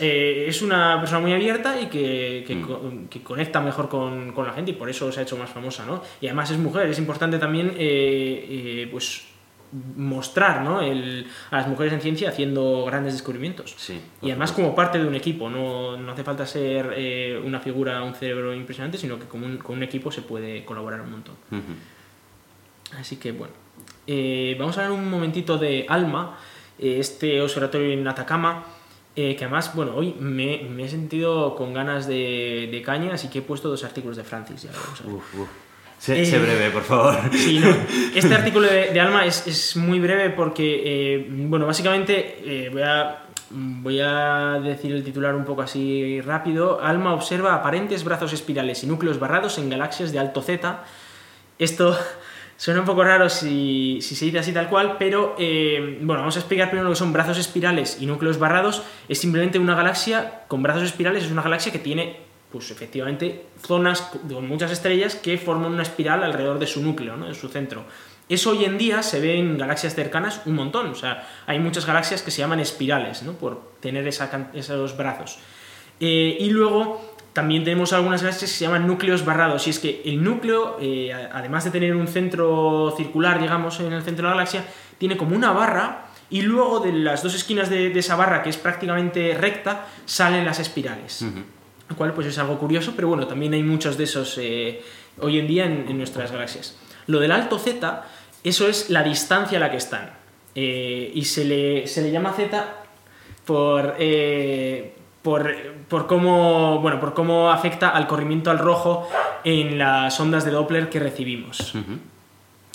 eh, 0.00 0.44
es 0.48 0.62
una 0.62 0.96
persona 1.00 1.20
muy 1.20 1.32
abierta 1.32 1.80
y 1.80 1.86
que, 1.86 2.44
que, 2.46 2.54
Mm. 2.54 3.08
que 3.08 3.22
conecta 3.22 3.60
mejor 3.60 3.88
con, 3.88 4.32
con 4.32 4.46
la 4.46 4.52
gente 4.52 4.70
y 4.70 4.74
por 4.74 4.88
eso 4.88 5.10
se 5.10 5.20
ha 5.20 5.22
hecho 5.24 5.36
más 5.36 5.50
famosa, 5.50 5.84
¿no? 5.84 6.02
Y 6.20 6.26
además 6.26 6.50
es 6.50 6.58
mujer, 6.58 6.88
es 6.88 6.98
importante 6.98 7.38
también, 7.38 7.68
eh, 7.70 7.74
eh, 7.78 8.88
pues 8.90 9.24
mostrar 9.96 10.62
¿no? 10.62 10.80
El- 10.80 11.26
a 11.50 11.56
las 11.56 11.66
mujeres 11.66 11.92
en 11.92 12.00
ciencia 12.00 12.28
haciendo 12.28 12.84
grandes 12.84 13.14
descubrimientos. 13.14 13.74
Sí, 13.76 14.00
Y 14.22 14.30
además 14.30 14.52
como 14.52 14.74
parte 14.76 14.98
de 15.00 15.06
un 15.06 15.14
equipo, 15.16 15.50
no, 15.50 15.96
no 15.96 16.12
hace 16.12 16.22
falta 16.22 16.46
ser 16.46 16.94
eh, 16.96 17.42
una 17.44 17.58
figura, 17.58 18.00
un 18.04 18.14
cerebro 18.14 18.54
impresionante, 18.54 18.96
sino 18.96 19.18
que 19.18 19.26
con 19.26 19.42
un, 19.42 19.56
con 19.58 19.76
un 19.76 19.82
equipo 19.82 20.12
se 20.12 20.22
puede 20.22 20.64
colaborar 20.64 21.00
un 21.00 21.10
montón. 21.10 21.34
Así 22.98 23.16
que 23.16 23.32
bueno, 23.32 23.52
Eh, 24.06 24.54
vamos 24.58 24.78
a 24.78 24.84
hablar 24.86 24.96
un 25.00 25.10
momentito 25.10 25.58
de 25.58 25.84
ALMA, 25.88 26.38
este 26.78 27.40
observatorio 27.42 27.90
en 27.90 28.06
Atacama, 28.06 28.64
eh, 29.16 29.34
que 29.36 29.44
además, 29.44 29.74
bueno, 29.74 29.94
hoy 29.96 30.14
me, 30.20 30.62
me 30.70 30.84
he 30.84 30.88
sentido 30.88 31.56
con 31.56 31.72
ganas 31.74 32.06
de, 32.06 32.68
de 32.70 32.82
caña, 32.82 33.14
así 33.14 33.28
que 33.28 33.38
he 33.38 33.42
puesto 33.42 33.68
dos 33.68 33.82
artículos 33.84 34.16
de 34.16 34.24
Francis. 34.24 34.62
Ya 34.62 34.70
vamos 34.72 35.00
a 35.00 35.04
ver. 35.04 35.12
Uf, 35.14 35.34
uf. 35.40 35.48
Sé, 35.98 36.20
Eh, 36.20 36.26
sé 36.26 36.38
breve, 36.38 36.70
por 36.70 36.82
favor. 36.82 37.16
Sí, 37.32 37.58
no. 37.58 37.74
Este 38.14 38.34
artículo 38.34 38.66
de, 38.68 38.90
de 38.92 39.00
Alma 39.00 39.24
es, 39.24 39.46
es 39.46 39.76
muy 39.76 39.98
breve 39.98 40.28
porque, 40.30 40.82
eh, 40.84 41.26
bueno, 41.30 41.64
básicamente 41.66 42.68
voy, 42.70 42.82
a, 42.82 43.22
voy 43.50 44.00
a 44.00 44.60
decir 44.62 44.92
el 44.92 45.02
titular 45.02 45.34
un 45.34 45.46
poco 45.46 45.62
así 45.62 46.20
rápido. 46.20 46.82
Alma 46.82 47.14
observa 47.14 47.54
aparentes 47.54 48.04
brazos 48.04 48.34
espirales 48.34 48.84
y 48.84 48.86
núcleos 48.86 49.18
barrados 49.18 49.56
en 49.56 49.70
galaxias 49.70 50.12
de 50.12 50.18
alto 50.18 50.42
Z. 50.42 50.84
Esto 51.58 51.96
suena 52.56 52.80
un 52.80 52.86
poco 52.86 53.04
raro 53.04 53.28
si, 53.28 53.98
se 54.00 54.24
dice 54.24 54.38
así 54.38 54.52
tal 54.52 54.68
cual, 54.68 54.96
pero 54.98 55.34
eh, 55.38 55.98
bueno, 56.00 56.20
vamos 56.22 56.36
a 56.36 56.40
explicar 56.40 56.68
primero 56.68 56.88
lo 56.88 56.94
que 56.94 56.98
son 56.98 57.12
brazos 57.12 57.38
espirales 57.38 57.98
y 58.00 58.06
núcleos 58.06 58.38
barrados. 58.38 58.82
Es 59.08 59.18
simplemente 59.18 59.58
una 59.58 59.74
galaxia 59.74 60.44
con 60.48 60.62
brazos 60.62 60.84
espirales, 60.84 61.24
es 61.24 61.30
una 61.30 61.42
galaxia 61.42 61.72
que 61.72 61.78
tiene 61.78 62.26
pues 62.50 62.70
efectivamente 62.70 63.46
zonas 63.60 64.00
con 64.00 64.48
muchas 64.48 64.70
estrellas 64.70 65.16
que 65.16 65.36
forman 65.36 65.72
una 65.72 65.82
espiral 65.82 66.22
alrededor 66.22 66.58
de 66.58 66.66
su 66.66 66.82
núcleo, 66.82 67.16
¿no? 67.16 67.26
de 67.26 67.34
su 67.34 67.48
centro. 67.48 67.84
Eso 68.28 68.50
hoy 68.50 68.64
en 68.64 68.78
día 68.78 69.02
se 69.02 69.20
ve 69.20 69.38
en 69.38 69.56
galaxias 69.58 69.94
cercanas 69.94 70.40
un 70.46 70.54
montón, 70.54 70.86
o 70.86 70.94
sea, 70.94 71.28
hay 71.46 71.58
muchas 71.58 71.86
galaxias 71.86 72.22
que 72.22 72.30
se 72.30 72.38
llaman 72.38 72.58
espirales, 72.58 73.22
¿no? 73.22 73.32
por 73.32 73.72
tener 73.80 74.06
esa 74.08 74.50
esos 74.54 74.96
brazos. 74.96 75.38
Eh, 76.00 76.36
y 76.40 76.50
luego 76.50 77.15
también 77.36 77.64
tenemos 77.64 77.92
algunas 77.92 78.22
galaxias 78.22 78.50
que 78.50 78.56
se 78.56 78.64
llaman 78.64 78.86
núcleos 78.86 79.26
barrados, 79.26 79.66
y 79.66 79.70
es 79.70 79.78
que 79.78 80.00
el 80.06 80.24
núcleo, 80.24 80.78
eh, 80.80 81.12
además 81.12 81.64
de 81.64 81.70
tener 81.70 81.94
un 81.94 82.08
centro 82.08 82.94
circular, 82.96 83.38
digamos, 83.38 83.78
en 83.80 83.92
el 83.92 84.02
centro 84.02 84.24
de 84.24 84.30
la 84.30 84.36
galaxia, 84.36 84.64
tiene 84.96 85.18
como 85.18 85.36
una 85.36 85.52
barra, 85.52 86.06
y 86.30 86.40
luego 86.40 86.80
de 86.80 86.94
las 86.94 87.22
dos 87.22 87.34
esquinas 87.34 87.68
de, 87.68 87.90
de 87.90 88.00
esa 88.00 88.16
barra, 88.16 88.42
que 88.42 88.48
es 88.48 88.56
prácticamente 88.56 89.36
recta, 89.38 89.86
salen 90.06 90.46
las 90.46 90.60
espirales 90.60 91.24
lo 91.88 91.94
cual 91.94 92.12
pues 92.14 92.26
es 92.26 92.38
algo 92.38 92.58
curioso, 92.58 92.94
pero 92.96 93.08
bueno, 93.08 93.26
también 93.26 93.52
hay 93.54 93.62
muchos 93.62 93.96
de 93.96 94.04
esos 94.04 94.36
eh, 94.38 94.82
hoy 95.20 95.38
en 95.38 95.46
día 95.46 95.66
en, 95.66 95.86
en 95.88 95.96
nuestras 95.98 96.32
galaxias. 96.32 96.76
Lo 97.06 97.20
del 97.20 97.30
alto 97.30 97.60
Z, 97.60 98.04
eso 98.42 98.66
es 98.66 98.90
la 98.90 99.04
distancia 99.04 99.58
a 99.58 99.60
la 99.60 99.70
que 99.70 99.76
están. 99.76 100.10
Eh, 100.56 101.12
y 101.14 101.24
se 101.26 101.44
le, 101.44 101.86
se 101.86 102.02
le 102.02 102.10
llama 102.10 102.32
Z 102.32 102.66
por, 103.44 103.94
eh, 104.00 104.96
por, 105.26 105.52
por, 105.88 106.06
cómo, 106.06 106.78
bueno, 106.78 107.00
por 107.00 107.12
cómo 107.12 107.50
afecta 107.50 107.88
al 107.88 108.06
corrimiento 108.06 108.52
al 108.52 108.60
rojo 108.60 109.08
en 109.42 109.76
las 109.76 110.20
ondas 110.20 110.44
de 110.44 110.52
Doppler 110.52 110.88
que 110.88 111.00
recibimos. 111.00 111.74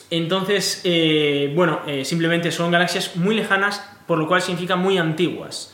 Entonces, 0.10 0.82
eh, 0.84 1.54
bueno, 1.56 1.80
eh, 1.88 2.04
simplemente 2.04 2.52
son 2.52 2.70
galaxias 2.70 3.16
muy 3.16 3.36
lejanas, 3.36 3.90
por 4.06 4.18
lo 4.18 4.28
cual 4.28 4.42
significa 4.42 4.76
muy 4.76 4.98
antiguas. 4.98 5.74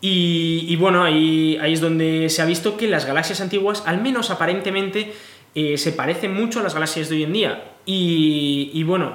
Y, 0.00 0.66
y 0.68 0.74
bueno, 0.74 1.04
ahí, 1.04 1.56
ahí 1.62 1.74
es 1.74 1.80
donde 1.80 2.28
se 2.28 2.42
ha 2.42 2.44
visto 2.44 2.76
que 2.76 2.88
las 2.88 3.06
galaxias 3.06 3.40
antiguas, 3.40 3.84
al 3.86 4.02
menos 4.02 4.32
aparentemente, 4.32 5.14
eh, 5.54 5.78
se 5.78 5.92
parecen 5.92 6.34
mucho 6.34 6.58
a 6.58 6.64
las 6.64 6.74
galaxias 6.74 7.08
de 7.08 7.14
hoy 7.14 7.22
en 7.22 7.32
día. 7.32 7.64
Y, 7.86 8.72
y 8.74 8.82
bueno, 8.82 9.12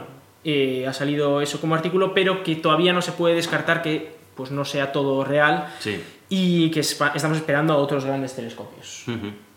ha 0.87 0.93
salido 0.93 1.41
eso 1.41 1.59
como 1.59 1.75
artículo, 1.75 2.13
pero 2.13 2.41
que 2.41 2.55
todavía 2.55 2.93
no 2.93 3.01
se 3.01 3.11
puede 3.11 3.35
descartar 3.35 3.81
que 3.81 4.14
pues, 4.35 4.51
no 4.51 4.65
sea 4.65 4.91
todo 4.91 5.23
real 5.23 5.73
Sí. 5.79 6.01
y 6.29 6.71
que 6.71 6.79
estamos 6.81 7.37
esperando 7.37 7.73
a 7.73 7.77
otros 7.77 8.05
grandes 8.05 8.35
telescopios. 8.35 9.05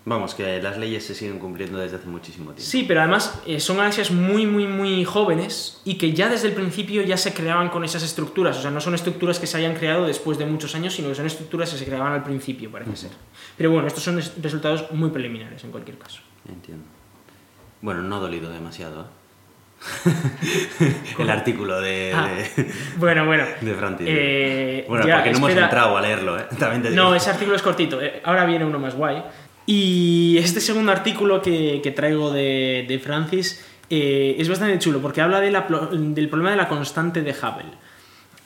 Vamos, 0.04 0.34
que 0.34 0.62
las 0.62 0.78
leyes 0.78 1.04
se 1.04 1.14
siguen 1.14 1.38
cumpliendo 1.38 1.76
desde 1.78 1.96
hace 1.96 2.06
muchísimo 2.06 2.52
tiempo. 2.52 2.62
Sí, 2.62 2.84
pero 2.88 3.00
además 3.00 3.40
eh, 3.46 3.60
son 3.60 3.76
galaxias 3.76 4.10
muy, 4.10 4.46
muy, 4.46 4.66
muy 4.66 5.04
jóvenes 5.04 5.82
y 5.84 5.98
que 5.98 6.14
ya 6.14 6.30
desde 6.30 6.48
el 6.48 6.54
principio 6.54 7.02
ya 7.02 7.18
se 7.18 7.34
creaban 7.34 7.68
con 7.68 7.84
esas 7.84 8.02
estructuras. 8.02 8.56
O 8.56 8.62
sea, 8.62 8.70
no 8.70 8.80
son 8.80 8.94
estructuras 8.94 9.38
que 9.38 9.46
se 9.46 9.58
hayan 9.58 9.74
creado 9.74 10.06
después 10.06 10.38
de 10.38 10.46
muchos 10.46 10.74
años, 10.74 10.94
sino 10.94 11.08
que 11.10 11.14
son 11.14 11.26
estructuras 11.26 11.70
que 11.70 11.76
se 11.76 11.84
creaban 11.84 12.14
al 12.14 12.22
principio, 12.24 12.72
parece 12.72 12.96
ser. 12.96 13.10
Pero 13.58 13.70
bueno, 13.70 13.86
estos 13.86 14.02
son 14.02 14.18
es- 14.18 14.32
resultados 14.40 14.90
muy 14.92 15.10
preliminares 15.10 15.62
en 15.64 15.72
cualquier 15.72 15.98
caso. 15.98 16.20
Entiendo. 16.48 16.84
Bueno, 17.82 18.00
no 18.00 18.16
ha 18.16 18.20
dolido 18.20 18.48
demasiado, 18.50 19.02
¿eh? 19.02 19.04
el 21.18 21.30
artículo 21.30 21.80
de, 21.80 22.12
Ah, 22.14 22.28
de, 22.28 22.70
Bueno, 22.96 23.26
bueno. 23.26 23.44
de 23.60 23.74
Fran 23.74 23.96
Tibio. 23.96 24.12
Eh, 24.16 24.84
Bueno, 24.88 25.06
ya, 25.06 25.16
porque 25.16 25.30
no 25.32 25.38
hemos 25.38 25.50
entrado 25.52 25.96
a 25.96 26.00
leerlo, 26.00 26.38
¿eh? 26.38 26.44
También 26.58 26.82
te 26.82 26.90
digo. 26.90 27.02
No, 27.02 27.14
ese 27.14 27.30
artículo 27.30 27.56
es 27.56 27.62
cortito. 27.62 28.00
eh, 28.00 28.20
Ahora 28.24 28.44
viene 28.44 28.64
uno 28.64 28.78
más 28.78 28.94
guay. 28.94 29.22
Y 29.66 30.36
este 30.38 30.60
segundo 30.60 30.90
artículo 30.92 31.42
que, 31.42 31.80
que 31.82 31.90
traigo 31.90 32.30
de, 32.32 32.86
de 32.88 32.98
Francis 32.98 33.64
eh, 33.90 34.36
es 34.38 34.48
bastante 34.48 34.78
chulo 34.78 35.00
porque 35.00 35.20
habla 35.20 35.40
de 35.40 35.50
la 35.50 35.68
plo- 35.68 35.90
del 35.90 36.28
problema 36.28 36.50
de 36.52 36.56
la 36.56 36.68
constante 36.68 37.20
de 37.22 37.32
Hubble. 37.32 37.70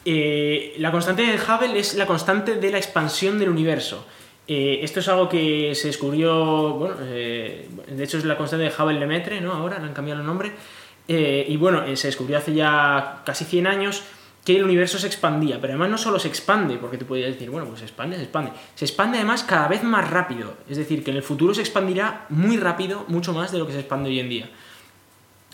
Eh, 0.04 0.74
la 0.78 0.90
constante 0.90 1.22
de 1.22 1.36
Hubble 1.36 1.78
es 1.78 1.94
la 1.94 2.06
constante 2.06 2.56
de 2.56 2.70
la 2.72 2.78
expansión 2.78 3.38
del 3.38 3.50
universo. 3.50 4.04
Eh, 4.48 4.80
esto 4.82 4.98
es 4.98 5.06
algo 5.06 5.28
que 5.28 5.72
se 5.76 5.86
descubrió, 5.86 6.70
bueno, 6.74 6.96
de 6.96 7.68
hecho 8.02 8.18
es 8.18 8.24
la 8.24 8.36
constante 8.36 8.64
de 8.64 8.72
Hubble-Lemaitre, 8.76 9.40
¿no? 9.40 9.52
Ahora 9.52 9.78
le 9.78 9.86
han 9.86 9.94
cambiado 9.94 10.20
el 10.20 10.26
nombre. 10.26 10.50
Eh, 11.14 11.44
y 11.46 11.56
bueno, 11.58 11.84
eh, 11.84 11.94
se 11.96 12.08
descubrió 12.08 12.38
hace 12.38 12.54
ya 12.54 13.20
casi 13.26 13.44
100 13.44 13.66
años 13.66 14.02
que 14.44 14.56
el 14.56 14.64
universo 14.64 14.98
se 14.98 15.06
expandía, 15.06 15.60
pero 15.60 15.74
además 15.74 15.90
no 15.90 15.98
solo 15.98 16.18
se 16.18 16.26
expande, 16.26 16.76
porque 16.76 16.96
te 16.96 17.04
podrías 17.04 17.32
decir, 17.32 17.50
bueno, 17.50 17.66
pues 17.66 17.80
se 17.80 17.84
expande, 17.84 18.16
se 18.16 18.22
expande. 18.22 18.50
Se 18.74 18.86
expande 18.86 19.18
además 19.18 19.44
cada 19.44 19.68
vez 19.68 19.84
más 19.84 20.10
rápido, 20.10 20.54
es 20.68 20.78
decir, 20.78 21.04
que 21.04 21.10
en 21.10 21.18
el 21.18 21.22
futuro 21.22 21.54
se 21.54 21.60
expandirá 21.60 22.26
muy 22.30 22.56
rápido, 22.56 23.04
mucho 23.08 23.32
más 23.34 23.52
de 23.52 23.58
lo 23.58 23.66
que 23.66 23.72
se 23.72 23.80
expande 23.80 24.08
hoy 24.08 24.20
en 24.20 24.28
día. 24.30 24.50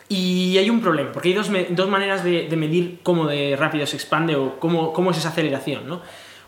Y 0.09 0.57
hay 0.57 0.71
un 0.71 0.81
problema, 0.81 1.13
porque 1.13 1.31
hay 1.31 1.35
dos, 1.35 1.51
dos 1.71 1.89
maneras 1.91 2.25
de, 2.25 2.49
de 2.49 2.57
medir 2.57 3.01
cómo 3.03 3.27
de 3.27 3.57
rápido 3.57 3.85
se 3.85 3.97
expande 3.97 4.37
o 4.37 4.59
cómo, 4.59 4.93
cómo 4.95 5.11
es 5.11 5.19
esa 5.19 5.31
aceleración, 5.31 5.87
¿no? 5.87 6.01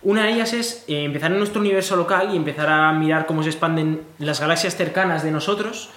Una 0.02 0.24
de 0.24 0.32
ellas 0.32 0.54
es 0.54 0.84
eh, 0.88 1.04
empezar 1.04 1.30
en 1.30 1.38
nuestro 1.38 1.60
universo 1.60 1.94
local 1.94 2.30
y 2.32 2.36
empezar 2.36 2.70
a 2.70 2.90
mirar 2.92 3.26
cómo 3.26 3.42
se 3.42 3.50
expanden 3.50 4.02
las 4.18 4.40
galaxias 4.40 4.76
cercanas 4.76 5.22
de 5.22 5.30
nosotros 5.30 5.90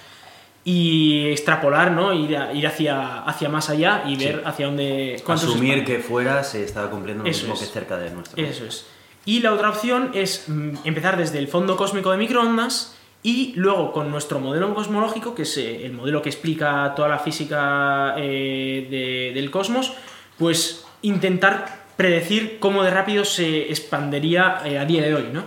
y 0.64 1.26
extrapolar, 1.28 1.92
¿no? 1.92 2.12
Ir, 2.14 2.36
a- 2.36 2.52
ir 2.52 2.66
hacia, 2.66 3.18
hacia 3.24 3.48
más 3.48 3.68
allá 3.70 4.04
y 4.06 4.16
ver 4.16 4.42
hacia 4.46 4.66
dónde... 4.66 5.22
Asumir 5.26 5.84
que 5.84 5.98
fuera 5.98 6.42
se 6.42 6.64
estaba 6.64 6.90
cumpliendo 6.90 7.24
lo 7.24 7.30
Eso 7.30 7.40
mismo 7.42 7.54
es. 7.54 7.60
que 7.60 7.66
cerca 7.66 7.96
de 7.98 8.10
nuestro. 8.10 8.42
Eso 8.42 8.64
es. 8.64 8.86
Y 9.26 9.40
la 9.40 9.52
otra 9.52 9.68
opción 9.70 10.10
es 10.14 10.44
mm, 10.48 10.70
empezar 10.84 11.16
desde 11.16 11.38
el 11.38 11.48
fondo 11.48 11.76
cósmico 11.76 12.10
de 12.10 12.16
microondas 12.18 12.96
y 13.22 13.52
luego 13.56 13.92
con 13.92 14.10
nuestro 14.10 14.38
modelo 14.40 14.74
cosmológico, 14.74 15.34
que 15.34 15.42
es 15.42 15.56
eh, 15.58 15.84
el 15.86 15.92
modelo 15.92 16.20
que 16.22 16.28
explica 16.30 16.92
toda 16.94 17.08
la 17.08 17.18
física 17.18 18.14
eh, 18.18 18.86
de- 18.90 19.32
del 19.34 19.50
cosmos, 19.50 19.92
pues 20.38 20.84
intentar 21.02 21.84
predecir 21.96 22.58
cómo 22.58 22.82
de 22.82 22.90
rápido 22.90 23.24
se 23.24 23.70
expandería 23.70 24.60
eh, 24.64 24.78
a 24.78 24.84
día 24.84 25.02
de 25.02 25.14
hoy, 25.14 25.28
¿no? 25.32 25.44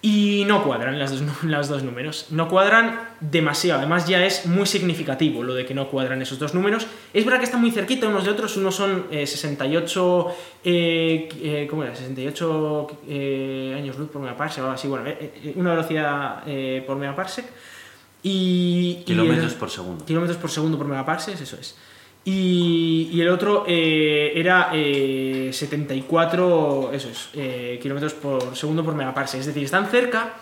Y 0.00 0.44
no 0.46 0.62
cuadran 0.62 0.96
las 0.96 1.10
dos, 1.10 1.42
las 1.44 1.68
dos 1.68 1.82
números. 1.82 2.26
No 2.30 2.48
cuadran 2.48 3.00
demasiado. 3.20 3.80
Además, 3.80 4.06
ya 4.06 4.24
es 4.24 4.46
muy 4.46 4.64
significativo 4.66 5.42
lo 5.42 5.54
de 5.54 5.66
que 5.66 5.74
no 5.74 5.88
cuadran 5.88 6.22
esos 6.22 6.38
dos 6.38 6.54
números. 6.54 6.86
Es 7.12 7.24
verdad 7.24 7.40
que 7.40 7.46
están 7.46 7.60
muy 7.60 7.72
cerquita 7.72 8.06
unos 8.06 8.22
de 8.24 8.30
otros. 8.30 8.56
Unos 8.56 8.76
son 8.76 9.06
eh, 9.10 9.26
68. 9.26 10.26
eh, 10.64 11.28
eh, 11.42 11.66
¿Cómo 11.68 11.82
era? 11.82 11.96
68 11.96 12.86
eh, 13.08 13.74
años 13.76 13.98
luz 13.98 14.08
por 14.10 14.22
megaparsec 14.22 14.58
o 14.62 14.66
algo 14.66 14.74
así. 14.76 14.86
Bueno, 14.86 15.04
eh, 15.08 15.32
eh, 15.42 15.52
una 15.56 15.70
velocidad 15.70 16.42
eh, 16.46 16.84
por 16.86 16.96
megaparsec. 16.96 17.46
Y. 18.22 18.98
y 19.00 19.04
Kilómetros 19.04 19.52
el- 19.52 19.58
por 19.58 19.70
segundo. 19.70 20.04
kilómetros 20.04 20.38
por 20.38 20.50
segundo 20.50 20.78
por 20.78 20.86
megaparsec, 20.86 21.40
eso 21.40 21.56
es. 21.60 21.76
Y, 22.24 23.08
y 23.12 23.20
el 23.22 23.28
otro 23.28 23.64
eh, 23.66 24.32
era 24.34 24.70
eh, 24.74 25.50
74, 25.52 26.90
eso 26.92 27.08
es, 27.08 27.30
eh, 27.34 27.78
kilómetros 27.80 28.14
por 28.14 28.54
segundo 28.54 28.84
por 28.84 28.94
megaparsec. 28.94 29.40
Es 29.40 29.46
decir, 29.46 29.64
están 29.64 29.86
cerca, 29.86 30.34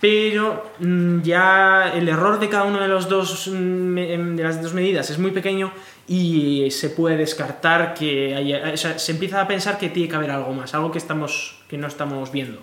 pero 0.00 0.72
mm, 0.80 1.22
ya 1.22 1.92
el 1.94 2.08
error 2.08 2.38
de 2.38 2.50
cada 2.50 2.64
una 2.64 2.82
de, 2.82 2.88
los 2.88 3.08
dos, 3.08 3.48
mm, 3.48 3.98
em, 3.98 4.36
de 4.36 4.42
las 4.42 4.62
dos 4.62 4.74
medidas 4.74 5.08
es 5.08 5.18
muy 5.18 5.30
pequeño 5.30 5.72
y 6.06 6.70
se 6.70 6.90
puede 6.90 7.16
descartar 7.16 7.94
que 7.94 8.34
haya, 8.34 8.72
o 8.74 8.76
sea, 8.76 8.98
se 8.98 9.12
empieza 9.12 9.40
a 9.40 9.48
pensar 9.48 9.78
que 9.78 9.88
tiene 9.88 10.08
que 10.08 10.16
haber 10.16 10.30
algo 10.30 10.52
más, 10.52 10.74
algo 10.74 10.92
que, 10.92 10.98
estamos, 10.98 11.58
que 11.68 11.78
no 11.78 11.86
estamos 11.86 12.30
viendo. 12.32 12.60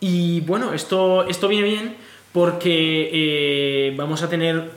Y 0.00 0.40
bueno, 0.40 0.72
esto, 0.72 1.28
esto 1.28 1.46
viene 1.46 1.68
bien 1.68 1.96
porque 2.32 3.10
eh, 3.12 3.94
vamos 3.96 4.22
a 4.22 4.28
tener 4.28 4.70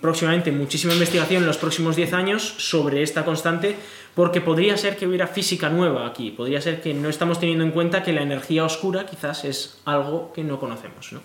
próximamente 0.00 0.52
muchísima 0.52 0.92
investigación 0.92 1.42
en 1.42 1.46
los 1.46 1.58
próximos 1.58 1.96
10 1.96 2.12
años 2.12 2.54
sobre 2.58 3.02
esta 3.02 3.24
constante 3.24 3.76
porque 4.14 4.40
podría 4.40 4.76
ser 4.76 4.96
que 4.96 5.06
hubiera 5.06 5.26
física 5.26 5.68
nueva 5.68 6.06
aquí, 6.06 6.30
podría 6.30 6.60
ser 6.60 6.80
que 6.80 6.94
no 6.94 7.08
estamos 7.08 7.40
teniendo 7.40 7.64
en 7.64 7.70
cuenta 7.70 8.02
que 8.02 8.12
la 8.12 8.22
energía 8.22 8.64
oscura 8.64 9.06
quizás 9.06 9.44
es 9.44 9.80
algo 9.84 10.32
que 10.32 10.44
no 10.44 10.58
conocemos. 10.58 11.12
¿no? 11.12 11.20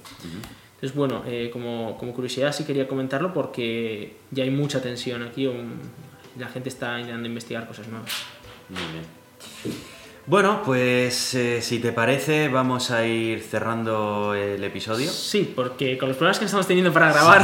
Entonces, 0.76 0.96
bueno, 0.96 1.24
eh, 1.26 1.50
como, 1.52 1.98
como 1.98 2.14
curiosidad 2.14 2.52
sí 2.54 2.66
quería 2.66 2.88
comentarlo 2.88 3.34
porque 3.34 4.18
ya 4.32 4.44
hay 4.44 4.52
mucha 4.52 4.82
tensión 4.82 5.24
aquí, 5.24 5.48
um, 5.48 5.72
la 6.38 6.48
gente 6.50 6.70
está 6.70 7.00
intentando 7.00 7.28
investigar 7.28 7.68
cosas 7.68 7.88
nuevas. 7.88 8.12
Muy 8.70 8.82
bien. 8.92 9.94
Bueno, 10.26 10.62
pues 10.64 11.34
eh, 11.34 11.62
si 11.62 11.80
te 11.80 11.92
parece, 11.92 12.48
vamos 12.48 12.92
a 12.92 13.06
ir 13.06 13.42
cerrando 13.42 14.34
el 14.34 14.64
episodio. 14.64 15.12
Sí, 15.12 15.52
porque 15.54 15.98
con 15.98 16.08
los 16.08 16.16
problemas 16.18 16.40
que 16.40 16.46
estamos 16.46 16.66
teniendo 16.66 16.94
para 16.94 17.12
grabar, 17.12 17.42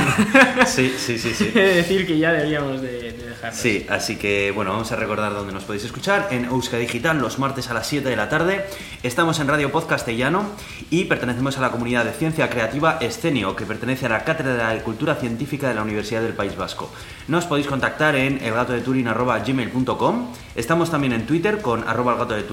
Sí, 0.65 0.89
sí, 0.97 1.19
sí, 1.19 1.33
sí. 1.33 1.47
decir 1.49 2.07
que 2.07 2.17
ya 2.17 2.31
deberíamos 2.31 2.81
de, 2.81 3.11
de 3.11 3.27
dejarlo. 3.27 3.57
Sí, 3.59 3.85
así 3.89 4.15
que 4.15 4.51
bueno, 4.55 4.71
vamos 4.71 4.89
a 4.93 4.95
recordar 4.95 5.33
dónde 5.33 5.51
nos 5.51 5.65
podéis 5.65 5.83
escuchar 5.83 6.29
en 6.31 6.45
Euska 6.45 6.77
Digital 6.77 7.19
los 7.19 7.37
martes 7.37 7.69
a 7.69 7.73
las 7.73 7.85
7 7.85 8.07
de 8.07 8.15
la 8.15 8.29
tarde. 8.29 8.65
Estamos 9.03 9.41
en 9.41 9.49
Radio 9.49 9.73
Podcast 9.73 9.89
Castellano 9.89 10.49
y 10.89 11.03
pertenecemos 11.03 11.57
a 11.57 11.61
la 11.61 11.71
comunidad 11.71 12.05
de 12.05 12.13
ciencia 12.13 12.49
creativa 12.49 12.97
Escenio, 13.01 13.57
que 13.57 13.65
pertenece 13.65 14.05
a 14.05 14.09
la 14.09 14.23
Cátedra 14.23 14.69
de 14.73 14.81
Cultura 14.83 15.15
Científica 15.15 15.67
de 15.67 15.75
la 15.75 15.81
Universidad 15.81 16.21
del 16.21 16.31
País 16.31 16.55
Vasco. 16.55 16.89
Nos 17.27 17.45
podéis 17.45 17.67
contactar 17.67 18.15
en 18.15 18.41
elgatodeturin.gmail.com 18.41 20.33
Estamos 20.55 20.91
también 20.91 21.13
en 21.13 21.25
Twitter 21.25 21.61
con 21.61 21.87
arroba 21.87 22.27
el 22.35 22.43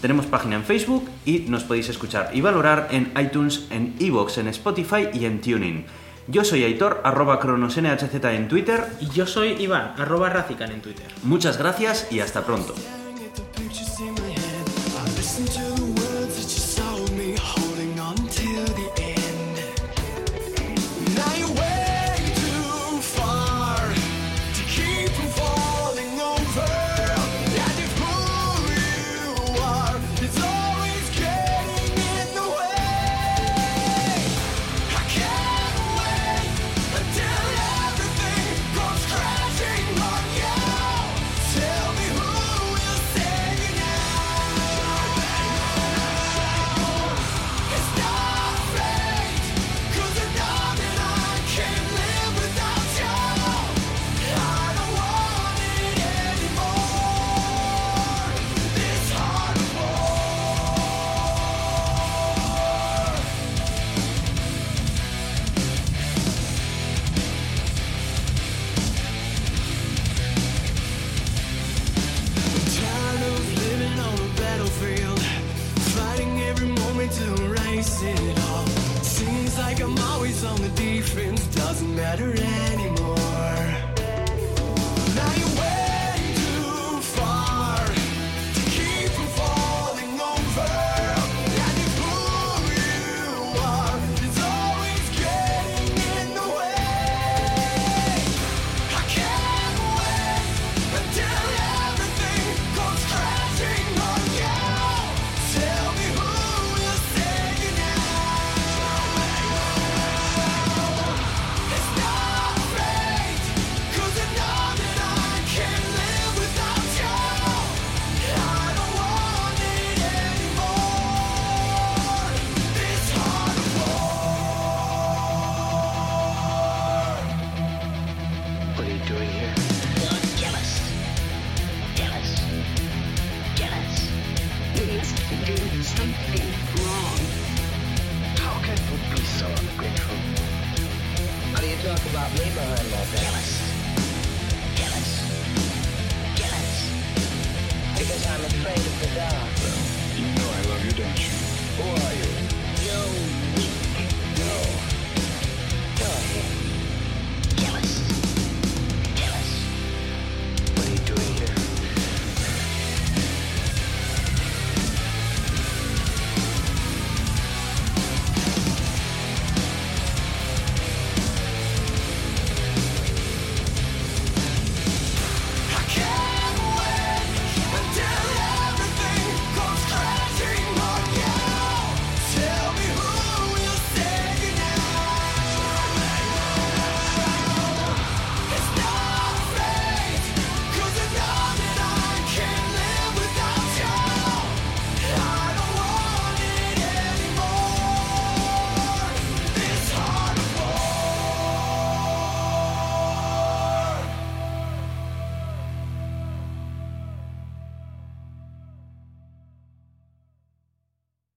Tenemos 0.00 0.26
página 0.26 0.56
en 0.56 0.64
Facebook 0.64 1.08
y 1.24 1.40
nos 1.48 1.64
podéis 1.64 1.88
escuchar 1.88 2.30
y 2.32 2.40
valorar 2.40 2.88
en 2.90 3.12
iTunes, 3.20 3.66
en 3.70 3.94
Evox, 3.98 4.38
en 4.38 4.48
Spotify 4.48 5.08
y 5.12 5.24
en 5.24 5.40
Tuning. 5.40 5.86
Yo 6.28 6.44
soy 6.44 6.64
Aitor, 6.64 7.00
arroba 7.04 7.38
cronosnhz 7.38 8.02
en 8.24 8.48
Twitter. 8.48 8.84
Y 9.00 9.08
yo 9.10 9.26
soy 9.26 9.56
Iván, 9.60 9.94
arroba 9.96 10.28
Razican 10.28 10.72
en 10.72 10.82
Twitter. 10.82 11.06
Muchas 11.22 11.56
gracias 11.56 12.08
y 12.10 12.20
hasta 12.20 12.44
pronto. 12.44 12.74